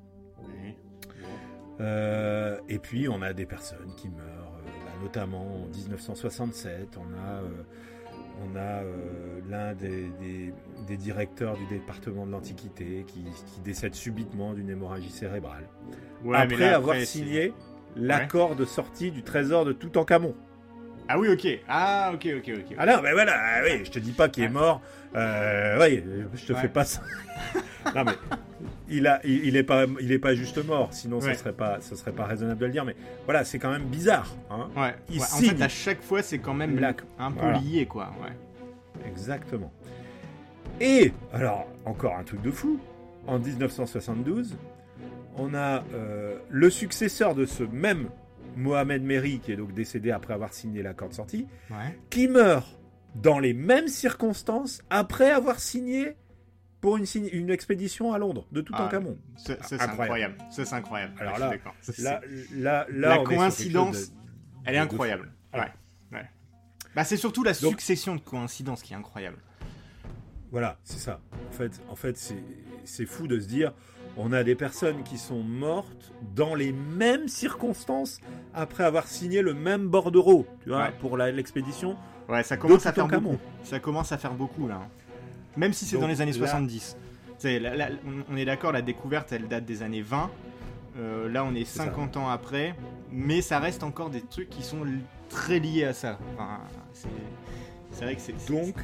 Euh, 1.81 2.57
et 2.69 2.79
puis 2.79 3.09
on 3.09 3.21
a 3.21 3.33
des 3.33 3.45
personnes 3.45 3.93
qui 3.97 4.07
meurent, 4.07 4.53
euh, 4.57 4.85
bah, 4.85 4.91
notamment 5.01 5.63
en 5.63 5.67
1967, 5.67 6.97
on 6.97 7.13
a, 7.13 7.41
euh, 7.41 7.49
on 8.41 8.55
a 8.55 8.81
l'un 9.49 9.73
des, 9.73 10.51
directeurs 10.97 11.57
du 11.57 11.65
département 11.65 12.25
de 12.25 12.31
l'Antiquité 12.31 13.05
qui, 13.07 13.25
décède 13.63 13.93
subitement 13.93 14.53
d'une 14.53 14.69
hémorragie 14.69 15.09
cérébrale. 15.09 15.67
après 16.33 16.69
avoir 16.69 16.95
signé 16.97 17.53
l'accord 17.95 18.55
de 18.55 18.65
sortie 18.65 19.11
du 19.11 19.23
trésor 19.23 19.65
de 19.65 19.73
Toutankhamon. 19.73 20.35
Ah 21.07 21.19
oui, 21.19 21.29
ok. 21.29 21.47
Ah, 21.67 22.11
ok, 22.13 22.27
ok, 22.37 22.51
ok. 22.57 22.75
Ah 22.77 22.85
non, 22.85 23.01
mais 23.03 23.13
voilà, 23.13 23.33
ah 23.37 23.61
oui, 23.63 23.85
je 23.85 23.91
te 23.91 23.99
dis 23.99 24.11
pas 24.11 24.29
qu'il 24.29 24.43
est 24.43 24.49
mort. 24.49 24.81
Euh, 25.15 25.77
oui, 25.79 26.03
je 26.33 26.45
te 26.45 26.53
fais 26.53 26.67
pas 26.67 26.83
ça. 26.83 27.01
non, 27.95 28.03
mais 28.03 28.13
il, 28.89 29.07
a, 29.07 29.19
il, 29.23 29.55
est 29.55 29.63
pas, 29.63 29.85
il 30.01 30.11
est 30.11 30.19
pas 30.19 30.35
juste 30.35 30.63
mort, 30.65 30.89
sinon 30.91 31.21
ce 31.21 31.33
serait 31.33 31.53
pas, 31.53 31.79
ce 31.81 31.95
serait 31.95 32.11
pas 32.11 32.25
raisonnable 32.25 32.59
de 32.59 32.65
le 32.65 32.71
dire. 32.71 32.85
Mais 32.85 32.95
voilà, 33.25 33.43
c'est 33.43 33.59
quand 33.59 33.71
même 33.71 33.85
bizarre. 33.85 34.35
Hein. 34.49 34.69
Ouais. 34.75 35.19
En 35.19 35.37
fait, 35.37 35.61
à 35.61 35.69
chaque 35.69 36.01
fois, 36.01 36.21
c'est 36.21 36.39
quand 36.39 36.53
même 36.53 36.83
un 37.19 37.31
peu 37.31 37.51
lié, 37.63 37.85
quoi. 37.85 38.11
Ouais. 38.21 38.33
Exactement. 39.07 39.71
Et 40.81 41.13
alors, 41.33 41.67
encore 41.85 42.15
un 42.17 42.23
truc 42.23 42.41
de 42.41 42.51
fou. 42.51 42.79
En 43.27 43.39
1972, 43.39 44.55
on 45.37 45.53
a 45.55 45.83
euh, 45.93 46.37
le 46.49 46.69
successeur 46.69 47.33
de 47.33 47.45
ce 47.45 47.63
même 47.63 48.09
Mohamed 48.55 49.03
Meri, 49.03 49.39
qui 49.39 49.51
est 49.51 49.55
donc 49.55 49.73
décédé 49.73 50.11
après 50.11 50.33
avoir 50.33 50.53
signé 50.53 50.81
l'accord 50.81 51.09
de 51.09 51.13
sortie, 51.13 51.47
qui 52.09 52.27
meurt 52.27 52.79
dans 53.15 53.39
les 53.39 53.53
mêmes 53.53 53.87
circonstances 53.87 54.81
après 54.89 55.31
avoir 55.31 55.59
signé 55.59 56.15
pour 56.81 56.97
une, 56.97 57.05
une 57.31 57.49
expédition 57.49 58.13
à 58.13 58.19
Londres 58.19 58.47
de 58.51 58.61
tout 58.61 58.73
ah, 58.75 58.83
Toutankhamon. 58.83 59.17
c'est 59.37 59.81
incroyable. 59.81 60.37
C'est 60.51 60.71
incroyable. 60.73 61.13
Alors 61.19 61.39
là, 61.39 62.21
là, 62.53 62.85
la 62.91 63.17
coïncidence, 63.19 64.11
elle 64.65 64.75
est 64.75 64.79
incroyable. 64.79 65.31
Ouais. 65.53 65.71
Bah, 66.95 67.03
c'est 67.03 67.17
surtout 67.17 67.43
la 67.43 67.53
succession 67.53 68.15
de 68.15 68.21
coïncidences 68.21 68.81
qui 68.81 68.93
est 68.93 68.95
incroyable. 68.95 69.37
Voilà, 70.51 70.79
c'est 70.83 70.99
ça. 70.99 71.19
En 71.49 71.51
fait, 71.51 71.81
en 71.89 71.95
fait 71.95 72.17
c'est 72.85 73.05
fou 73.05 73.27
de 73.27 73.39
se 73.39 73.47
dire 73.47 73.73
on 74.17 74.31
a 74.31 74.43
des 74.43 74.55
personnes 74.55 75.03
qui 75.03 75.17
sont 75.17 75.41
mortes 75.43 76.11
dans 76.35 76.55
les 76.55 76.71
mêmes 76.71 77.27
circonstances 77.27 78.19
après 78.53 78.83
avoir 78.83 79.07
signé 79.07 79.41
le 79.41 79.53
même 79.53 79.87
bordereau, 79.87 80.45
tu 80.63 80.69
vois, 80.69 80.89
pour 80.99 81.17
l'expédition. 81.17 81.95
Ouais, 82.29 82.43
ça 82.43 82.57
commence 82.57 82.85
à 82.85 82.93
faire 82.93 83.07
beaucoup. 83.07 83.37
Ça 83.63 83.79
commence 83.79 84.11
à 84.11 84.17
faire 84.17 84.33
beaucoup 84.33 84.67
là. 84.67 84.81
Même 85.57 85.73
si 85.73 85.85
c'est 85.85 85.97
dans 85.97 86.07
les 86.07 86.21
années 86.21 86.33
70. 86.33 86.97
on 87.43 88.37
est 88.37 88.45
d'accord, 88.45 88.71
la 88.71 88.81
découverte 88.81 89.31
elle 89.31 89.47
date 89.47 89.65
des 89.65 89.83
années 89.83 90.01
20. 90.01 90.29
Euh, 90.97 91.29
là, 91.29 91.43
on 91.43 91.53
est 91.53 91.65
50 91.65 92.15
ans 92.15 92.29
après, 92.29 92.73
mais 93.11 93.41
ça 93.41 93.59
reste 93.59 93.83
encore 93.83 94.09
des 94.09 94.21
trucs 94.21 94.49
qui 94.49 94.63
sont 94.63 94.85
très 95.29 95.59
liés 95.59 95.83
à 95.83 95.93
ça. 95.93 96.17
c'est 97.91 98.05
vrai 98.05 98.15
que 98.15 98.21
c'est. 98.21 98.49
Donc, 98.49 98.75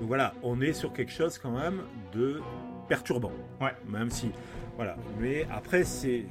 voilà, 0.00 0.34
on 0.42 0.60
est 0.60 0.74
sur 0.74 0.92
quelque 0.92 1.12
chose 1.12 1.38
quand 1.38 1.52
même 1.52 1.80
de 2.12 2.42
perturbant. 2.88 3.32
Ouais. 3.60 3.72
Même 3.88 4.10
si, 4.10 4.30
voilà. 4.76 4.96
Mais 5.20 5.46
après, 5.52 5.84
c'est, 5.84 6.26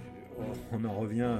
on 0.71 0.83
en 0.85 0.93
revient 0.93 1.37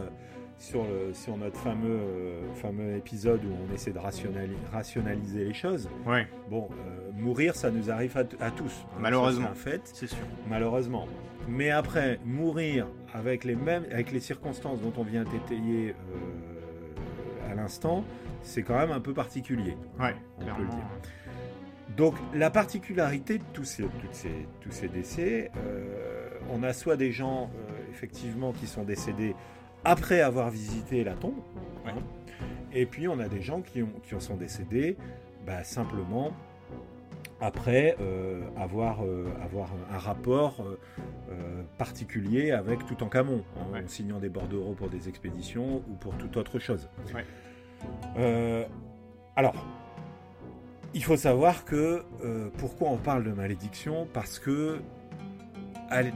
sur, 0.58 0.84
le, 0.84 1.14
sur 1.14 1.38
notre 1.38 1.60
fameux, 1.60 2.00
euh, 2.00 2.54
fameux 2.56 2.96
épisode 2.96 3.44
où 3.46 3.50
on 3.70 3.74
essaie 3.74 3.92
de 3.92 4.00
rationaliser, 4.00 4.58
rationaliser 4.72 5.46
les 5.46 5.54
choses. 5.54 5.90
Ouais. 6.06 6.28
Bon, 6.50 6.70
euh, 6.72 7.12
mourir, 7.14 7.56
ça 7.56 7.72
nous 7.72 7.92
arrive 7.92 8.18
à, 8.18 8.52
tous. 8.52 8.86
Malheureusement. 9.00 9.50
En 9.52 9.56
fait, 9.56 9.82
c'est 9.84 10.08
sûr. 10.08 10.26
Malheureusement. 10.48 11.08
Mais 11.48 11.70
après, 11.70 12.20
mourir 12.26 12.88
avec 13.14 13.44
les 13.44 13.56
mêmes, 13.56 13.86
avec 13.92 14.12
les 14.12 14.20
circonstances 14.20 14.82
dont 14.82 14.94
on 14.98 15.04
vient 15.04 15.24
d'étayer 15.24 15.92
euh, 15.92 17.52
à 17.52 17.56
l'instant, 17.56 18.04
c'est 18.42 18.64
quand 18.64 18.78
même 18.78 18.92
un 18.92 19.00
peu 19.00 19.14
particulier. 19.14 19.78
Ouais, 20.00 20.16
on 20.40 20.46
peut 20.46 20.64
le 20.64 20.70
dire. 20.70 20.86
Donc 21.90 22.16
la 22.34 22.50
particularité 22.50 23.38
de 23.38 23.44
tous 23.54 23.64
ces, 23.64 23.86
ces, 24.12 24.48
tous 24.62 24.72
ces 24.72 24.88
décès, 24.88 25.52
euh, 25.56 26.30
on 26.52 26.64
a 26.64 26.74
soit 26.74 26.98
des 26.98 27.12
gens 27.12 27.44
euh, 27.44 27.92
effectivement 27.92 28.52
qui 28.54 28.68
sont 28.68 28.84
décédés 28.84 29.36
après 29.84 30.22
avoir 30.22 30.50
visité 30.50 31.04
la 31.04 31.14
tombe, 31.14 31.40
hein, 31.86 31.94
et 32.74 32.86
puis 32.86 33.08
on 33.08 33.20
a 33.20 33.28
des 33.28 33.42
gens 33.42 33.62
qui, 33.62 33.84
ont, 33.84 33.92
qui 34.04 34.20
sont 34.20 34.36
décédés 34.36 34.98
bah, 35.46 35.64
simplement 35.64 36.32
après 37.40 37.96
euh, 38.02 38.42
avoir, 38.58 39.02
avoir 39.44 39.70
un 39.92 39.98
rapport 39.98 40.66
particulier 41.78 42.52
avec 42.52 42.86
Toutankhamon, 42.86 43.44
en, 43.58 43.78
en 43.78 43.88
signant 43.88 44.20
des 44.20 44.30
bordereaux 44.30 44.74
pour 44.74 44.90
des 44.90 45.10
expéditions 45.10 45.84
ou 45.90 45.94
pour 46.00 46.18
toute 46.18 46.36
autre 46.38 46.60
chose. 46.60 46.90
alors, 49.36 49.56
il 50.96 51.04
faut 51.04 51.18
savoir 51.18 51.66
que 51.66 52.04
euh, 52.24 52.50
pourquoi 52.58 52.90
on 52.90 52.98
parle 52.98 53.26
de 53.26 53.32
malédiction? 53.32 54.08
Parce 54.14 54.40
que 54.40 54.80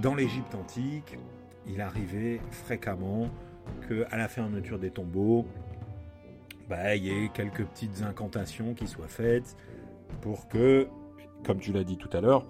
dans 0.01 0.15
l'Égypte 0.15 0.55
antique, 0.55 1.17
il 1.67 1.81
arrivait 1.81 2.39
fréquemment 2.49 3.29
que 3.87 4.05
à 4.09 4.17
la 4.17 4.29
fermeture 4.29 4.79
des 4.79 4.89
tombeaux, 4.89 5.45
bah, 6.69 6.95
il 6.95 7.03
y 7.03 7.09
ait 7.11 7.29
quelques 7.33 7.65
petites 7.65 8.03
incantations 8.03 8.73
qui 8.73 8.87
soient 8.87 9.09
faites 9.09 9.57
pour 10.21 10.47
que, 10.47 10.87
comme 11.45 11.59
tu 11.59 11.73
l'as 11.73 11.83
dit 11.83 11.97
tout 11.97 12.09
à 12.13 12.21
l'heure, 12.21 12.47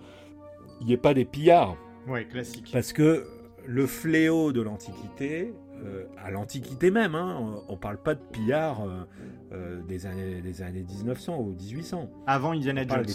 il 0.81 0.87
n'y 0.87 0.93
ait 0.93 0.97
pas 0.97 1.15
des 1.15 1.25
pillards. 1.25 1.77
Ouais, 2.07 2.25
classique. 2.25 2.69
Parce 2.71 2.93
que 2.93 3.27
le 3.65 3.87
fléau 3.87 4.51
de 4.51 4.61
l'Antiquité, 4.61 5.53
euh, 5.85 6.05
à 6.17 6.31
l'Antiquité 6.31 6.91
même, 6.91 7.15
hein, 7.15 7.61
on 7.67 7.73
ne 7.73 7.77
parle 7.77 7.97
pas 7.97 8.15
de 8.15 8.19
pillards 8.19 8.81
euh, 8.81 9.05
euh, 9.53 9.81
des, 9.83 10.05
années, 10.05 10.41
des 10.41 10.61
années 10.61 10.83
1900 10.83 11.37
ou 11.39 11.53
1800. 11.53 12.09
Avant 12.27 12.51
Indiana 12.51 12.85
Jones. 12.87 13.05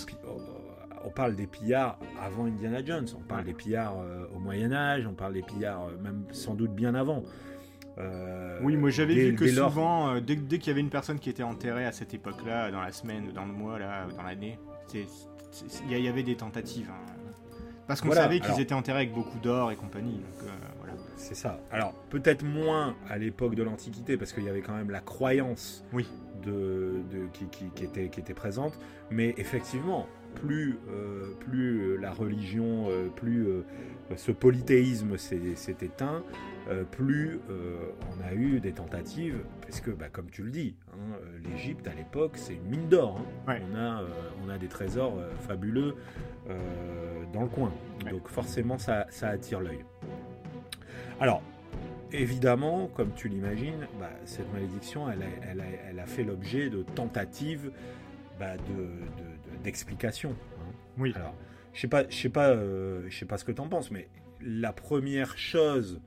on 1.05 1.11
parle 1.11 1.37
des 1.37 1.46
pillards 1.46 1.98
avant 2.22 2.46
Indiana 2.46 2.85
Jones, 2.85 3.07
on 3.16 3.22
parle 3.22 3.44
des 3.44 3.53
pillards 3.53 3.96
au 4.35 4.38
Moyen 4.38 4.72
Âge, 4.72 5.07
on 5.07 5.12
parle 5.12 5.35
des 5.35 5.42
pillards 5.42 5.88
même 6.03 6.24
sans 6.33 6.55
doute 6.55 6.74
bien 6.74 6.94
avant. 6.94 7.22
oui, 8.62 8.77
moi 8.77 8.90
j'avais 8.90 9.14
vu 9.14 9.35
que 9.35 9.46
souvent, 9.46 10.20
dès, 10.20 10.36
dès 10.36 10.59
qu'il 10.59 10.68
y 10.68 10.70
avait 10.70 10.80
une 10.80 10.91
personne 10.91 11.18
qui 11.18 11.28
était 11.28 11.43
enterrée 11.43 11.84
à 11.84 11.93
cette 11.93 12.14
époque-là, 12.14 12.70
dans 12.70 12.80
la 12.80 12.93
semaine, 12.93 13.32
dans 13.32 13.45
le 13.45 13.53
mois, 13.53 13.78
là, 13.78 14.07
dans 14.16 14.22
l'année, 14.22 14.59
il 14.95 15.99
y, 15.99 16.09
avait 16.09 16.22
des 16.22 16.36
tentatives. 16.36 16.91
Hein. 16.91 17.12
Parce 17.86 18.01
qu'on 18.01 18.12
savait 18.12 18.41
qu'ils 18.41 18.61
étaient 18.61 18.74
enterrés 18.74 19.01
avec 19.01 19.12
beaucoup 19.12 19.38
d'or 19.38 19.70
et 19.70 19.76
compagnie. 19.76 20.14
Donc, 20.14 20.51
c'est 21.16 21.34
ça. 21.34 21.60
Alors, 21.70 21.94
peut-être 22.10 22.44
moins 22.44 22.96
à 23.08 23.18
l'époque 23.18 23.54
de 23.54 23.62
l'Antiquité, 23.62 24.16
parce 24.16 24.32
qu'il 24.32 24.44
y 24.44 24.48
avait 24.48 24.62
quand 24.62 24.76
même 24.76 24.90
la 24.90 25.00
croyance 25.00 25.84
oui. 25.92 26.08
de, 26.42 27.02
qui, 27.32 27.84
était, 27.84 28.08
qui 28.08 28.20
était 28.20 28.34
présente. 28.34 28.78
Mais 29.10 29.34
effectivement, 29.38 30.06
plus, 30.34 30.78
euh, 30.90 31.32
plus 31.40 31.98
la 31.98 32.12
religion, 32.12 32.86
euh, 32.88 33.08
plus 33.08 33.46
euh, 33.46 33.62
ce 34.16 34.32
polythéisme 34.32 35.16
s'est 35.16 35.76
éteint, 35.80 36.22
plus 36.90 37.40
on 37.48 38.26
a 38.26 38.32
eu 38.32 38.58
des 38.58 38.72
tentatives, 38.72 39.38
parce 39.60 39.82
que, 39.82 39.90
bah, 39.90 40.06
comme 40.10 40.30
tu 40.30 40.42
le 40.42 40.50
dis, 40.50 40.76
hein, 40.94 41.18
l'Égypte 41.42 41.86
à 41.86 41.94
l'époque, 41.94 42.32
c'est 42.36 42.54
une 42.54 42.64
mine 42.64 42.88
d'or. 42.88 43.20
Hein. 43.46 43.56
On, 43.70 43.76
a, 43.76 44.02
on 44.44 44.48
a 44.48 44.56
des 44.56 44.68
trésors 44.68 45.18
fabuleux 45.40 45.94
dans 47.32 47.42
le 47.42 47.48
coin. 47.48 47.72
Donc 48.10 48.28
forcément, 48.28 48.78
ça, 48.78 49.06
ça 49.10 49.28
attire 49.28 49.60
l'œil. 49.60 49.84
Alors, 51.20 51.42
évidemment, 52.12 52.88
comme 52.88 53.12
tu 53.14 53.28
l'imagines, 53.28 53.86
bah, 53.98 54.10
cette 54.24 54.52
malédiction, 54.52 55.10
elle 55.10 55.22
a, 55.22 55.26
elle 55.50 55.60
a, 55.60 55.64
elle 55.88 55.98
a 56.00 56.06
fait 56.06 56.24
l'objet 56.24 56.70
de 56.70 56.82
tentatives 56.82 57.70
bah, 58.38 58.56
d'explications. 59.62 60.30
De, 60.30 60.34
hein. 60.34 60.74
Oui. 60.98 61.12
Alors, 61.14 61.34
je 61.72 61.80
sais 61.80 61.88
pas, 61.88 62.08
je 62.08 62.16
sais 62.16 62.28
pas, 62.28 62.50
euh, 62.50 63.04
je 63.08 63.16
sais 63.16 63.26
pas 63.26 63.38
ce 63.38 63.44
que 63.44 63.52
tu 63.52 63.60
en 63.60 63.68
penses, 63.68 63.90
mais 63.90 64.08
la 64.40 64.72
première 64.72 65.38
chose, 65.38 66.00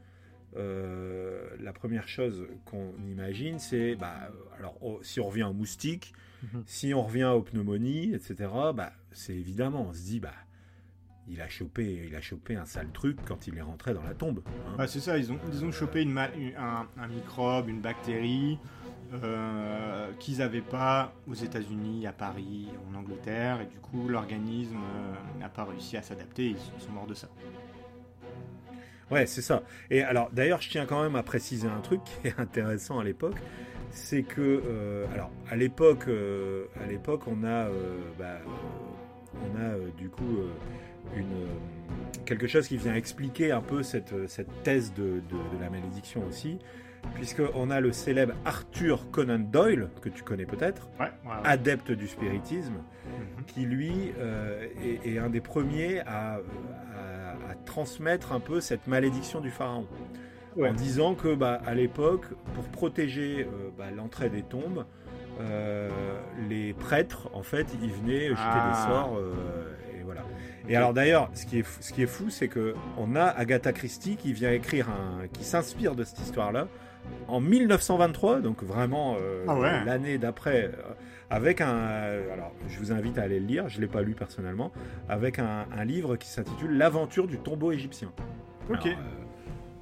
euh, 0.55 1.49
la 1.59 1.73
première 1.73 2.07
chose 2.07 2.47
qu'on 2.65 2.93
imagine, 3.09 3.59
c'est, 3.59 3.95
bah, 3.95 4.29
alors, 4.57 4.77
oh, 4.81 4.99
si 5.03 5.19
on 5.19 5.27
revient 5.27 5.43
au 5.43 5.53
moustique, 5.53 6.13
mhm. 6.43 6.63
si 6.65 6.93
on 6.93 7.03
revient 7.03 7.31
aux 7.35 7.41
pneumonies, 7.41 8.13
etc., 8.13 8.49
bah, 8.73 8.91
c'est 9.11 9.35
évidemment, 9.35 9.87
on 9.89 9.93
se 9.93 10.03
dit, 10.03 10.19
bah, 10.19 10.33
il 11.29 11.41
a 11.41 11.49
chopé, 11.49 12.05
il 12.07 12.15
a 12.15 12.21
chopé 12.21 12.55
un 12.55 12.65
sale 12.65 12.89
truc 12.93 13.17
quand 13.25 13.47
il 13.47 13.57
est 13.57 13.61
rentré 13.61 13.93
dans 13.93 14.03
la 14.03 14.13
tombe. 14.13 14.41
Hein. 14.45 14.75
Ah, 14.79 14.87
c'est 14.87 14.99
ça, 14.99 15.17
ils 15.17 15.31
ont, 15.31 15.39
ils 15.51 15.65
ont 15.65 15.71
chopé 15.71 16.01
une 16.01 16.17
un, 16.17 16.87
un, 16.97 17.07
microbe, 17.07 17.69
une 17.69 17.81
bactérie 17.81 18.57
euh, 19.13 20.11
qu'ils 20.19 20.39
n'avaient 20.39 20.61
pas 20.61 21.13
aux 21.27 21.33
États-Unis, 21.33 22.07
à 22.07 22.13
Paris, 22.13 22.67
en 22.89 22.95
Angleterre, 22.97 23.61
et 23.61 23.65
du 23.65 23.77
coup 23.79 24.07
l'organisme 24.07 24.75
euh, 24.75 25.39
n'a 25.39 25.49
pas 25.49 25.65
réussi 25.65 25.97
à 25.97 26.01
s'adapter, 26.01 26.55
ils 26.55 26.81
sont 26.81 26.91
morts 26.91 27.07
de 27.07 27.13
ça. 27.13 27.27
Ouais, 29.09 29.25
c'est 29.25 29.41
ça. 29.41 29.63
Et 29.89 30.03
alors, 30.03 30.29
d'ailleurs, 30.33 30.61
je 30.61 30.69
tiens 30.69 30.85
quand 30.85 31.01
même 31.01 31.15
à 31.15 31.23
préciser 31.23 31.67
un 31.69 31.79
truc 31.79 32.01
qui 32.03 32.27
est 32.27 32.39
intéressant 32.39 32.99
à 32.99 33.05
l'époque, 33.05 33.37
c'est 33.89 34.23
que, 34.23 34.61
euh, 34.65 35.05
alors, 35.13 35.31
à 35.49 35.55
l'époque, 35.55 36.09
à 36.81 36.85
l'époque, 36.87 37.21
on 37.27 37.43
a, 37.45 37.69
bah, 38.19 38.39
on 39.35 39.55
a 39.57 39.77
du 39.97 40.09
coup 40.09 40.39
une, 41.15 41.47
quelque 42.27 42.47
chose 42.47 42.67
qui 42.67 42.77
vient 42.77 42.93
expliquer 42.93 43.51
un 43.51 43.61
peu 43.61 43.81
cette, 43.81 44.27
cette 44.27 44.63
thèse 44.63 44.93
de, 44.93 45.21
la 45.59 45.69
malédiction 45.69 46.23
aussi, 46.27 46.59
puisqu'on 47.15 47.69
a 47.69 47.79
le 47.79 47.91
célèbre 47.91 48.33
Arthur 48.45 49.09
Conan 49.11 49.39
Doyle, 49.39 49.89
que 50.01 50.09
tu 50.09 50.23
connais 50.23 50.45
peut-être, 50.45 50.89
adepte 51.43 51.91
du 51.91 52.07
spiritisme, 52.07 52.73
mhm. 52.73 53.45
qui 53.45 53.61
lui 53.61 54.11
euh, 54.19 54.67
est, 55.03 55.17
un 55.17 55.29
des 55.29 55.41
premiers 55.41 56.01
à, 56.01 56.39
transmettre 57.65 58.31
un 58.31 58.39
peu 58.39 58.61
cette 58.61 58.87
malédiction 58.87 59.41
du 59.41 59.49
pharaon. 59.49 59.87
En 60.59 60.73
disant 60.73 61.13
que 61.15 61.35
bah, 61.35 61.61
à 61.65 61.75
l'époque, 61.75 62.25
pour 62.55 62.63
protéger 62.65 63.41
euh, 63.45 63.69
bah, 63.77 63.91
l'entrée 63.95 64.29
des 64.29 64.41
tombes, 64.41 64.85
euh, 65.39 65.89
les 66.49 66.73
prêtres, 66.73 67.29
en 67.33 67.43
fait, 67.43 67.67
ils 67.81 67.91
venaient 67.91 68.29
jeter 68.29 68.35
des 68.35 68.73
ah. 68.73 68.87
sorts 68.87 69.19
et 69.93 70.03
alors 70.75 70.93
d'ailleurs, 70.93 71.29
ce 71.33 71.45
qui 71.45 71.59
est 71.59 71.65
ce 71.79 71.93
qui 71.93 72.03
est 72.03 72.07
fou, 72.07 72.29
c'est 72.29 72.47
que 72.47 72.75
on 72.97 73.15
a 73.15 73.23
Agatha 73.23 73.71
Christie 73.71 74.17
qui 74.17 74.33
vient 74.33 74.51
écrire 74.51 74.89
un, 74.89 75.27
qui 75.27 75.43
s'inspire 75.43 75.95
de 75.95 76.03
cette 76.03 76.19
histoire-là 76.19 76.67
en 77.27 77.39
1923, 77.39 78.41
donc 78.41 78.63
vraiment 78.63 79.17
euh, 79.19 79.45
ah 79.47 79.83
l'année 79.85 80.17
d'après, 80.17 80.65
euh, 80.65 80.93
avec 81.29 81.61
un. 81.61 81.75
alors, 82.33 82.51
je 82.67 82.79
vous 82.79 82.91
invite 82.91 83.17
à 83.17 83.23
aller 83.23 83.39
le 83.39 83.45
lire. 83.45 83.69
Je 83.69 83.81
l'ai 83.81 83.87
pas 83.87 84.01
lu 84.01 84.13
personnellement, 84.13 84.71
avec 85.09 85.39
un, 85.39 85.65
livre 85.85 86.15
qui 86.15 86.29
s'intitule 86.29 86.77
L'aventure 86.77 87.27
du 87.27 87.37
tombeau 87.37 87.71
égyptien. 87.71 88.11
Ok. 88.69 88.87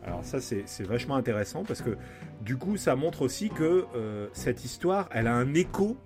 Alors, 0.04 0.20
euh, 0.20 0.24
ça, 0.24 0.40
c'est 0.40 0.84
vachement 0.84 1.16
intéressant 1.16 1.64
parce 1.64 1.82
que 1.82 1.98
du 2.42 2.58
coup, 2.58 2.78
ça 2.78 2.96
montre 2.96 3.22
aussi 3.22 3.50
que 3.50 3.86
cette 4.34 4.66
histoire, 4.66 5.10
elle 5.12 5.28
a 5.28 5.36
un 5.36 5.54
écho 5.54 5.98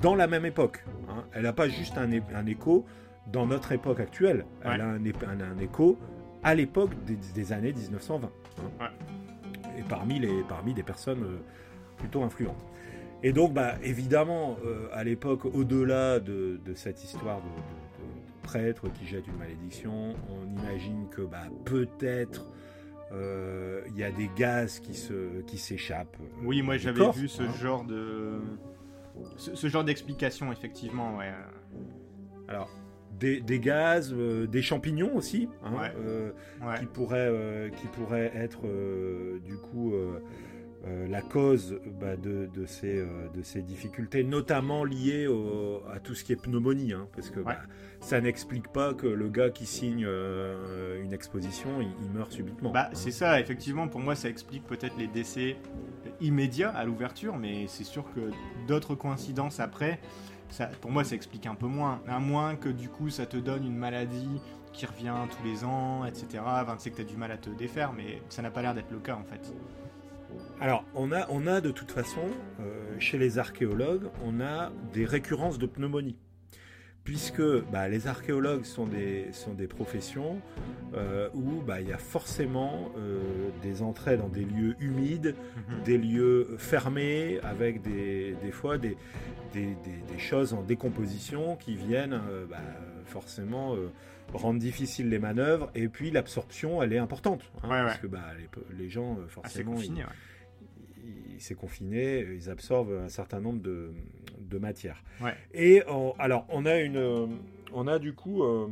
dans 0.00 0.14
la 0.14 0.26
même 0.26 0.44
époque. 0.44 0.84
Hein. 1.08 1.24
Elle 1.32 1.42
n'a 1.42 1.52
pas 1.52 1.68
juste 1.68 1.96
un, 1.96 2.10
un 2.34 2.46
écho 2.46 2.84
dans 3.26 3.46
notre 3.46 3.72
époque 3.72 4.00
actuelle. 4.00 4.44
Elle 4.62 4.80
a 4.80 4.88
un, 4.88 4.96
un, 4.96 5.58
écho 5.58 5.98
à 6.42 6.54
l'époque 6.54 6.90
des, 7.04 7.52
années 7.52 7.72
1920. 7.72 8.30
Hein. 8.80 8.88
Et 9.78 9.82
parmi, 9.82 10.18
les, 10.18 10.42
parmi 10.42 10.74
des 10.74 10.82
personnes 10.82 11.22
euh, 11.22 11.38
plutôt 11.96 12.22
influentes. 12.22 12.64
Et 13.22 13.32
donc, 13.32 13.54
bah, 13.54 13.74
évidemment, 13.82 14.56
euh, 14.64 14.88
à 14.92 15.04
l'époque, 15.04 15.44
au-delà 15.44 16.18
de, 16.18 16.58
cette 16.74 17.04
histoire 17.04 17.38
de, 17.38 17.48
prêtre 18.42 18.88
qui 18.92 19.06
jette 19.06 19.26
une 19.28 19.36
malédiction, 19.36 20.14
on 20.28 20.60
imagine 20.60 21.08
que 21.10 21.22
bah, 21.22 21.44
peut-être 21.64 22.50
euh, 23.12 23.82
il 23.88 23.96
y 23.96 24.02
a 24.02 24.10
des 24.10 24.28
gaz 24.34 24.80
qui 24.80 24.94
se 24.94 25.42
qui 25.42 25.58
s'échappent. 25.58 26.16
oui, 26.42 26.60
moi 26.60 26.76
j'avais 26.76 27.08
vu 27.12 27.28
ce 27.28 27.44
hein. 27.44 27.52
genre 27.60 27.84
de 27.84 28.40
ce, 29.36 29.68
genre 29.68 29.84
d'explication 29.84 30.50
effectivement. 30.50 31.18
Ouais. 31.18 31.32
Alors 32.48 32.68
des, 33.18 33.60
gaz, 33.60 34.12
euh, 34.12 34.46
des 34.46 34.62
champignons 34.62 35.14
aussi, 35.14 35.48
hein, 35.64 35.90
euh, 35.98 36.30
qui 36.78 36.86
pourraient 36.86 37.28
euh, 37.30 37.68
qui 37.70 37.86
pourraient 37.88 38.32
être 38.34 38.62
du 39.44 39.56
coup 39.56 39.94
la 41.08 41.22
cause 41.22 41.78
bah, 42.00 42.16
de, 42.16 42.48
ces, 42.66 43.04
de 43.34 43.42
ces 43.42 43.62
difficultés, 43.62 44.24
notamment 44.24 44.82
liées 44.82 45.28
à 45.92 46.00
tout 46.00 46.14
ce 46.14 46.24
qui 46.24 46.32
est 46.32 46.42
pneumonie, 46.42 46.92
hein, 46.92 47.06
parce 47.14 47.30
que 47.30 47.38
bah, 47.38 47.58
ça 48.00 48.20
n'explique 48.20 48.66
pas 48.72 48.92
que 48.92 49.06
le 49.06 49.28
gars 49.28 49.50
qui 49.50 49.64
signe 49.64 50.04
une 51.00 51.12
exposition, 51.12 51.70
il, 51.80 52.10
meurt 52.10 52.32
subitement. 52.32 52.72
Bah, 52.72 52.90
C'est 52.94 53.12
ça, 53.12 53.38
effectivement, 53.38 53.86
pour 53.86 54.00
moi, 54.00 54.16
ça 54.16 54.28
explique 54.28 54.66
peut-être 54.66 54.98
les 54.98 55.06
décès 55.06 55.56
immédiats 56.20 56.70
à 56.70 56.84
l'ouverture, 56.84 57.36
mais 57.36 57.66
c'est 57.68 57.84
sûr 57.84 58.04
que 58.12 58.30
d'autres 58.66 58.96
coïncidences 58.96 59.60
après, 59.60 60.00
pour 60.80 60.90
moi, 60.90 61.04
ça 61.04 61.14
explique 61.14 61.46
un 61.46 61.54
peu 61.54 61.66
moins. 61.66 62.00
À 62.08 62.18
moins 62.18 62.56
que 62.56 62.68
du 62.68 62.88
coup, 62.88 63.10
ça 63.10 63.26
te 63.26 63.36
donne 63.36 63.64
une 63.64 63.76
maladie 63.76 64.40
qui 64.72 64.86
revient 64.86 65.14
tous 65.30 65.44
les 65.44 65.64
ans, 65.64 66.04
etc. 66.04 66.42
Enfin, 66.44 66.76
tu 66.76 66.84
sais 66.84 66.90
que 66.90 66.96
tu 66.96 67.02
as 67.02 67.04
du 67.04 67.16
mal 67.16 67.30
à 67.30 67.36
te 67.36 67.50
défaire, 67.50 67.92
mais 67.92 68.22
ça 68.28 68.42
n'a 68.42 68.50
pas 68.50 68.62
l'air 68.62 68.74
d'être 68.74 68.90
le 68.90 68.98
cas 68.98 69.16
en 69.16 69.24
fait. 69.24 69.54
Alors, 70.60 70.84
on 70.94 71.12
a, 71.12 71.26
on 71.28 71.46
a 71.46 71.60
de 71.60 71.70
toute 71.70 71.90
façon, 71.90 72.22
euh, 72.60 72.98
chez 72.98 73.18
les 73.18 73.38
archéologues, 73.38 74.08
on 74.24 74.40
a 74.40 74.70
des 74.92 75.04
récurrences 75.04 75.58
de 75.58 75.66
pneumonie 75.66 76.16
puisque 77.04 77.42
bah, 77.72 77.88
les 77.88 78.06
archéologues 78.06 78.64
sont 78.64 78.86
des, 78.86 79.32
sont 79.32 79.54
des 79.54 79.66
professions 79.66 80.40
euh, 80.94 81.28
où 81.34 81.60
bah, 81.62 81.80
il 81.80 81.88
y 81.88 81.92
a 81.92 81.98
forcément 81.98 82.92
euh, 82.96 83.20
des 83.62 83.82
entrées 83.82 84.16
dans 84.16 84.28
des 84.28 84.44
lieux 84.44 84.76
humides, 84.78 85.34
mhm. 85.56 85.82
des 85.84 85.98
lieux 85.98 86.54
fermés, 86.58 87.40
avec 87.42 87.82
des, 87.82 88.36
des 88.42 88.52
fois 88.52 88.78
des, 88.78 88.96
des, 89.52 89.76
des, 89.84 90.18
choses 90.18 90.54
en 90.54 90.62
décomposition 90.62 91.56
qui 91.56 91.74
viennent 91.74 92.20
euh, 92.28 92.46
bah, 92.46 92.58
forcément 93.06 93.76
rendre 94.32 94.58
difficiles 94.58 95.08
les 95.08 95.18
manœuvres, 95.18 95.70
et 95.74 95.88
puis 95.88 96.10
l'absorption, 96.10 96.82
elle 96.82 96.92
est 96.92 96.98
importante, 96.98 97.42
hein, 97.62 97.68
parce 97.68 97.98
que 97.98 98.06
bah, 98.06 98.24
les, 98.38 98.76
les 98.76 98.88
gens, 98.88 99.18
forcément... 99.28 99.72
confiné, 99.72 100.04
c'est 101.38 101.54
confiné, 101.54 102.20
ils 102.20 102.48
absorbent 102.48 103.02
un 103.04 103.08
certain 103.08 103.40
nombre 103.40 103.60
de, 103.60 103.92
de 104.38 104.58
matières. 104.58 105.02
Et 105.52 105.82
alors, 106.18 106.46
on 106.48 106.64
a 106.64 106.78
une, 106.78 107.40
on 107.72 107.86
a 107.86 107.98
du 107.98 108.12
coup 108.12 108.42
euh, 108.42 108.68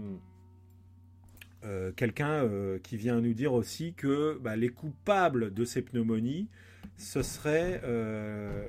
euh, 1.64 1.92
quelqu'un 1.92 2.44
euh, 2.44 2.78
qui 2.82 2.96
vient 2.96 3.20
nous 3.20 3.34
dire 3.34 3.52
aussi 3.52 3.94
que 3.94 4.38
bah, 4.40 4.56
les 4.56 4.68
coupables 4.68 5.52
de 5.52 5.64
ces 5.64 5.82
pneumonies, 5.82 6.48
ce 6.96 7.22
serait 7.22 7.80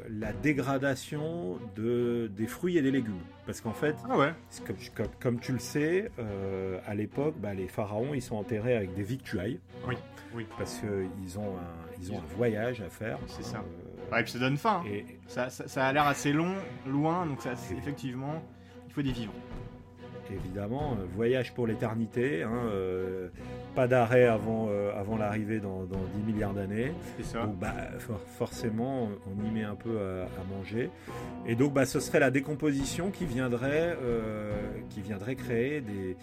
la 0.10 0.32
dégradation 0.32 1.60
de, 1.76 2.32
des 2.34 2.48
fruits 2.48 2.78
et 2.78 2.82
des 2.82 2.92
légumes. 2.92 3.20
Parce 3.46 3.60
qu'en 3.60 3.74
fait, 3.74 3.96
ah 4.10 4.34
comme, 4.96 5.08
comme, 5.20 5.40
tu 5.42 5.52
le 5.52 5.60
sais, 5.60 6.10
à 6.86 6.96
l'époque, 6.96 7.36
bah, 7.42 7.54
les 7.54 7.68
pharaons, 7.68 8.14
ils 8.14 8.22
sont 8.22 8.38
enterrés 8.38 8.78
avec 8.78 8.94
des 8.94 9.04
victuailles. 9.04 9.60
Oui, 9.86 9.96
oui. 10.34 10.46
Parce 10.58 10.80
qu'ils 10.80 11.40
ont, 11.40 11.58
un, 11.58 12.00
ils 12.00 12.14
ont 12.14 12.20
un 12.20 12.36
voyage 12.38 12.80
à 12.80 12.90
faire. 12.90 13.20
C'est 13.28 13.44
ça. 13.44 13.66
Ouais, 14.12 14.22
et 14.22 14.24
puis 14.24 14.34
ça 14.34 14.40
donne 14.40 14.58
faim. 14.58 14.84
Et... 14.88 15.06
Ça, 15.28 15.50
ça, 15.50 15.88
a 15.88 15.94
l'air 15.94 16.06
assez 16.06 16.34
long, 16.34 16.56
loin, 16.86 17.26
donc 17.26 17.42
ça, 17.42 17.54
effectivement, 17.78 18.44
il 18.88 18.94
faut 18.94 19.02
des 19.02 19.12
vivres. 19.12 19.34
Évidemment, 20.32 20.94
euh, 20.94 21.06
voyage 21.16 21.54
pour 21.54 21.68
l'éternité, 21.68 22.44
hein, 22.44 22.52
euh, 22.72 23.30
pas 23.76 23.88
d'arrêt 23.88 24.26
avant, 24.26 24.68
euh, 24.70 24.98
avant 24.98 25.18
l'arrivée 25.18 25.60
dans, 25.60 25.84
dans, 25.84 26.00
10 26.26 26.32
milliards 26.32 26.54
d'années. 26.54 26.94
C'est 27.18 27.26
ça. 27.26 27.46
Donc 27.46 27.58
bah, 27.58 27.74
forcément, 28.38 29.10
on 29.28 29.46
y 29.46 29.52
met 29.52 29.64
un 29.64 29.76
peu 29.76 29.98
à, 30.00 30.56
manger. 30.56 30.90
Et 31.46 31.56
donc 31.56 31.74
bah, 31.74 31.86
ce 31.86 32.00
serait 32.00 32.20
la 32.20 32.32
décomposition 32.32 33.12
qui 33.12 33.26
viendrait, 33.26 33.98
qui 34.90 35.02
viendrait 35.02 35.36
créer 35.36 35.82
des, 35.82 36.16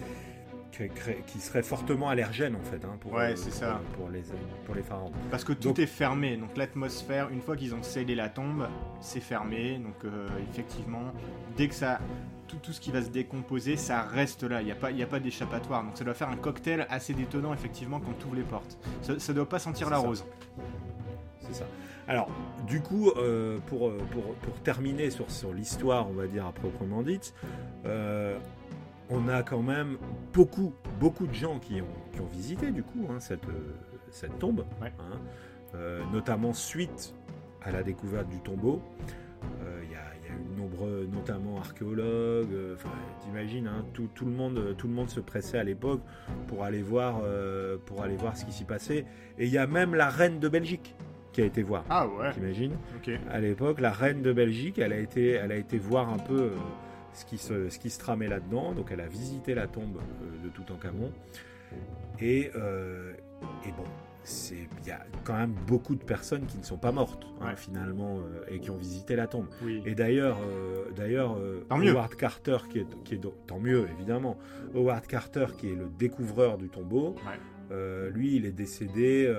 qui 1.27 1.41
serait 1.41 1.63
fortement 1.63 2.09
allergène 2.09 2.55
en 2.55 2.63
fait 2.63 2.85
hein, 2.85 2.97
pour, 3.01 3.13
ouais, 3.13 3.35
c'est 3.37 3.51
ça. 3.51 3.81
Pour, 3.97 4.09
les, 4.09 4.23
pour 4.65 4.75
les 4.75 4.83
pharaons. 4.83 5.13
Parce 5.31 5.45
que 5.45 5.53
tout 5.53 5.81
est 5.81 5.87
fermé, 5.87 6.37
donc 6.37 6.57
l'atmosphère, 6.57 7.29
une 7.31 7.41
fois 7.41 7.57
qu'ils 7.57 7.75
ont 7.75 7.83
scellé 7.83 8.15
la 8.15 8.29
tombe, 8.29 8.69
c'est 9.01 9.21
fermé, 9.21 9.79
donc 9.79 10.05
euh, 10.05 10.29
effectivement, 10.51 11.13
dès 11.57 11.69
que 11.69 11.75
ça... 11.75 11.99
Tout, 12.49 12.57
tout, 12.57 12.73
ce 12.73 12.81
qui 12.81 12.91
va 12.91 13.03
se 13.03 13.11
décomposer, 13.11 13.77
ça 13.77 14.03
reste 14.03 14.43
là, 14.43 14.63
il 14.63 14.65
n'y 14.65 14.73
a 14.73 14.75
pas, 14.75 14.89
a 14.89 15.07
pas 15.07 15.21
d'échappatoire, 15.21 15.85
donc 15.85 15.97
ça 15.97 16.05
doit 16.05 16.15
faire 16.15 16.31
un 16.31 16.37
cocktail 16.37 16.87
assez 16.89 17.13
détonnant 17.13 17.53
effectivement 17.53 18.01
quand 18.01 18.13
tu 18.19 18.27
ouvres 18.27 18.37
les 18.37 18.43
portes. 18.43 18.79
Ça, 19.03 19.13
ne 19.13 19.37
doit 19.37 19.49
pas 19.49 19.59
sentir 19.59 19.91
la 19.91 19.99
rose. 19.99 20.25
C'est 21.41 21.55
ça. 21.55 21.67
Alors, 22.07 22.31
du 22.67 22.81
coup, 22.81 23.11
euh, 23.11 23.59
pour, 23.67 23.93
pour, 24.11 24.35
pour, 24.35 24.55
terminer 24.63 25.11
sur, 25.11 25.31
sur 25.31 25.53
l'histoire, 25.53 26.09
on 26.09 26.15
va 26.15 26.27
dire 26.27 26.47
à 26.47 26.53
proprement 26.53 27.03
dite, 27.03 27.35
euh, 27.85 28.39
on 29.11 29.29
a 29.29 29.43
quand 29.43 29.63
même 29.63 29.99
beaucoup, 30.33 30.73
beaucoup 30.99 31.27
de 31.27 31.35
gens 31.35 31.59
qui 31.59 31.83
ont, 31.83 32.27
visité 32.33 32.73
du 32.73 32.83
coup 32.83 33.07
hein, 33.11 33.21
cette, 33.21 33.47
cette 34.11 34.39
tombe. 34.39 34.65
Hein. 34.83 35.79
notamment 36.13 36.53
suite 36.53 37.15
à 37.63 37.71
la 37.71 37.83
découverte 37.83 38.29
du 38.29 38.39
tombeau. 38.41 38.83
Nombreux, 40.57 41.09
notamment 41.13 41.59
archéologues. 41.59 42.53
Euh, 42.53 42.75
enfin, 42.75 42.91
t'imagines, 43.21 43.67
hein, 43.67 43.85
tout, 43.93 44.09
le 44.25 44.31
monde, 44.31 44.75
tout 44.77 44.89
le 44.89 44.95
monde 44.95 45.11
se 45.11 45.21
pressait 45.21 45.59
à 45.59 45.65
l'époque 45.65 46.01
pour 46.47 46.65
aller 46.65 46.83
voir, 46.83 47.21
euh, 47.25 47.77
pour 47.87 48.03
aller 48.03 48.17
voir 48.17 48.37
ce 48.37 48.45
qui 48.45 48.53
s'y 48.53 48.65
passait. 48.65 49.05
Et 49.39 49.47
il 49.47 49.51
y 49.51 49.59
a 49.59 49.67
même 49.67 49.95
la 49.95 50.09
reine 50.09 50.41
de 50.41 50.49
Belgique 50.49 50.95
qui 51.33 51.43
a 51.43 51.45
été 51.45 51.63
voir. 51.63 51.85
Ah 51.89 52.07
ouais. 52.07 52.33
T'imagines 52.33 52.77
À 53.31 53.41
l'époque, 53.41 53.81
la 53.81 53.93
reine 53.93 54.23
de 54.23 54.33
Belgique, 54.33 54.79
elle 54.79 54.93
a 54.93 54.99
été, 54.99 55.31
elle 55.31 55.53
a 55.53 55.57
été 55.57 55.79
voir 55.79 56.09
un 56.09 56.19
peu 56.19 56.41
euh, 56.41 56.51
ce 57.13 57.25
qui 57.25 57.39
se, 57.39 57.69
ce 57.69 57.79
qui 57.79 57.91
se 57.91 57.99
tramait 57.99 58.29
là-dedans. 58.29 58.73
Donc, 58.73 58.89
elle 58.91 59.01
a 59.01 59.09
visité 59.09 59.55
la 59.55 59.67
tombe 59.67 59.99
de 60.43 60.49
Toutankhamon. 60.49 61.13
Et, 62.21 62.51
et 62.51 63.73
bon, 63.77 63.85
il 64.51 64.87
y 64.87 64.91
a 64.91 65.05
quand 65.25 65.37
même 65.37 65.55
beaucoup 65.67 65.95
de 65.95 66.03
personnes 66.03 66.47
qui 66.47 66.59
ne 66.59 66.63
sont 66.63 66.77
pas 66.77 66.93
mortes 66.93 67.27
hein, 67.41 67.57
finalement 67.57 68.19
euh, 68.19 68.45
et 68.49 68.61
qui 68.61 68.71
ont 68.71 68.77
visité 68.77 69.17
la 69.17 69.27
tombe. 69.27 69.47
Et 69.85 69.95
d'ailleurs, 69.95 70.39
euh, 70.43 70.91
d'ailleurs, 70.97 71.37
euh, 71.39 71.65
Howard 71.71 72.15
Carter 72.15 72.59
qui 72.71 72.79
est, 72.81 73.03
qui 73.05 73.15
est 73.15 73.21
tant 73.47 73.59
mieux 73.59 73.87
évidemment. 73.93 74.39
Howard 74.75 75.07
Carter 75.07 75.47
qui 75.57 75.71
est 75.71 75.75
le 75.75 75.89
découvreur 75.99 76.59
du 76.59 76.69
tombeau. 76.69 77.17
lui, 78.15 78.37
il 78.37 78.47
est 78.47 78.53
décédé 78.53 79.33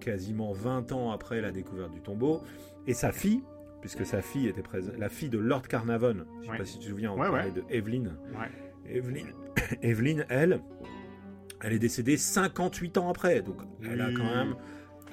quasiment 0.00 0.52
20 0.52 0.92
ans 0.92 1.12
après 1.12 1.40
la 1.40 1.50
découverte 1.50 1.92
du 1.92 2.00
tombeau. 2.00 2.42
Et 2.86 2.94
sa 2.94 3.12
fille, 3.12 3.42
puisque 3.80 4.04
sa 4.04 4.20
fille 4.20 4.48
était 4.48 4.62
présente, 4.62 4.98
la 4.98 5.08
fille 5.08 5.30
de 5.30 5.38
Lord 5.38 5.62
Carnarvon, 5.68 6.24
je 6.42 6.48
ne 6.48 6.52
sais 6.52 6.58
pas 6.58 6.64
si 6.64 6.78
tu 6.78 6.84
te 6.84 6.90
souviens, 6.90 7.12
on 7.12 7.16
parlait 7.16 7.50
de 7.50 7.64
Evelyn. 7.70 8.16
Evelyn, 8.86 9.26
Evelyn, 9.82 10.24
elle, 10.28 10.60
elle 11.64 11.72
est 11.72 11.78
décédée 11.78 12.18
58 12.18 12.98
ans 12.98 13.08
après, 13.08 13.40
donc 13.40 13.56
elle 13.82 14.02
a 14.02 14.12
quand 14.12 14.22
même, 14.22 14.54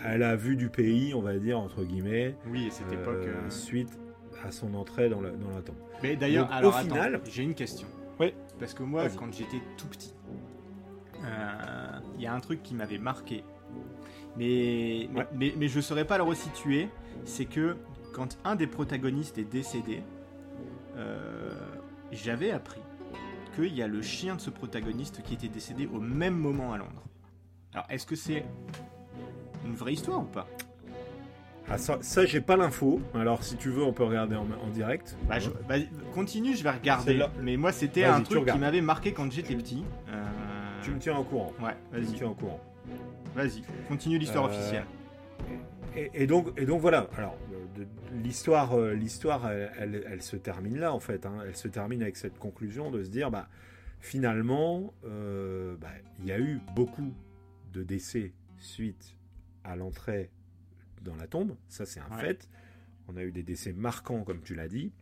elle 0.06 0.22
a 0.22 0.36
vu 0.36 0.58
du 0.58 0.70
pays, 0.70 1.14
on 1.14 1.22
va 1.22 1.38
dire 1.38 1.58
entre 1.58 1.84
guillemets. 1.84 2.36
Oui, 2.48 2.68
à 2.68 2.72
cette 2.72 2.92
époque. 2.92 3.26
Euh, 3.26 3.50
suite 3.50 3.98
à 4.44 4.52
son 4.52 4.74
entrée 4.74 5.08
dans 5.08 5.22
la, 5.22 5.30
dans 5.30 5.50
la 5.50 5.62
tombe. 5.62 5.78
Mais 6.04 6.18
d'ailleurs, 6.18 6.52
alors 6.52 6.76
au 6.76 6.78
final, 6.78 7.22
j'ai 7.24 7.44
une 7.44 7.54
question. 7.54 7.88
Oui. 8.20 8.34
Parce 8.60 8.74
que 8.74 8.84
moi, 8.84 9.08
quand 9.10 9.32
j'étais 9.34 9.62
tout 9.78 9.88
petit, 9.88 10.14
euh, 11.24 12.00
il 12.16 12.22
y 12.22 12.28
a 12.28 12.34
un 12.34 12.40
truc 12.42 12.62
qui 12.64 12.76
m'avait 12.76 12.98
marqué, 12.98 13.46
mais, 14.38 15.08
mais, 15.34 15.54
mais, 15.58 15.68
je 15.70 15.78
ne 15.78 15.82
saurais 15.82 16.06
pas 16.06 16.18
le 16.18 16.24
resituer. 16.24 16.90
C'est 17.24 17.46
que 17.46 17.78
quand 18.14 18.38
un 18.44 18.56
des 18.56 18.68
protagonistes 18.68 19.38
est 19.38 19.50
décédé, 19.50 20.04
euh, 20.98 21.52
j'avais 22.12 22.52
appris 22.52 22.82
qu'il 23.56 23.76
y 23.76 23.82
a 23.82 23.88
le 23.88 24.02
chien 24.02 24.36
de 24.36 24.42
ce 24.42 24.50
protagoniste 24.50 25.22
qui 25.24 25.34
était 25.34 25.48
décédé 25.48 25.88
au 25.92 26.00
même 26.00 26.36
moment 26.36 26.74
à 26.74 26.78
Londres. 26.78 27.04
Alors, 27.74 27.86
est-ce 27.90 28.06
que 28.06 28.16
c'est 28.16 28.46
une 29.66 29.76
vraie 29.76 29.94
histoire 29.94 30.22
ou 30.22 30.26
pas? 30.26 30.48
Ah, 31.70 31.78
ça, 31.78 32.26
j'ai 32.26 32.42
pas 32.42 32.58
l'info. 32.58 33.02
Alors, 33.16 33.44
si 33.44 33.56
tu 33.56 33.70
veux, 33.70 33.84
on 33.84 33.94
peut 33.94 34.04
regarder 34.04 34.36
en, 34.36 34.46
direct. 34.74 35.16
Bah, 35.30 35.38
bah, 35.70 35.76
continue, 36.14 36.56
je 36.56 36.64
vais 36.64 36.72
regarder. 36.72 37.24
Mais 37.40 37.56
moi, 37.56 37.72
c'était 37.72 38.04
un 38.04 38.22
truc 38.22 38.46
qui 38.46 38.58
m'avait 38.58 38.82
marqué 38.82 39.14
quand 39.14 39.32
j'étais 39.32 39.56
petit. 39.56 39.86
Euh, 40.10 40.26
tu 40.84 40.92
me 40.92 41.00
tiens 41.00 41.18
au 41.18 41.24
courant. 41.24 41.54
Ouais, 41.62 41.76
vas-y. 41.92 42.14
tiens 42.14 42.28
au 42.28 42.34
courant. 42.34 42.60
Vas-y, 43.36 43.64
continue 43.88 44.18
l'histoire 44.18 44.46
euh, 44.46 44.50
officielle. 44.50 44.86
Et, 45.96 46.26
donc, 46.26 46.58
et 46.58 46.66
donc 46.66 46.82
voilà. 46.82 47.10
Alors, 47.18 47.38
l'histoire, 48.14 48.74
euh, 48.74 48.94
l'histoire, 48.94 49.50
elle, 49.52 50.22
se 50.22 50.36
termine 50.36 50.80
là 50.80 50.94
en 50.94 51.00
fait. 51.00 51.26
Hein. 51.26 51.40
Elle 51.46 51.56
se 51.56 51.68
termine 51.68 52.02
avec 52.02 52.18
cette 52.18 52.38
conclusion 52.38 52.92
de 52.92 53.04
se 53.04 53.10
dire, 53.10 53.32
bah, 53.32 53.50
finalement, 54.00 54.94
euh, 55.06 55.76
bah, 55.78 55.90
il 56.20 56.26
y 56.26 56.32
a 56.32 56.40
eu 56.40 56.60
beaucoup 56.76 57.14
de 57.74 57.84
décès 57.84 58.34
suite 58.58 59.18
à 59.64 59.76
l'entrée 59.76 60.32
dans 61.02 61.16
la 61.16 61.28
tombe. 61.28 61.56
Ça, 61.68 61.86
c'est 61.86 62.00
un 62.00 62.18
fait. 62.18 62.50
On 63.08 63.18
a 63.18 63.24
eu 63.24 63.32
des 63.32 63.44
décès 63.44 63.74
marquants, 63.74 64.24
comme 64.24 64.42
tu 64.42 64.56
l'as 64.56 64.68
dit. 64.68 64.94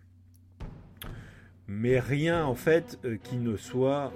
Mais 1.67 1.99
rien, 1.99 2.45
en 2.45 2.55
fait, 2.55 2.99
euh, 3.05 3.17
qui 3.17 3.37
ne 3.37 3.55
soit, 3.55 4.11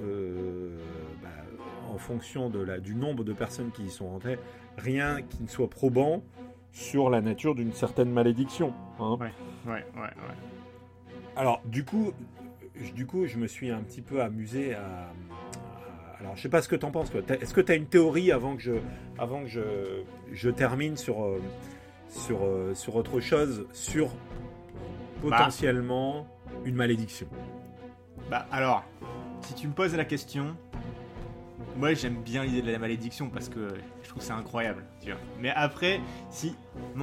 bah, 1.21 1.29
en 1.87 1.99
fonction 1.99 2.49
de 2.49 2.59
la, 2.59 2.79
du 2.79 2.95
nombre 2.95 3.23
de 3.23 3.33
personnes 3.33 3.71
qui 3.71 3.83
y 3.83 3.89
sont 3.91 4.09
rentrées, 4.09 4.39
rien 4.77 5.21
qui 5.21 5.43
ne 5.43 5.47
soit 5.47 5.69
probant 5.69 6.23
sur 6.73 7.09
la 7.09 7.21
nature 7.21 7.55
d'une 7.55 7.71
certaine 7.71 8.11
malédiction. 8.11 8.73
Hein. 8.99 9.17
Ouais, 9.21 9.31
ouais, 9.67 9.85
ouais, 9.95 10.09
Alors, 11.37 11.61
du 11.65 11.85
coup, 11.85 12.11
du 12.95 13.05
coup, 13.05 13.25
je 13.27 13.37
me 13.37 13.47
suis 13.47 13.69
un 13.69 13.81
petit 13.81 14.01
peu 14.01 14.21
amusé 14.21 14.73
à. 14.73 15.13
alors, 16.19 16.35
je 16.35 16.41
sais 16.41 16.49
pas 16.49 16.61
ce 16.61 16.67
que 16.67 16.75
tu 16.75 16.85
en 16.85 16.91
penses. 16.91 17.11
Est-ce 17.29 17.53
que 17.53 17.61
tu 17.61 17.71
as 17.71 17.75
une 17.75 17.85
théorie 17.85 18.31
avant 18.31 18.55
que 18.55 18.61
je, 18.61 18.73
avant 19.19 19.43
que 19.43 19.49
je, 19.49 20.01
je 20.31 20.49
termine 20.49 20.97
sur, 20.97 21.23
euh, 21.23 21.39
sur, 22.09 22.43
euh, 22.43 22.73
sur 22.73 22.95
autre 22.95 23.19
chose, 23.19 23.67
sur 23.71 24.09
potentiellement 25.21 26.27
une 26.65 26.75
malédiction? 26.75 27.27
Bah, 28.31 28.47
alors, 28.51 28.83
si 29.41 29.53
tu 29.53 29.67
me 29.67 29.73
poses 29.73 29.95
la 29.95 30.05
question, 30.05 30.57
moi 31.77 31.93
j'aime 31.93 32.21
bien 32.21 32.43
l'idée 32.43 32.61
de 32.61 32.71
la 32.71 32.79
malédiction 32.79 33.29
parce 33.29 33.49
que 33.49 33.69
je 34.01 34.09
trouve 34.09 34.21
c'est 34.21 34.31
incroyable. 34.31 34.83
Mais 35.39 35.51
après, 35.51 36.01
si 36.29 36.55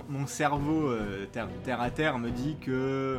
mon, 0.09 0.27
cerveau 0.27 0.89
euh, 0.89 1.27
terre, 1.27 1.81
à 1.81 1.91
terre 1.91 2.19
me 2.19 2.31
dit 2.31 2.57
que 2.61 3.19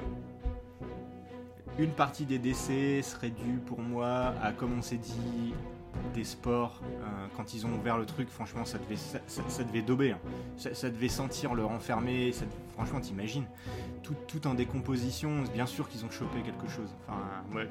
une 1.80 1.92
partie 1.92 2.26
des 2.26 2.40
décès 2.40 3.02
serait 3.02 3.30
due 3.30 3.60
pour 3.66 3.80
moi 3.80 4.34
à, 4.42 4.52
comme 4.52 4.78
on 4.78 4.82
s'est 4.82 4.98
dit, 4.98 5.54
des 6.14 6.24
sports, 6.24 6.82
euh, 6.84 7.28
quand 7.36 7.54
ils 7.54 7.66
ont 7.66 7.74
ouvert 7.74 7.98
le 7.98 8.06
truc, 8.06 8.30
franchement, 8.30 8.66
ça 8.66 8.78
devait, 8.78 8.96
ça, 8.96 9.64
devait 9.64 9.82
dober. 9.82 10.12
Hein. 10.12 10.20
Ça, 10.58 10.90
devait 10.90 11.10
sentir 11.10 11.54
le 11.54 11.66
renfermer. 11.66 12.32
Ça, 12.32 12.46
franchement, 12.74 13.00
t'imagines. 13.00 13.46
Tout, 14.04 14.16
tout, 14.28 14.48
en 14.48 14.54
décomposition, 14.54 15.44
bien 15.54 15.66
sûr 15.66 15.88
qu'ils 15.90 16.06
ont 16.06 16.12
chopé 16.12 16.42
quelque 16.42 16.68
chose. 16.68 16.90
Enfin, 17.08 17.20
ouais, 17.56 17.70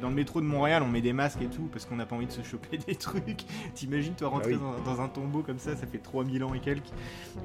dans 0.00 0.08
le 0.08 0.14
métro 0.14 0.40
de 0.40 0.46
Montréal, 0.46 0.82
on 0.82 0.88
met 0.88 1.00
des 1.00 1.12
masques 1.12 1.42
et 1.42 1.46
tout 1.46 1.68
parce 1.72 1.84
qu'on 1.84 1.96
n'a 1.96 2.06
pas 2.06 2.16
envie 2.16 2.26
de 2.26 2.32
se 2.32 2.42
choper 2.42 2.78
des 2.86 2.94
trucs. 2.94 3.44
T'imagines, 3.74 4.14
toi, 4.14 4.28
rentrer 4.28 4.54
bah 4.54 4.76
dans, 4.84 5.00
un 5.00 5.08
tombeau 5.08 5.42
comme 5.42 5.58
ça, 5.58 5.76
ça 5.76 5.86
fait 5.86 5.98
3000 5.98 6.44
ans 6.44 6.54
et 6.54 6.60
quelques. 6.60 6.90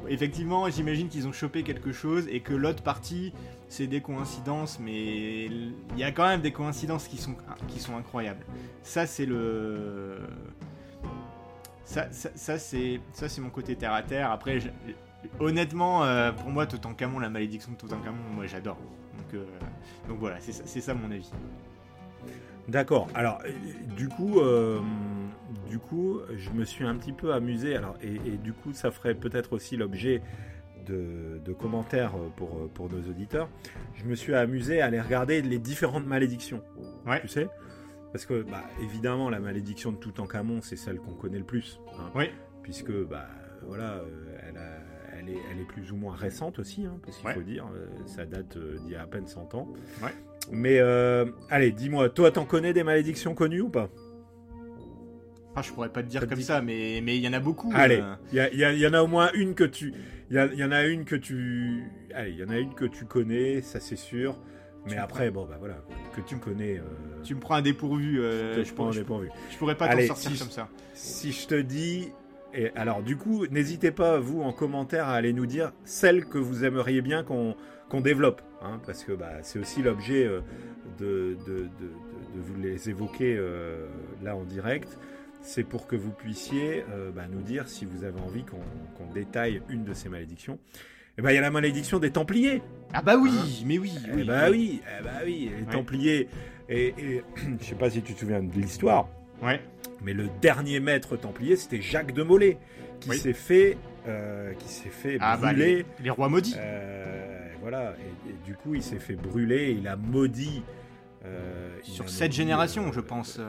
Effectivement, 0.08 0.70
j'imagine 0.70 1.08
qu'ils 1.08 1.28
ont 1.28 1.34
chopé 1.34 1.64
quelque 1.64 1.92
chose 1.92 2.28
et 2.30 2.40
que 2.40 2.54
l'autre 2.54 2.84
partie, 2.84 3.34
c'est 3.68 3.88
des 3.88 4.02
coïncidences, 4.02 4.80
mais 4.80 5.46
il 5.46 5.74
y 5.98 6.04
a 6.04 6.12
quand 6.12 6.28
même 6.28 6.42
des 6.42 6.52
coïncidences 6.52 7.08
qui 7.08 7.18
sont, 7.18 7.36
qui 7.68 7.80
sont 7.80 7.96
incroyables. 7.96 8.46
Ça, 8.84 9.06
c'est 9.08 9.26
le. 9.26 10.20
Ça, 11.84 12.08
ça, 12.12 12.30
ça 12.36 12.58
c'est 12.58 13.00
mon 13.40 13.50
côté 13.50 13.76
terre 13.76 13.94
à 13.94 14.02
terre. 14.02 14.32
Après, 14.32 14.60
honnêtement, 15.40 16.04
euh, 16.04 16.32
pour 16.32 16.50
moi, 16.50 16.66
Toutankhamon, 16.66 17.20
la 17.20 17.30
malédiction 17.30 17.72
de 17.72 17.78
Toutankhamon, 17.78 18.34
moi 18.34 18.46
j'adore. 18.48 18.78
Donc, 19.18 19.34
euh, 19.34 19.46
donc 20.08 20.20
voilà, 20.20 20.38
c'est 20.40 20.82
ça, 20.82 20.94
mon 20.94 21.12
avis. 21.12 21.32
D'accord. 22.68 23.08
Alors, 23.14 23.40
euh, 23.46 23.52
du 23.96 24.10
coup, 24.10 24.40
du 25.70 25.80
coup, 25.80 26.20
je 26.36 26.50
me 26.52 26.66
suis 26.66 26.86
un 26.86 26.96
petit 26.96 27.14
peu 27.14 27.34
amusé. 27.34 27.76
Alors, 27.76 27.96
et 28.02 28.38
du 28.38 28.54
coup, 28.54 28.74
ça 28.74 28.92
ferait 28.92 29.16
peut-être 29.16 29.54
aussi 29.54 29.78
l'objet 29.78 30.22
de, 30.86 31.54
commentaires 31.54 32.14
pour, 32.36 32.70
pour 32.70 32.90
nos 32.90 33.00
auditeurs, 33.10 33.50
je 33.96 34.06
me 34.06 34.16
suis 34.16 34.36
amusé 34.36 34.82
à 34.82 34.86
aller 34.86 35.02
regarder 35.02 35.42
les 35.42 35.60
différentes 35.60 36.06
malédictions. 36.06 36.62
Ouais. 37.06 37.22
Tu 37.22 37.28
sais 37.28 37.48
Parce 38.12 38.26
que, 38.26 38.44
bah, 38.44 38.64
évidemment, 38.82 39.30
la 39.30 39.40
malédiction 39.40 39.92
de 39.92 39.98
Toutankhamon, 39.98 40.62
c'est 40.62 40.76
celle 40.76 40.98
qu'on 40.98 41.14
connaît 41.14 41.40
le 41.40 41.46
plus. 41.46 41.80
Hein. 41.98 42.12
oui. 42.16 42.30
Puisque, 42.64 42.92
bah, 42.92 43.28
voilà, 43.68 43.94
euh, 43.94 44.06
elle, 44.48 44.60
elle, 45.20 45.30
est, 45.30 45.40
elle, 45.52 45.60
est, 45.60 45.66
plus 45.66 45.92
ou 45.92 45.96
moins 45.96 46.16
récente 46.16 46.60
aussi, 46.60 46.86
hein, 46.86 46.98
parce 47.06 47.18
qu'il 47.18 47.30
faut 47.30 47.42
dire, 47.42 47.68
euh, 47.74 47.88
ça 48.06 48.26
date 48.26 48.58
euh, 48.58 48.78
d'il 48.84 48.92
y 48.92 48.96
a 48.96 49.04
à 49.04 49.08
peine 49.08 49.28
100 49.28 49.54
ans. 49.56 49.68
Ouais. 50.02 50.10
Mais, 50.52 50.80
allez, 51.50 51.72
dis-moi, 51.72 52.10
toi, 52.10 52.32
t'en 52.32 52.46
connais 52.46 52.74
des 52.74 52.84
malédictions 52.84 53.34
connues 53.34 53.62
ou 53.62 53.70
pas? 53.70 53.90
Ah, 55.56 55.62
je 55.62 55.72
pourrais 55.72 55.90
pas 55.90 56.04
te 56.04 56.08
dire 56.08 56.28
comme 56.28 56.42
ça, 56.42 56.62
mais 56.62 56.98
il 57.00 57.16
y 57.16 57.28
en 57.28 57.34
a 57.34 57.40
beaucoup. 57.40 57.72
Allez, 57.74 58.04
il 58.34 58.40
y, 58.40 58.60
y, 58.62 58.88
en 58.88 58.94
a 58.94 59.02
au 59.02 59.08
moins 59.08 59.32
une 59.34 59.56
que 59.56 59.64
tu, 59.64 59.94
il 60.30 60.38
y, 60.38 60.64
en 60.64 60.72
a 60.72 60.86
une 60.86 61.06
que 61.06 61.16
tu, 61.16 61.84
allez, 62.14 62.32
il 62.32 62.40
y 62.40 62.44
en 62.44 62.50
a 62.50 62.58
une 62.58 62.74
que 62.74 62.86
tu 62.86 63.06
connais, 63.06 63.62
ça 63.62 63.80
c'est 63.80 63.96
sûr. 63.96 64.40
Mais 64.88 64.98
après, 64.98 65.32
bon, 65.32 65.46
bah 65.46 65.56
voilà, 65.60 65.78
que 66.16 66.22
tu 66.22 66.38
connais. 66.38 66.78
Euh, 66.78 66.84
tu 67.24 67.36
me 67.36 67.40
prends 67.40 67.56
un 67.56 67.62
dépourvu. 67.62 68.22
Euh, 68.22 68.64
je, 68.64 68.74
prends 68.74 68.90
un 68.90 68.92
dépourvu. 68.92 69.30
Je 69.50 69.58
pourrais 69.58 69.76
pas 69.76 69.88
t'en 69.88 70.02
sortir 70.02 70.38
comme 70.38 70.52
ça. 70.52 70.68
Si 70.94 71.32
je 71.32 71.48
te 71.48 71.60
dis, 71.60 72.12
et 72.54 72.72
alors 72.76 73.02
du 73.02 73.18
coup, 73.18 73.48
n'hésitez 73.48 73.92
pas 73.92 74.20
vous 74.20 74.42
en 74.42 74.52
commentaire 74.52 75.08
à 75.08 75.14
aller 75.14 75.34
nous 75.34 75.46
dire 75.46 75.74
celles 75.84 76.26
que 76.26 76.38
vous 76.38 76.66
aimeriez 76.66 77.02
bien 77.02 77.24
qu'on 77.24 77.56
développe, 78.02 78.42
hein, 78.62 78.80
parce 78.86 79.04
que 79.04 79.14
bah, 79.14 79.32
c'est 79.42 79.58
aussi 79.58 79.82
l'objet 79.82 80.26
euh, 80.26 80.42
de, 81.00 81.38
de, 81.48 81.58
de, 81.58 81.64
de, 82.36 82.42
vous 82.42 82.62
les 82.62 82.90
évoquer 82.90 83.40
là 84.22 84.36
en 84.36 84.44
direct 84.44 85.00
c'est 85.46 85.64
pour 85.64 85.88
que 85.88 85.96
vous 85.96 86.12
puissiez 86.12 86.84
euh, 86.92 87.12
bah, 87.12 87.28
nous 87.32 87.42
dire 87.42 87.70
si 87.70 87.86
vous 87.86 88.04
avez 88.04 88.20
envie 88.20 88.44
qu'on 88.44 89.14
détaille 89.14 89.62
une 89.70 89.84
de 89.84 89.94
ces 89.94 90.10
malédictions. 90.10 90.60
Eh 91.18 91.22
ben 91.22 91.32
il 91.32 91.36
y 91.36 91.38
a 91.38 91.42
la 91.42 91.52
malédiction 91.52 92.00
des 92.00 92.12
Templiers. 92.12 92.62
Ah 92.92 93.02
bah 93.02 93.16
oui, 93.16 93.32
hein 93.32 93.64
mais 93.66 93.78
oui. 93.78 93.94
Eh 94.18 94.24
bah 94.24 94.50
oui, 94.50 94.82
eh 94.84 95.04
bah 95.04 95.12
oui, 95.24 95.52
les 95.58 95.66
Templiers. 95.66 96.28
Et, 96.68 96.88
et 96.98 97.24
je 97.62 97.64
sais 97.64 97.76
pas 97.76 97.90
si 97.90 98.02
tu 98.02 98.14
te 98.14 98.20
souviens 98.20 98.42
de 98.44 98.54
l'histoire. 98.54 99.08
Ouais. 99.42 99.62
Mais 100.04 100.14
le 100.14 100.30
dernier 100.42 100.80
maître 100.80 101.16
Templier, 101.16 101.56
c'était 101.56 101.82
Jacques 101.82 102.14
de 102.14 102.24
Molay, 102.24 102.58
qui 103.00 103.18
s'est 103.18 103.34
fait 103.34 103.78
qui 104.60 104.68
s'est 104.68 104.90
fait 104.90 105.18
ah, 105.20 105.38
bah, 105.38 105.54
brûler. 105.54 105.86
les, 106.04 106.10
rois 106.12 106.30
maudits. 106.30 106.56
voilà, 107.62 107.96
et, 108.28 108.46
du 108.46 108.56
coup, 108.56 108.76
il 108.76 108.84
s'est 108.84 109.00
fait 109.00 109.16
brûler. 109.16 109.76
Il 109.80 109.88
a 109.88 109.96
maudit. 109.96 110.64
Sur 111.84 112.10
cette 112.10 112.32
génération, 112.32 112.92
je 112.92 113.00
pense. 113.00 113.40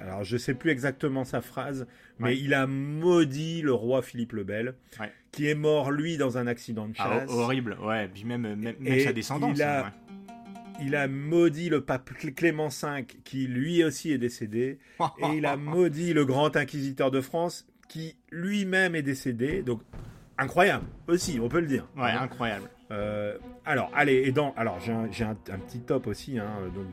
Alors, 0.00 0.24
je 0.24 0.36
sais 0.36 0.54
plus 0.54 0.70
exactement 0.70 1.24
sa 1.24 1.40
phrase, 1.40 1.86
mais 2.18 2.38
il 2.38 2.54
a 2.54 2.66
maudit 2.66 3.62
le 3.62 3.72
roi 3.72 4.02
Philippe 4.02 4.32
le 4.32 4.44
Bel, 4.44 4.74
qui 5.30 5.48
est 5.48 5.54
mort 5.54 5.90
lui 5.90 6.16
dans 6.16 6.38
un 6.38 6.46
accident 6.46 6.88
de 6.88 6.94
ah, 6.98 7.20
chasse. 7.20 7.30
horrible, 7.30 7.76
ouais. 7.82 8.08
Puis 8.08 8.24
même, 8.24 8.54
même, 8.54 9.00
sa 9.00 9.12
descendance. 9.12 9.56
Il 9.56 9.62
a, 9.62 9.92
il 10.80 10.96
a 10.96 11.08
maudit 11.08 11.68
le 11.68 11.80
pape 11.80 12.12
Clément 12.34 12.68
V, 12.68 13.06
qui 13.24 13.46
lui 13.46 13.84
aussi 13.84 14.12
est 14.12 14.18
décédé, 14.18 14.78
et 15.00 15.36
il 15.36 15.46
a 15.46 15.56
maudit 15.56 16.12
le 16.12 16.24
grand 16.24 16.56
inquisiteur 16.56 17.10
de 17.10 17.20
France, 17.20 17.66
qui 17.88 18.16
lui-même 18.30 18.94
est 18.94 19.02
décédé. 19.02 19.62
Donc 19.62 19.82
incroyable 20.38 20.86
aussi, 21.06 21.38
on 21.40 21.48
peut 21.48 21.60
le 21.60 21.66
dire. 21.66 21.86
Ouais, 21.96 22.10
incroyable. 22.10 22.68
Euh, 22.90 23.38
alors, 23.64 23.90
allez, 23.94 24.22
et 24.26 24.32
dans, 24.32 24.52
alors 24.56 24.80
j'ai 24.80 24.92
un, 24.92 25.34
petit 25.34 25.80
top 25.80 26.06
aussi. 26.06 26.38
Hein, 26.38 26.50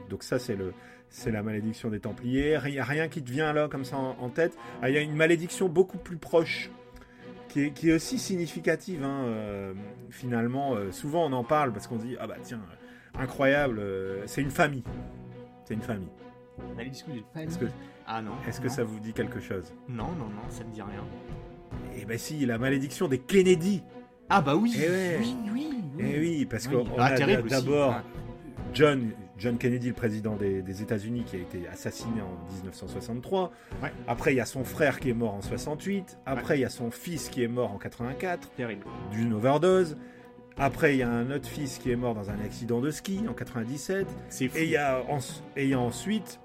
donc, 0.10 0.24
ça 0.24 0.38
c'est 0.38 0.56
le, 0.56 0.74
c'est 1.10 1.32
la 1.32 1.42
malédiction 1.42 1.90
des 1.90 2.00
Templiers. 2.00 2.60
Il 2.66 2.72
n'y 2.72 2.80
a 2.80 2.84
rien 2.84 3.08
qui 3.08 3.24
te 3.24 3.32
vient 3.32 3.54
là 3.54 3.68
comme 3.68 3.86
ça 3.86 3.98
en, 3.98 4.30
tête. 4.30 4.56
Ah, 4.82 4.90
il 4.90 4.96
y 4.96 4.98
a 4.98 5.02
une 5.02 5.16
malédiction 5.16 5.68
beaucoup 5.68 5.98
plus 5.98 6.18
proche. 6.18 6.70
Qui 7.48 7.62
est, 7.62 7.72
qui 7.72 7.90
est 7.90 7.94
aussi 7.94 8.20
significative, 8.20 9.04
hein, 9.04 9.24
euh, 9.24 9.74
finalement. 10.12 10.76
Euh, 10.76 10.92
souvent 10.92 11.26
on 11.26 11.34
en 11.34 11.44
parle 11.44 11.74
parce 11.74 11.88
qu'on 11.88 11.96
dit 11.96 12.16
Ah 12.20 12.28
bah 12.28 12.36
tiens, 12.44 12.62
incroyable, 13.18 13.82
c'est 14.28 14.42
une 14.42 14.52
famille. 14.52 14.84
C'est 15.66 15.74
une 15.74 15.82
famille. 15.82 16.12
Malédiction 16.76 17.12
d'une 17.12 17.24
famille 17.34 17.58
que, 17.58 17.66
Ah 18.06 18.22
non. 18.22 18.34
Est-ce 18.48 18.62
que 18.62 18.70
ça 18.70 18.84
vous 18.84 19.00
dit 19.00 19.14
quelque 19.14 19.40
chose? 19.40 19.74
Non, 19.88 20.12
non, 20.12 20.26
non, 20.26 20.48
ça 20.50 20.64
ne 20.64 20.70
dit 20.70 20.82
rien. 20.84 21.04
Eh 21.96 22.06
ben 22.06 22.20
si, 22.20 22.46
la 22.46 22.60
malédiction 22.60 23.08
des 23.08 23.18
Kennedy. 23.18 23.82
Ah 24.30 24.42
bah 24.42 24.56
oui. 24.56 24.76
Eh 24.78 25.18
oui, 25.20 25.36
oui, 25.52 25.70
Eh 26.00 26.20
oui, 26.20 26.46
parce 26.46 26.68
qu'on 26.68 26.86
ah, 26.98 27.06
a 27.06 27.42
d'abord 27.42 27.96
John, 28.74 29.12
John 29.38 29.58
Kennedy, 29.58 29.88
le 29.88 29.94
président 29.94 30.36
des, 30.36 30.82
États-Unis, 30.82 31.24
qui 31.26 31.38
a 31.38 31.40
été 31.40 31.68
assassiné 31.68 32.22
en 32.22 32.54
1963. 32.56 33.52
Après, 34.08 34.34
il 34.34 34.38
y 34.38 34.42
a 34.42 34.46
son 34.46 34.64
frère 34.64 35.00
qui 35.00 35.10
est 35.10 35.14
mort 35.14 35.34
en 35.34 35.42
68. 35.42 36.20
Après, 36.26 36.58
il 36.58 36.62
y 36.62 36.66
a 36.66 36.70
son 36.70 36.92
fils 36.92 37.30
qui 37.30 37.44
est 37.44 37.48
mort 37.48 37.72
en 37.72 37.78
84. 37.78 38.52
Terrible. 38.52 38.86
D'une 39.12 39.34
overdose. 39.34 39.98
Après, 40.58 40.94
il 40.94 40.98
y 40.98 41.04
a 41.04 41.10
un 41.10 41.32
autre 41.32 41.48
fils 41.48 41.78
qui 41.78 41.90
est 41.90 41.96
mort 41.96 42.14
dans 42.14 42.30
un 42.30 42.40
accident 42.44 42.82
de 42.82 42.92
ski 42.92 43.22
en 43.30 43.34
97. 43.34 44.08
C'est 44.28 44.50
fou. 44.50 44.58
Et 44.58 44.66
il 44.66 44.70
y 44.72 44.78
a, 44.78 45.02
et 45.56 45.74
ensuite, 45.74 46.40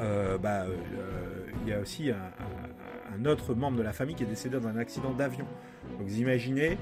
euh, 0.00 0.36
bah, 0.36 0.64
euh, 0.64 1.46
il 1.62 1.70
y 1.70 1.72
a 1.72 1.80
aussi 1.80 2.10
un, 2.10 3.24
autre 3.24 3.54
membre 3.54 3.78
de 3.78 3.82
la 3.82 3.92
famille 3.92 4.14
qui 4.14 4.24
est 4.24 4.26
décédé 4.26 4.58
dans 4.58 4.68
un 4.68 4.76
accident 4.76 5.12
d'avion. 5.12 5.46
Donc 5.98 6.06
vous 6.06 6.20
imaginez, 6.20 6.78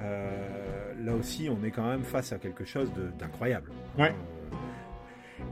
euh, 0.00 0.92
là 1.00 1.14
aussi, 1.14 1.48
on 1.50 1.64
est 1.64 1.70
quand 1.70 1.88
même 1.88 2.02
face 2.02 2.32
à 2.32 2.38
quelque 2.38 2.64
chose 2.64 2.90
d'incroyable. 3.18 3.70
Ouais. 3.98 4.14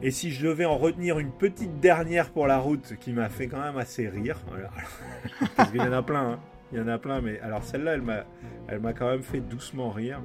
Et 0.03 0.11
si 0.11 0.31
je 0.31 0.47
devais 0.47 0.65
en 0.65 0.77
retenir 0.77 1.19
une 1.19 1.31
petite 1.31 1.81
dernière 1.81 2.31
pour 2.31 2.47
la 2.47 2.59
route 2.59 2.95
qui 3.01 3.13
m'a 3.13 3.29
fait 3.29 3.47
quand 3.47 3.61
même 3.61 3.77
assez 3.77 4.09
rire, 4.09 4.39
parce 5.57 5.71
qu'il 5.71 5.81
y 5.81 5.85
en 5.85 5.93
a 5.93 6.03
plein, 6.03 6.33
hein. 6.33 6.41
il 6.73 6.79
y 6.79 6.81
en 6.81 6.89
a 6.89 6.99
plein, 6.99 7.21
mais 7.21 7.41
alors 7.41 7.63
celle-là, 7.63 7.95
elle 7.95 8.03
m'a, 8.03 8.25
elle 8.69 8.81
m'a 8.81 8.93
quand 8.93 9.09
même 9.09 9.23
fait 9.23 9.41
doucement 9.41 9.91
rire. 9.91 10.21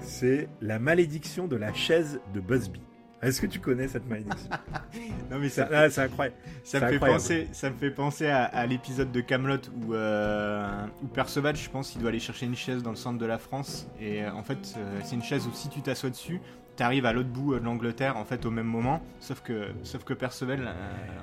C'est 0.00 0.48
la 0.60 0.78
malédiction 0.78 1.46
de 1.46 1.56
la 1.56 1.72
chaise 1.72 2.20
de 2.34 2.40
Busby. 2.40 2.80
Est-ce 3.22 3.40
que 3.40 3.46
tu 3.46 3.60
connais 3.60 3.86
cette 3.86 4.08
malédiction 4.08 4.50
Non 5.30 5.38
mais 5.38 5.48
ça, 5.48 5.68
ah, 5.72 5.88
c'est 5.88 6.00
incroyable. 6.00 6.36
Ça 6.64 6.80
me 6.80 6.88
fait 6.88 6.98
penser, 6.98 7.48
ça 7.52 7.70
me 7.70 7.76
fait 7.76 7.90
penser 7.92 8.26
à, 8.26 8.66
l'épisode 8.66 9.12
de 9.12 9.20
Camelot 9.20 9.58
où, 9.86 9.94
euh, 9.94 10.86
où 11.02 11.06
Perceval, 11.06 11.54
je 11.54 11.70
pense, 11.70 11.94
il 11.94 12.00
doit 12.00 12.08
aller 12.10 12.18
chercher 12.18 12.46
une 12.46 12.56
chaise 12.56 12.82
dans 12.82 12.90
le 12.90 12.96
centre 12.96 13.18
de 13.18 13.26
la 13.26 13.38
France 13.38 13.86
et 14.00 14.24
euh, 14.24 14.32
en 14.32 14.42
fait, 14.42 14.74
euh, 14.76 15.00
c'est 15.04 15.14
une 15.14 15.22
chaise 15.22 15.46
où 15.46 15.52
si 15.54 15.68
tu 15.68 15.82
t'assois 15.82 16.10
dessus, 16.10 16.40
tu 16.76 16.82
arrives 16.82 17.06
à 17.06 17.12
l'autre 17.12 17.28
bout 17.28 17.54
de 17.54 17.64
l'Angleterre 17.64 18.16
en 18.16 18.24
fait 18.24 18.44
au 18.44 18.50
même 18.50 18.66
moment. 18.66 19.00
Sauf 19.20 19.40
que, 19.40 19.68
sauf 19.84 20.02
que 20.02 20.14
Perceval, 20.14 20.74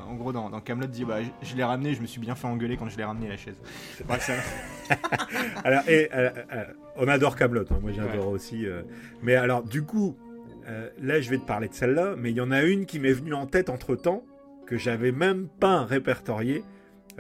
en 0.08 0.16
gros 0.16 0.32
dans, 0.32 0.50
dans 0.50 0.62
Camelot, 0.62 0.88
dit 0.88 1.04
bah 1.04 1.18
je, 1.42 1.56
l'ai 1.56 1.64
ramené, 1.66 1.96
je 1.96 2.02
me 2.02 2.08
suis 2.08 2.22
bien 2.22 2.36
fait 2.36 2.48
engueuler 2.48 2.78
quand 2.78 2.88
je 2.88 2.96
l'ai 2.96 3.04
ramené 3.04 3.28
la 3.28 3.36
chaise. 3.36 3.60
alors 5.66 5.84
et 5.90 6.10
on 6.96 7.08
adore 7.10 7.36
Camelot, 7.36 7.66
hein. 7.72 7.80
moi 7.82 7.92
j'adore 7.92 8.30
aussi. 8.30 8.66
mais 9.22 9.36
alors 9.36 9.64
du 9.64 9.84
coup 9.84 10.16
euh, 10.70 10.90
là, 11.02 11.20
je 11.20 11.30
vais 11.30 11.38
te 11.38 11.46
parler 11.46 11.68
de 11.68 11.74
celle-là, 11.74 12.16
mais 12.18 12.32
il 12.32 12.38
y 12.38 12.42
en 12.42 12.52
a 12.52 12.64
une 12.64 12.86
qui 12.86 13.00
m'est 13.00 13.14
venue 13.14 13.34
en 13.34 13.48
tête 13.48 13.70
entre 13.70 13.96
temps, 13.96 14.24
que 14.68 14.78
j'avais 14.78 15.12
même 15.12 15.48
pas 15.48 15.84
répertoriée. 15.84 16.64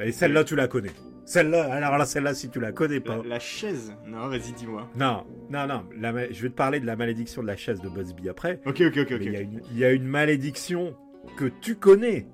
Et 0.01 0.11
celle-là, 0.11 0.43
tu 0.43 0.55
la 0.55 0.67
connais. 0.67 0.91
Celle-là, 1.25 1.73
alors 1.73 1.97
là, 1.97 2.05
celle-là, 2.05 2.33
si 2.33 2.49
tu 2.49 2.59
la 2.59 2.71
connais 2.71 2.99
pas. 2.99 3.21
La, 3.25 3.39
chaise 3.39 3.93
Non, 4.07 4.27
vas-y, 4.27 4.53
dis-moi. 4.53 4.89
Non, 4.95 5.25
non, 5.49 5.67
non. 5.67 5.83
je 5.91 6.41
vais 6.41 6.49
te 6.49 6.55
parler 6.55 6.79
de 6.79 6.85
la 6.85 6.95
malédiction 6.95 7.41
de 7.41 7.47
la 7.47 7.55
chaise 7.55 7.81
de 7.81 7.89
Busby 7.89 8.29
après. 8.29 8.61
Ok, 8.65 8.81
ok, 8.81 8.97
ok. 8.97 9.21
Il 9.21 9.77
y, 9.77 9.85
a 9.85 9.91
une 9.91 10.07
malédiction 10.07 10.95
que 11.37 11.45
tu 11.61 11.75
connais, 11.75 12.27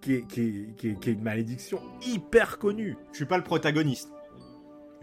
qui 0.00 0.14
est, 0.14 0.26
qui, 0.26 0.68
est, 0.84 1.06
une 1.06 1.22
malédiction 1.22 1.80
hyper 2.06 2.58
connue. 2.58 2.96
Je 3.12 3.16
suis 3.16 3.24
pas 3.24 3.38
le 3.38 3.44
protagoniste. 3.44 4.10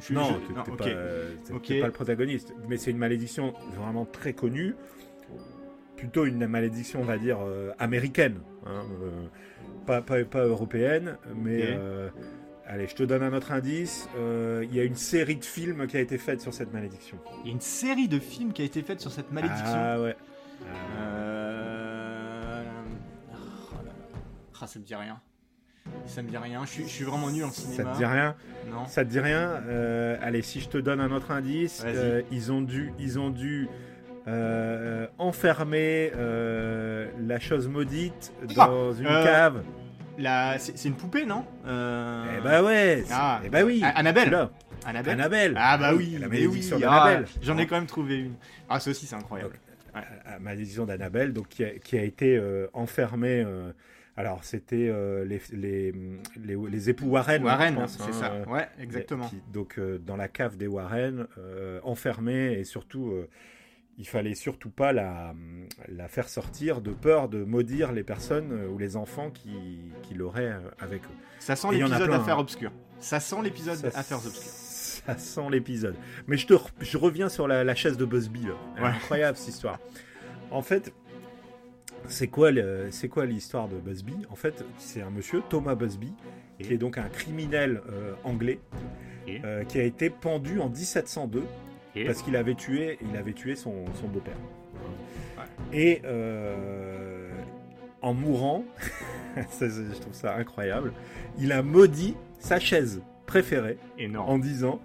non, 0.10 0.39
tu 0.45 0.49
n'es 0.49 0.56
pas, 0.56 0.64
pas, 0.64 1.88
le 1.88 1.91
protagoniste. 1.91 2.54
Mais 2.70 2.78
c'est 2.78 2.91
une 2.91 2.97
malédiction 2.97 3.54
vraiment 3.76 4.06
très 4.06 4.34
connue 4.34 4.76
plutôt 6.04 6.26
une 6.26 6.45
malédiction, 6.47 6.99
on 6.99 7.06
va 7.06 7.18
dire, 7.18 7.38
euh, 7.39 7.72
américaine. 7.80 8.41
Hein, 8.66 8.84
euh, 9.01 9.28
pas, 9.86 10.01
pas, 10.01 10.22
pas, 10.26 10.43
européenne, 10.43 11.18
mais... 11.34 11.62
Euh, 11.64 12.10
allez, 12.68 12.88
je 12.88 12.95
te 12.95 13.04
donne 13.04 13.24
un 13.24 13.32
autre 13.32 13.54
indice. 13.54 14.10
Il 14.18 14.76
y 14.76 14.82
a 14.82 14.84
une 14.84 14.97
série 14.97 15.38
de 15.38 15.45
films 15.45 15.88
qui 15.88 15.95
a 15.95 16.01
été 16.01 16.18
faite 16.18 16.41
sur 16.41 16.54
cette 16.54 16.74
malédiction. 16.74 17.18
Il 17.43 17.47
y 17.47 17.49
a 17.51 17.54
une 17.54 17.62
série 17.62 18.10
de 18.10 18.20
films 18.20 18.51
qui 18.51 18.64
a 18.64 18.66
été 18.66 18.82
faite 18.82 18.99
sur 18.99 19.12
cette 19.12 19.32
malédiction 19.32 19.66
Ah 19.66 20.01
ouais. 20.01 20.18
Ah, 24.62 24.68
ça 24.68 24.80
me 24.80 24.84
dit 24.84 24.95
rien. 24.95 25.22
Ça 26.06 26.22
me 26.22 26.30
dit 26.30 26.38
rien. 26.38 26.66
Je 26.66 26.84
suis, 26.84 27.04
vraiment 27.06 27.32
nul 27.32 27.45
en 27.45 27.51
cinéma. 27.51 27.84
Ça 27.84 27.91
te 27.91 27.97
dit 27.97 28.06
rien? 28.06 28.36
Non. 28.70 28.86
Ça 28.88 29.06
te 29.06 29.10
dit 29.10 29.20
rien? 29.22 29.64
Allez, 30.22 30.41
si 30.41 30.60
je 30.60 30.68
te 30.68 30.78
donne 30.78 30.99
un 30.99 31.12
autre 31.12 31.32
indice, 31.32 31.86
ils 32.30 32.51
ont 32.51 32.62
dû, 32.62 32.91
ils 32.99 33.20
ont 33.20 33.30
dû 33.30 33.70
euh, 34.26 35.07
enfermer 35.17 36.11
euh, 36.15 37.09
la 37.19 37.39
chose 37.39 37.67
maudite 37.67 38.34
ah, 38.41 38.67
dans 38.67 38.93
une 38.93 39.05
euh, 39.05 39.24
cave. 39.24 39.63
C'est 40.59 40.88
une 40.88 40.95
poupée, 40.95 41.26
non? 41.26 41.45
Eh 41.65 42.41
bah 42.41 42.63
ouais 42.63 43.03
ah, 43.11 43.41
Eh 43.43 43.49
bah 43.49 43.63
oui 43.63 43.82
Annabelle 43.84 44.49
Annabelle? 44.86 45.13
Annabelle 45.13 45.53
Ah 45.57 45.78
bah 45.78 45.93
oui 45.93 46.17
La 46.19 46.28
malédiction 46.28 46.80
d'Annabelle 46.80 47.26
ah, 47.28 47.39
J'en 47.41 47.57
ai 47.57 47.67
quand 47.67 47.76
même 47.76 47.86
trouvé 47.86 48.19
une. 48.19 48.34
Ah, 48.69 48.80
ça 48.80 48.91
aussi, 48.91 49.05
c'est 49.05 49.15
incroyable. 49.15 49.59
La 49.93 50.39
malédiction 50.39 50.86
d'Annabelle, 50.86 51.34
donc 51.34 51.49
qui 51.49 51.63
a, 51.65 51.71
qui 51.71 51.97
a 51.97 52.03
été 52.03 52.41
enfermée. 52.74 53.45
alors, 54.15 54.43
c'était 54.45 54.89
les, 55.26 55.41
les, 55.51 55.93
les, 56.45 56.89
époux 56.89 57.07
Warren. 57.07 57.43
Warren, 57.43 57.88
c'est 57.88 58.03
hein, 58.03 58.13
ça. 58.13 58.49
Ouais, 58.49 58.67
exactement. 58.80 59.30
donc, 59.51 59.82
dans 60.05 60.15
la 60.15 60.30
cave 60.30 60.55
des 60.55 60.67
Warren, 60.67 61.28
enfermée 61.84 62.53
et 62.53 62.63
surtout 62.63 63.13
il 63.98 64.08
fallait 64.08 64.36
surtout 64.36 64.70
pas 64.70 64.91
la, 64.91 65.34
la, 65.88 66.08
faire 66.08 66.30
sortir 66.30 66.82
de 66.82 66.91
peur 66.91 67.30
de 67.30 67.44
maudire 67.44 67.91
les 67.91 68.04
personnes 68.04 68.52
euh, 68.52 68.68
ou 68.68 68.78
les 68.78 68.96
enfants 68.96 69.30
qui, 69.30 69.91
qui 70.02 70.14
l'auraient 70.16 70.54
euh, 70.54 70.70
avec 70.80 71.04
eux. 71.04 71.16
Ça 71.39 71.56
sent 71.56 71.68
l'épisode 71.72 72.10
Affaires 72.12 72.39
Obscures. 72.39 72.72
Ça 73.00 73.20
sent 73.20 73.38
l'épisode 73.44 73.86
Affaires 73.94 74.26
Obscures. 74.26 74.52
Ça 75.06 75.18
sent 75.18 75.50
l'épisode. 75.52 75.96
Mais 76.28 76.38
je, 76.38 76.48
te 76.48 76.54
je 76.80 76.98
reviens 76.98 77.30
sur 77.30 77.48
la, 77.48 77.76
chaise 77.76 77.98
de 77.98 78.06
Busby. 78.06 78.48
Incroyable 78.78 79.38
cette 79.38 79.50
histoire. 79.50 79.80
En 80.50 80.62
fait, 80.62 80.94
c'est 82.08 82.28
quoi, 82.28 82.52
c'est 82.91 83.10
quoi 83.10 83.26
l'histoire 83.26 83.68
de 83.68 83.78
Busby? 83.78 84.16
En 84.30 84.36
fait, 84.36 84.64
c'est 84.78 85.02
un 85.02 85.10
monsieur, 85.10 85.41
Thomas 85.50 85.76
Busby, 85.76 86.14
qui 86.60 86.74
est 86.74 86.78
donc 86.78 86.98
un 86.98 87.10
criminel 87.10 87.82
euh, 87.89 88.14
anglais, 88.24 88.60
qui 89.26 89.80
a 89.80 89.84
été 89.84 90.10
pendu 90.10 90.60
en 90.60 90.70
1702 90.70 91.44
parce 92.06 92.22
qu'il 92.22 92.36
avait 92.36 92.56
tué, 92.56 92.98
il 93.02 93.18
avait 93.18 93.34
tué 93.34 93.56
son, 93.56 93.86
beau-père. 94.04 94.38
Et 95.72 96.02
euh, 96.06 97.30
en 98.02 98.14
mourant, 98.14 98.66
je 99.38 100.00
trouve 100.00 100.14
ça 100.14 100.36
incroyable, 100.36 100.94
il 101.39 101.52
a 101.52 101.62
maudit 101.64 102.16
sa 102.39 102.60
chaise 102.60 103.02
préférée 103.26 103.78
en 104.18 104.38
disant 104.38 104.80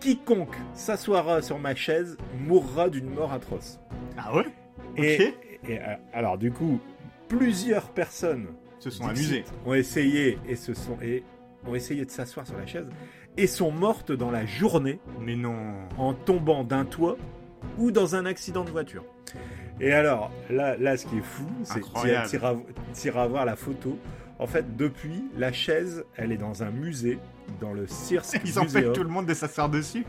quiconque 0.00 0.56
s'assoira 0.74 1.42
sur 1.42 1.58
ma 1.58 1.74
chaise 1.74 2.16
mourra 2.46 2.88
d'une 2.88 3.08
mort 3.08 3.32
atroce. 3.32 3.78
Ah 4.18 4.34
ouais? 4.36 4.46
Et, 4.96 5.34
et, 5.68 5.80
euh, 5.80 5.94
alors 6.12 6.38
du 6.38 6.50
coup, 6.50 6.80
plusieurs 7.28 7.88
personnes 7.88 8.48
se 8.78 8.90
sont 8.90 9.06
amusées, 9.06 9.44
ont 9.64 9.74
essayé 9.74 10.38
et 10.46 10.56
se 10.56 10.74
sont 10.74 10.98
et 11.02 11.22
ont 11.66 11.74
essayé 11.74 12.04
de 12.04 12.10
s'asseoir 12.10 12.46
sur 12.46 12.56
la 12.56 12.66
chaise 12.66 12.86
et 13.36 13.46
sont 13.46 13.70
mortes 13.70 14.12
dans 14.12 14.30
la 14.30 14.46
journée. 14.46 15.00
Mais 15.20 15.36
non. 15.36 15.56
En 15.98 16.14
tombant 16.14 16.64
d'un 16.64 16.84
toit 16.84 17.16
ou 17.78 17.90
dans 17.90 18.14
un 18.14 18.26
accident 18.26 18.64
de 18.64 18.70
voiture. 18.70 19.04
Et 19.80 19.92
alors, 19.92 20.30
là, 20.50 20.76
là 20.76 20.96
ce 20.96 21.06
qui 21.06 21.18
est 21.18 21.22
fou, 21.22 21.46
c'est 21.64 21.80
que 21.80 23.00
tu 23.00 23.08
iras 23.08 23.26
voir 23.26 23.44
la 23.44 23.56
photo. 23.56 23.98
En 24.38 24.46
fait, 24.46 24.76
depuis, 24.76 25.24
la 25.36 25.52
chaise, 25.52 26.04
elle 26.16 26.32
est 26.32 26.36
dans 26.36 26.62
un 26.62 26.70
musée, 26.70 27.18
dans 27.60 27.72
le 27.72 27.86
Sears 27.86 28.24
Ils 28.44 28.58
ont 28.58 28.68
fait 28.68 28.92
tout 28.92 29.02
le 29.02 29.08
monde 29.08 29.26
de 29.26 29.34
s'asseoir 29.34 29.68
dessus 29.68 30.04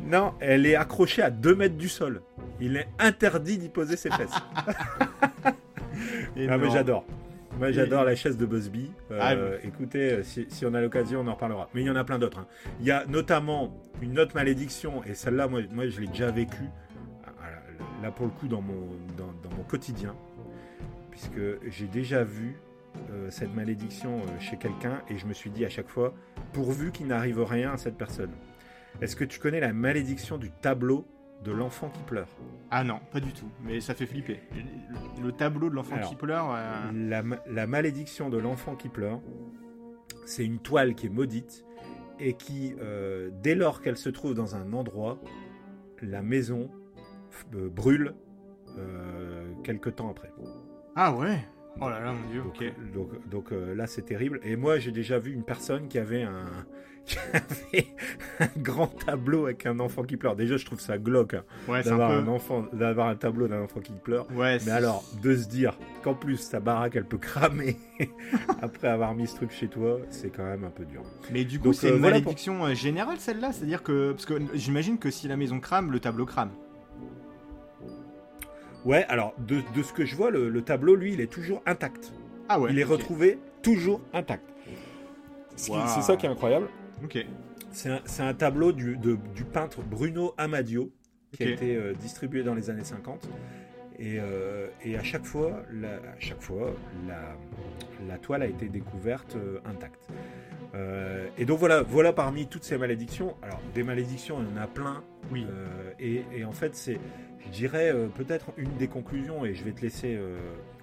Non, 0.00 0.34
elle 0.40 0.66
est 0.66 0.76
accrochée 0.76 1.22
à 1.22 1.30
2 1.30 1.54
mètres 1.54 1.76
du 1.76 1.88
sol. 1.88 2.22
Il 2.60 2.76
est 2.76 2.88
interdit 2.98 3.58
d'y 3.58 3.68
poser 3.68 3.96
ses 3.96 4.10
fesses. 4.10 4.30
ah, 5.44 5.52
mais 6.34 6.70
j'adore. 6.70 7.04
Moi, 7.58 7.72
j'adore 7.72 8.04
la 8.04 8.14
chaise 8.14 8.36
de 8.36 8.44
Busby. 8.44 8.92
Euh, 9.10 9.18
ah, 9.20 9.66
écoutez, 9.66 10.22
si, 10.22 10.66
on 10.66 10.74
a 10.74 10.80
l'occasion, 10.80 11.20
on 11.20 11.26
en 11.26 11.34
reparlera. 11.34 11.70
Mais 11.72 11.80
il 11.80 11.86
y 11.86 11.90
en 11.90 11.96
a 11.96 12.04
plein 12.04 12.18
d'autres. 12.18 12.40
Hein. 12.40 12.46
Il 12.80 12.86
y 12.86 12.90
a 12.90 13.06
notamment 13.06 13.80
une 14.02 14.18
autre 14.18 14.34
malédiction, 14.34 15.02
et 15.04 15.14
celle-là, 15.14 15.48
moi, 15.48 15.62
moi, 15.72 15.88
je 15.88 16.00
l'ai 16.00 16.06
déjà 16.06 16.30
vécue. 16.30 16.68
Ah, 17.24 17.48
là, 18.02 18.10
pour 18.10 18.26
le 18.26 18.32
coup, 18.32 18.46
dans 18.46 18.60
mon, 18.60 18.88
dans, 19.16 19.56
mon 19.56 19.62
quotidien. 19.62 20.14
Puisque 21.10 21.40
j'ai 21.68 21.86
déjà 21.86 22.24
vu 22.24 22.56
euh, 23.10 23.30
cette 23.30 23.54
malédiction 23.54 24.18
euh, 24.18 24.38
chez 24.38 24.58
quelqu'un, 24.58 25.00
et 25.08 25.16
je 25.16 25.24
me 25.26 25.32
suis 25.32 25.48
dit 25.48 25.64
à 25.64 25.70
chaque 25.70 25.88
fois, 25.88 26.14
pourvu 26.52 26.92
qu'il 26.92 27.06
n'arrive 27.06 27.42
rien 27.42 27.72
à 27.72 27.76
cette 27.78 27.96
personne. 27.96 28.32
Est-ce 29.00 29.16
que 29.16 29.24
tu 29.24 29.40
connais 29.40 29.60
la 29.60 29.72
malédiction 29.72 30.36
du 30.36 30.50
tableau? 30.50 31.06
De 31.44 31.52
l'enfant 31.52 31.90
qui 31.90 32.02
pleure. 32.02 32.28
Ah 32.70 32.84
non, 32.84 33.00
pas 33.12 33.20
du 33.20 33.32
tout, 33.32 33.48
mais 33.62 33.80
ça 33.80 33.94
fait 33.94 34.06
flipper. 34.06 34.40
Le 35.22 35.32
tableau 35.32 35.70
de 35.70 35.74
l'enfant 35.74 35.98
qui 36.00 36.16
pleure. 36.16 36.52
Euh, 36.52 37.22
la, 37.46 37.66
malédiction 37.66 38.30
de 38.30 38.38
l'enfant 38.38 38.74
qui 38.74 38.88
pleure, 38.88 39.20
c'est 40.24 40.44
une 40.44 40.58
toile 40.58 40.94
qui 40.94 41.06
est 41.06 41.10
maudite 41.10 41.64
et 42.18 42.34
qui, 42.34 42.74
euh, 42.80 43.30
dès 43.42 43.54
lors 43.54 43.82
qu'elle 43.82 43.96
se 43.96 44.08
trouve 44.08 44.34
dans 44.34 44.56
un 44.56 44.72
endroit, 44.72 45.20
la 46.02 46.22
maison 46.22 46.70
euh, 47.54 47.68
brûle 47.68 48.14
quelque 49.64 49.88
temps 49.88 50.10
après. 50.10 50.30
Ah 50.94 51.14
ouais? 51.14 51.38
Oh 51.80 51.88
là 51.88 52.00
là, 52.00 52.12
mon 52.12 52.30
dieu, 52.30 52.42
ok. 52.46 52.64
Donc, 52.94 53.28
donc 53.28 53.50
là, 53.50 53.86
c'est 53.86 54.02
terrible. 54.02 54.40
Et 54.42 54.56
moi, 54.56 54.78
j'ai 54.78 54.92
déjà 54.92 55.18
vu 55.18 55.32
une 55.32 55.44
personne 55.44 55.88
qui 55.88 55.98
avait 55.98 56.22
un, 56.22 56.46
qui 57.06 57.18
avait 57.32 57.86
un 58.40 58.60
grand 58.60 58.88
tableau 58.88 59.44
avec 59.44 59.64
un 59.66 59.78
enfant 59.78 60.02
qui 60.02 60.16
pleure. 60.16 60.34
Déjà, 60.34 60.56
je 60.56 60.64
trouve 60.64 60.80
ça 60.80 60.98
glauque 60.98 61.34
hein, 61.34 61.44
d'avoir 61.84 62.10
un, 62.10 62.26
enfant, 62.26 62.66
d'avoir 62.72 63.08
un 63.08 63.14
tableau 63.14 63.46
d'un 63.46 63.62
enfant 63.62 63.80
qui 63.80 63.92
pleure. 63.92 64.26
Mais 64.34 64.68
alors, 64.70 65.04
de 65.22 65.36
se 65.36 65.48
dire 65.48 65.78
qu'en 66.02 66.14
plus 66.14 66.48
ta 66.50 66.60
baraque 66.60 66.96
elle 66.96 67.04
peut 67.04 67.18
cramer 67.18 67.76
après 68.62 68.88
avoir 68.88 69.14
mis 69.14 69.26
ce 69.26 69.36
truc 69.36 69.52
chez 69.52 69.68
toi, 69.68 69.98
c'est 70.10 70.30
quand 70.30 70.44
même 70.44 70.64
un 70.64 70.70
peu 70.70 70.84
dur. 70.84 71.02
Mais 71.32 71.44
du 71.44 71.60
coup, 71.60 71.72
c'est 71.72 71.90
une 71.90 71.94
euh, 71.94 71.98
malédiction 71.98 72.64
euh, 72.64 72.74
générale 72.74 73.18
celle-là, 73.18 73.52
c'est-à-dire 73.52 73.82
que 73.82 74.12
parce 74.12 74.26
que 74.26 74.34
j'imagine 74.54 74.98
que 74.98 75.10
si 75.10 75.28
la 75.28 75.36
maison 75.36 75.60
crame, 75.60 75.92
le 75.92 76.00
tableau 76.00 76.26
crame. 76.26 76.50
Ouais, 78.86 79.04
alors 79.08 79.34
de, 79.38 79.60
ce 79.82 79.92
que 79.92 80.04
je 80.04 80.14
vois, 80.14 80.30
le, 80.30 80.62
tableau, 80.62 80.94
lui, 80.94 81.12
il 81.12 81.20
est 81.20 81.26
toujours 81.30 81.60
intact. 81.66 82.12
Ah 82.48 82.60
ouais. 82.60 82.70
Il 82.70 82.78
est 82.78 82.84
retrouvé 82.84 83.38
toujours 83.60 84.00
intact. 84.12 84.44
C'est 85.56 85.72
ça 86.02 86.16
qui 86.16 86.26
est 86.26 86.28
incroyable. 86.28 86.68
Ok. 87.04 87.18
C'est 87.72 88.22
un, 88.22 88.34
tableau 88.34 88.72
du, 88.72 88.96
peintre 89.52 89.82
Bruno 89.82 90.34
Amadio 90.38 90.92
qui 91.32 91.42
a 91.42 91.50
été 91.50 91.76
euh, 91.76 91.92
distribué 91.94 92.42
dans 92.44 92.54
les 92.54 92.70
années 92.70 92.84
50. 92.84 93.28
Euh, 94.00 94.68
et, 94.84 94.96
à 94.96 95.02
chaque 95.02 95.24
fois, 95.24 95.62
la, 95.72 95.96
à 95.96 96.20
chaque 96.20 96.40
fois 96.40 96.72
la, 98.06 98.18
toile 98.18 98.42
a 98.42 98.46
été 98.46 98.68
découverte 98.68 99.36
euh, 99.36 99.58
intacte. 99.64 100.08
et 101.36 101.44
donc 101.44 101.58
voilà, 101.58 101.82
voilà 101.82 102.12
parmi 102.12 102.46
toutes 102.46 102.64
ces 102.64 102.78
malédictions. 102.78 103.36
Alors 103.42 103.60
des 103.74 103.82
malédictions, 103.82 104.38
il 104.40 104.54
y 104.54 104.58
en 104.58 104.62
a 104.62 104.68
plein. 104.68 105.02
Oui. 105.32 105.44
Et, 105.98 106.44
en 106.44 106.52
fait, 106.52 106.76
c'est, 106.76 107.00
je 107.46 107.50
dirais 107.50 107.94
peut-être 108.14 108.52
une 108.56 108.76
des 108.76 108.88
conclusions, 108.88 109.44
et 109.44 109.54
je 109.54 109.64
vais 109.64 109.72
te 109.72 109.80
laisser 109.80 110.18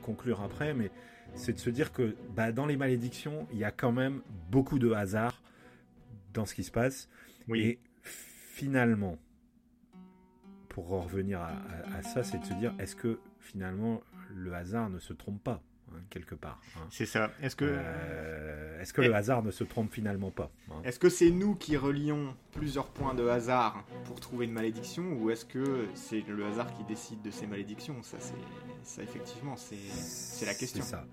conclure 0.01 0.41
après, 0.41 0.74
mais 0.74 0.91
c'est 1.36 1.53
de 1.53 1.59
se 1.59 1.70
dire 1.70 1.91
que 1.91 2.16
bah, 2.36 2.51
dans 2.51 2.66
les 2.66 2.78
malédictions, 2.78 3.47
il 3.51 3.57
y 3.57 3.64
a 3.64 3.72
quand 3.72 3.91
même 3.91 4.22
beaucoup 4.51 4.80
de 4.80 4.91
hasard 4.91 5.41
dans 6.34 6.45
ce 6.45 6.55
qui 6.55 6.64
se 6.64 6.72
passe. 6.72 7.09
Oui. 7.47 7.61
Et 7.61 7.80
finalement, 8.03 9.18
pour 10.70 10.88
revenir 10.89 11.41
à, 11.41 12.01
ça, 12.03 12.24
c'est 12.24 12.39
de 12.39 12.45
se 12.45 12.53
dire 12.53 12.74
est-ce 12.80 12.95
que 12.95 13.20
finalement 13.39 14.01
le 14.34 14.53
hasard 14.53 14.89
ne 14.89 14.99
se 14.99 15.14
trompe 15.14 15.43
pas? 15.43 15.61
Quelque 16.10 16.36
part 16.36 16.60
hein 16.76 16.88
C'est 16.89 17.06
ça. 17.06 17.32
Est-ce 17.41 17.56
que, 17.56 17.66
euh, 17.68 18.82
est-ce 18.82 18.94
que 18.94 19.02
le 19.02 19.14
hasard 19.14 19.44
ne 19.44 19.52
se 19.52 19.64
trompe 19.64 19.91
finalement 19.91 20.32
pas 20.32 20.52
hein? 20.70 20.82
Est-ce 20.84 21.00
que 21.00 21.10
c'est 21.10 21.32
nous 21.32 21.56
qui 21.56 21.78
relions 21.78 22.36
plusieurs 22.52 22.88
points 22.88 23.14
de 23.14 23.28
hasard 23.28 23.84
pour 24.06 24.20
trouver 24.20 24.46
une 24.46 24.54
malédiction 24.54 25.14
ou 25.14 25.30
est-ce 25.30 25.46
que 25.46 25.88
c'est 25.94 26.24
le 26.28 26.46
hasard 26.46 26.74
qui 26.76 26.84
décide 26.84 27.22
de 27.22 27.32
ces 27.32 27.48
malédictions? 27.48 28.02
Ça, 28.04 28.18
c'est, 28.20 28.34
ça 28.84 29.04
effectivement, 29.04 29.56
c'est, 29.56 30.46
la 30.46 30.54
question. 30.54 30.84
C'est 30.84 30.91
ça. 30.91 31.06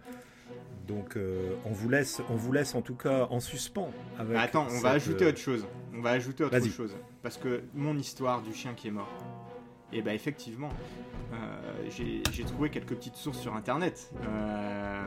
Donc 0.87 1.17
euh, 1.17 1.55
on 1.65 1.71
vous 1.71 1.89
laisse, 1.89 2.21
on 2.29 2.35
vous 2.35 2.53
laisse 2.53 2.75
en 2.75 2.83
tout 2.83 2.97
cas 2.97 3.27
en 3.31 3.41
suspens. 3.41 3.93
Avec 4.19 4.37
Attends, 4.37 4.67
on 4.71 4.81
va 4.81 4.91
ajouter 4.91 5.27
autre 5.27 5.39
chose. 5.39 5.67
On 5.95 6.01
va 6.01 6.11
ajouter 6.11 6.45
autre 6.45 6.69
chose 6.69 6.97
parce 7.23 7.37
que 7.37 7.63
mon 7.75 7.97
histoire 7.97 8.43
du 8.43 8.53
chien 8.53 8.75
qui 8.75 8.89
est 8.89 8.93
mort. 8.93 9.13
Et 9.93 9.99
eh 9.99 10.03
bah 10.03 10.11
ben, 10.11 10.15
effectivement, 10.15 10.69
euh, 10.69 11.10
j'ai 11.89 12.45
trouvé 12.45 12.71
quelques 12.71 12.95
petites 12.95 13.17
sources 13.17 13.39
sur 13.39 13.55
internet. 13.55 14.13
Euh, 14.25 15.05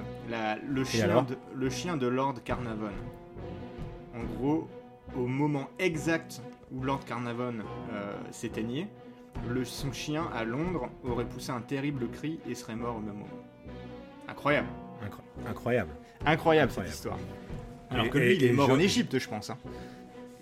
le, 0.67 0.83
chien 0.83 1.23
de, 1.23 1.35
le 1.55 1.69
chien 1.69 1.97
de 1.97 2.07
Lord 2.07 2.35
Carnavon. 2.43 2.91
En 4.15 4.23
gros, 4.35 4.67
au 5.15 5.27
moment 5.27 5.69
exact 5.79 6.41
où 6.71 6.83
Lord 6.83 7.05
Carnavon 7.05 7.55
s'éteignait, 8.31 8.87
son 9.63 9.91
chien 9.91 10.25
à 10.33 10.43
Londres 10.43 10.89
aurait 11.03 11.25
poussé 11.25 11.51
un 11.51 11.61
terrible 11.61 12.09
cri 12.09 12.39
et 12.49 12.55
serait 12.55 12.75
mort 12.75 12.97
au 12.97 12.99
même 12.99 13.15
moment. 13.15 13.27
Incroyable. 14.27 14.67
Incroyable. 15.47 15.91
Incroyable, 16.25 16.71
cette 16.71 16.89
histoire. 16.89 17.17
Alors 17.89 18.09
que 18.09 18.17
lui, 18.17 18.35
il 18.35 18.43
est 18.43 18.53
mort 18.53 18.69
en 18.69 18.79
Égypte, 18.79 19.17
je 19.17 19.27
pense. 19.27 19.49
Hein. 19.49 19.57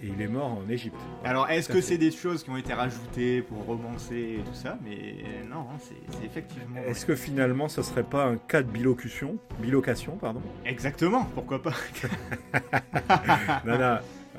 Et 0.03 0.07
il 0.07 0.21
est 0.21 0.27
mort 0.27 0.57
en 0.65 0.67
Égypte. 0.69 0.97
Alors, 1.23 1.49
est-ce 1.49 1.69
que 1.69 1.79
c'est 1.79 1.97
des 1.97 2.09
choses 2.11 2.43
qui 2.43 2.49
ont 2.49 2.57
été 2.57 2.73
rajoutées 2.73 3.43
pour 3.43 3.63
romancer 3.65 4.39
et 4.39 4.43
tout 4.43 4.53
ça? 4.53 4.79
Mais 4.83 5.23
non, 5.47 5.59
hein, 5.71 5.77
c'est 5.79 6.25
effectivement. 6.25 6.81
Est-ce 6.87 7.05
que 7.05 7.15
finalement, 7.15 7.67
ce 7.67 7.83
serait 7.83 8.03
pas 8.03 8.25
un 8.25 8.37
cas 8.37 8.63
de 8.63 8.71
bilocution? 8.71 9.37
Bilocation, 9.59 10.17
pardon? 10.17 10.41
Exactement, 10.65 11.25
pourquoi 11.35 11.61
pas? 11.61 11.73
Non, 13.65 13.77
non. 13.77 13.97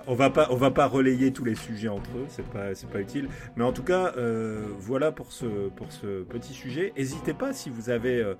On 0.08 0.14
va 0.14 0.30
pas, 0.30 0.48
on 0.50 0.56
va 0.56 0.72
pas 0.72 0.86
relayer 0.86 1.32
tous 1.32 1.44
les 1.44 1.54
sujets 1.54 1.88
entre 1.88 2.10
eux, 2.16 2.24
c'est 2.28 2.46
pas, 2.46 2.74
c'est 2.74 2.90
pas 2.90 3.00
utile. 3.00 3.28
Mais 3.54 3.62
en 3.62 3.72
tout 3.72 3.84
cas, 3.84 4.12
euh, 4.16 4.66
voilà 4.78 5.12
pour 5.12 5.30
ce, 5.30 5.68
pour 5.68 5.92
ce 5.92 6.24
petit 6.24 6.54
sujet. 6.54 6.92
N'hésitez 6.96 7.34
pas 7.34 7.52
si 7.52 7.70
vous 7.70 7.88
avez 7.88 8.20
euh, 8.20 8.34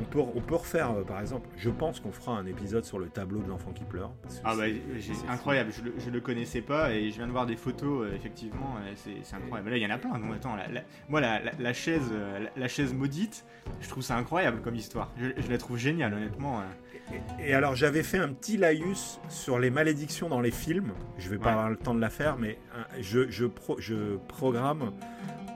on 0.00 0.04
peut, 0.04 0.18
on 0.18 0.40
peut 0.40 0.56
refaire, 0.56 0.90
euh, 0.90 1.02
par 1.02 1.20
exemple, 1.20 1.48
je 1.56 1.70
pense 1.70 2.00
qu'on 2.00 2.10
fera 2.10 2.36
un 2.36 2.46
épisode 2.46 2.84
sur 2.84 2.98
le 2.98 3.08
tableau 3.08 3.40
de 3.40 3.48
l'enfant 3.48 3.72
qui 3.72 3.84
pleure. 3.84 4.12
ah 4.44 4.56
bah, 4.56 4.64
c'est 5.00 5.28
incroyable, 5.28 5.70
je 5.72 5.82
le, 5.82 6.12
le 6.12 6.20
connaissais 6.20 6.62
pas 6.62 6.92
et 6.92 7.10
je 7.10 7.16
viens 7.16 7.26
de 7.26 7.32
voir 7.32 7.46
des 7.46 7.56
photos, 7.56 8.06
euh, 8.06 8.14
effectivement, 8.14 8.76
c'est 8.96 9.36
incroyable. 9.36 9.70
Là, 9.70 9.76
il 9.76 9.82
y 9.82 9.86
en 9.86 9.90
a 9.90 9.98
plein, 9.98 10.18
donc 10.18 10.34
attends, 10.34 10.56
moi, 11.08 11.20
la, 11.20 11.72
chaise, 11.72 12.10
euh, 12.12 12.46
la, 12.56 12.68
chaise 12.68 12.92
maudite, 12.92 13.44
je 13.80 13.88
trouve 13.88 14.02
ça 14.02 14.16
incroyable 14.16 14.60
comme 14.62 14.74
histoire. 14.74 15.12
Je, 15.16 15.50
la 15.50 15.58
trouve 15.58 15.78
géniale, 15.78 16.12
honnêtement. 16.14 16.62
Et, 17.38 17.54
alors, 17.54 17.76
j'avais 17.76 18.02
fait 18.02 18.18
un 18.18 18.32
petit 18.32 18.56
laïus 18.56 19.20
sur 19.28 19.58
les 19.58 19.70
malédictions 19.70 20.28
dans 20.28 20.40
les 20.40 20.50
films. 20.50 20.92
Je 21.18 21.28
vais 21.28 21.38
pas 21.38 21.52
avoir 21.52 21.70
le 21.70 21.76
temps 21.76 21.94
de 21.94 22.00
la 22.00 22.10
faire, 22.10 22.36
mais 22.36 22.58
je, 23.00 23.30
je, 23.30 23.46
je 23.78 24.16
programme 24.28 24.92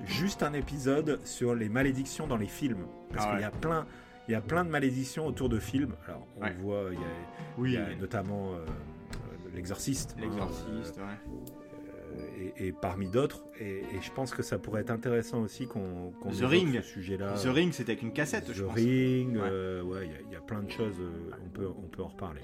juste 0.07 0.43
un 0.43 0.53
épisode 0.53 1.21
sur 1.25 1.55
les 1.55 1.69
malédictions 1.69 2.27
dans 2.27 2.37
les 2.37 2.47
films. 2.47 2.87
Parce 3.13 3.27
ah 3.27 3.33
qu'il 3.33 3.41
y 3.41 3.45
a 3.45 3.51
plein 3.51 3.87
il 4.29 4.33
y 4.33 4.35
a 4.35 4.41
plein 4.43 4.65
de 4.65 4.71
malédictions 4.71 5.27
autour 5.27 5.49
de 5.49 5.59
films. 5.59 5.95
Alors, 6.07 6.27
on 6.37 6.63
voit, 6.63 6.91
il 6.93 7.01
y 7.01 7.77
a, 7.77 7.83
oui, 7.87 7.97
notamment 7.99 8.53
euh, 8.53 8.59
L'Exorciste. 9.55 10.15
Hein, 10.19 10.21
L'Exorciste, 10.23 10.99
ouais. 10.99 11.33
Euh, 12.19 12.51
et, 12.59 12.73
parmi 12.73 13.09
d'autres. 13.09 13.43
Et, 13.59 13.83
je 14.01 14.11
pense 14.13 14.35
que 14.35 14.43
ça 14.43 14.59
pourrait 14.59 14.83
être 14.83 14.91
intéressant 14.91 15.41
aussi 15.41 15.67
qu'on 15.67 16.13
qu 16.23 16.37
The 16.37 16.43
Ring. 16.43 16.75
ce 16.75 16.83
sujet-là. 16.83 17.35
The 17.43 17.47
Ring, 17.47 17.73
c'était 17.73 17.93
avec 17.93 18.03
une 18.03 18.13
cassette, 18.13 18.53
je 18.53 18.65
pense. 18.65 18.75
The 18.75 18.77
Ring, 18.77 19.37
ouais, 19.37 19.43
euh, 19.43 20.05
il 20.27 20.33
y, 20.33 20.37
a 20.37 20.41
plein 20.41 20.63
de 20.63 20.71
choses. 20.71 20.97
on, 21.43 21.49
peut, 21.49 21.67
on 21.67 21.89
peut 21.89 22.03
en 22.03 22.09
reparler. 22.09 22.43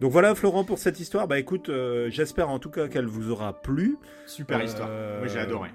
Donc 0.00 0.10
voilà, 0.10 0.34
Florent, 0.34 0.64
pour 0.64 0.78
cette 0.78 0.98
histoire. 0.98 1.28
Bah 1.28 1.38
écoute, 1.38 1.70
j'espère 2.08 2.48
en 2.48 2.58
tout 2.58 2.70
cas 2.70 2.88
qu'elle 2.88 3.06
vous 3.06 3.30
aura 3.30 3.60
plu. 3.60 3.98
Super 4.26 4.62
histoire. 4.62 4.88
Oui, 5.22 5.28
j'ai 5.28 5.38
adoré. 5.38 5.70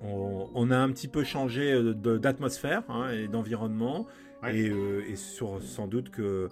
On, 0.00 0.70
a 0.70 0.76
un 0.76 0.90
petit 0.90 1.08
peu 1.08 1.24
changé 1.24 1.80
d'atmosphère 1.94 2.82
hein, 2.88 3.10
et 3.10 3.28
d'environnement. 3.28 4.06
Euh, 4.44 5.02
et, 5.08 5.16
sur, 5.16 5.62
sans 5.62 5.86
doute 5.86 6.10
que 6.10 6.48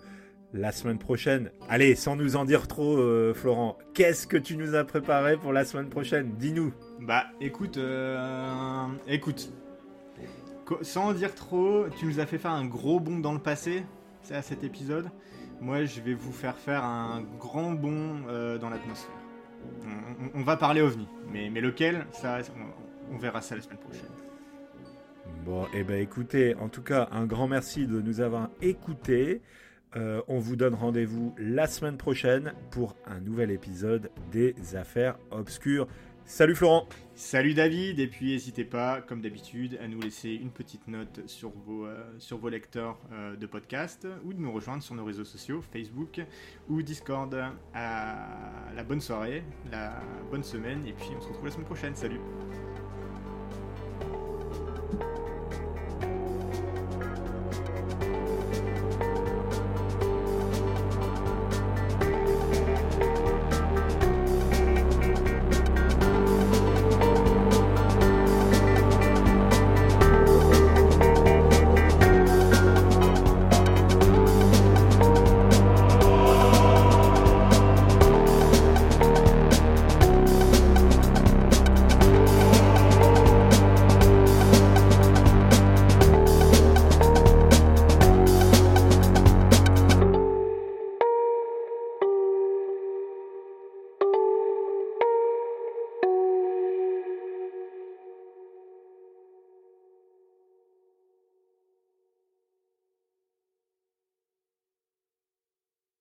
la 0.52 0.72
semaine 0.72 0.98
prochaine, 0.98 1.50
allez, 1.68 1.94
sans 1.94 2.16
nous 2.16 2.36
en 2.36 2.44
dire 2.44 2.66
trop, 2.66 2.96
euh, 2.98 3.34
Florent, 3.34 3.78
qu'est-ce 3.94 4.26
que 4.26 4.36
tu 4.36 4.56
nous 4.56 4.74
as 4.74 4.84
préparé 4.84 5.36
pour 5.36 5.52
la 5.52 5.64
semaine 5.64 5.88
prochaine? 5.88 6.34
Dis-nous. 6.38 6.72
Bah, 7.00 7.26
écoute, 7.40 7.76
euh, 7.76 8.86
écoute, 9.06 9.52
sans 10.82 11.10
en 11.10 11.12
dire 11.12 11.34
trop, 11.34 11.86
tu 11.98 12.06
nous 12.06 12.20
as 12.20 12.26
fait 12.26 12.38
faire 12.38 12.52
un 12.52 12.64
gros 12.64 13.00
bond 13.00 13.18
dans 13.18 13.32
le 13.32 13.40
passé, 13.40 13.84
c'est 14.22 14.34
à 14.34 14.42
cet 14.42 14.64
épisode. 14.64 15.10
Moi, 15.60 15.84
je 15.84 16.00
vais 16.00 16.14
vous 16.14 16.32
faire 16.32 16.56
faire 16.56 16.84
un 16.84 17.22
grand 17.38 17.72
bond 17.72 18.20
dans 18.60 18.68
l'atmosphère. 18.68 19.14
On, 20.34 20.42
va 20.42 20.56
parler 20.56 20.82
ovni, 20.82 21.08
mais, 21.32 21.48
mais 21.50 21.60
lequel, 21.60 22.06
ça, 22.12 22.38
on 23.10 23.16
verra 23.16 23.40
ça 23.40 23.56
la 23.56 23.62
semaine 23.62 23.78
prochaine. 23.78 24.10
Bon, 25.44 25.64
et 25.66 25.78
eh 25.80 25.84
ben 25.84 26.00
écoutez, 26.00 26.54
en 26.56 26.68
tout 26.68 26.82
cas, 26.82 27.08
un 27.12 27.26
grand 27.26 27.46
merci 27.46 27.86
de 27.86 28.00
nous 28.00 28.20
avoir 28.20 28.50
écoutés. 28.62 29.42
on 29.94 30.38
vous 30.38 30.56
donne 30.56 30.74
rendez-vous 30.74 31.34
la 31.38 31.66
semaine 31.66 31.96
prochaine 31.96 32.52
pour 32.70 32.96
un 33.06 33.20
nouvel 33.20 33.50
épisode 33.50 34.10
des 34.32 34.54
Affaires 34.74 35.16
Obscures. 35.30 35.86
Salut 36.28 36.56
Florent 36.56 36.88
Salut 37.14 37.54
David, 37.54 38.00
et 38.00 38.08
puis 38.08 38.32
n'hésitez 38.32 38.64
pas, 38.64 39.00
comme 39.00 39.22
d'habitude, 39.22 39.78
à 39.80 39.86
nous 39.86 40.00
laisser 40.00 40.30
une 40.30 40.50
petite 40.50 40.88
note 40.88 41.20
sur 41.26 41.50
vos, 41.50 41.86
euh, 41.86 42.50
lecteurs 42.50 42.98
euh, 43.12 43.36
de 43.36 43.46
podcast 43.46 44.08
ou 44.24 44.34
de 44.34 44.38
nous 44.40 44.52
rejoindre 44.52 44.82
sur 44.82 44.96
nos 44.96 45.04
réseaux 45.04 45.24
sociaux, 45.24 45.62
Facebook 45.62 46.20
ou 46.68 46.82
Discord. 46.82 47.34
À 47.72 48.16
la 48.74 48.82
bonne 48.82 49.00
soirée, 49.00 49.44
la 49.70 49.98
bonne 50.30 50.42
semaine, 50.42 50.84
et 50.84 50.92
puis 50.92 51.08
on 51.16 51.20
se 51.20 51.28
retrouve 51.28 51.46
la 51.46 51.52
semaine 51.52 51.64
prochaine. 51.64 51.94
Salut 51.94 52.20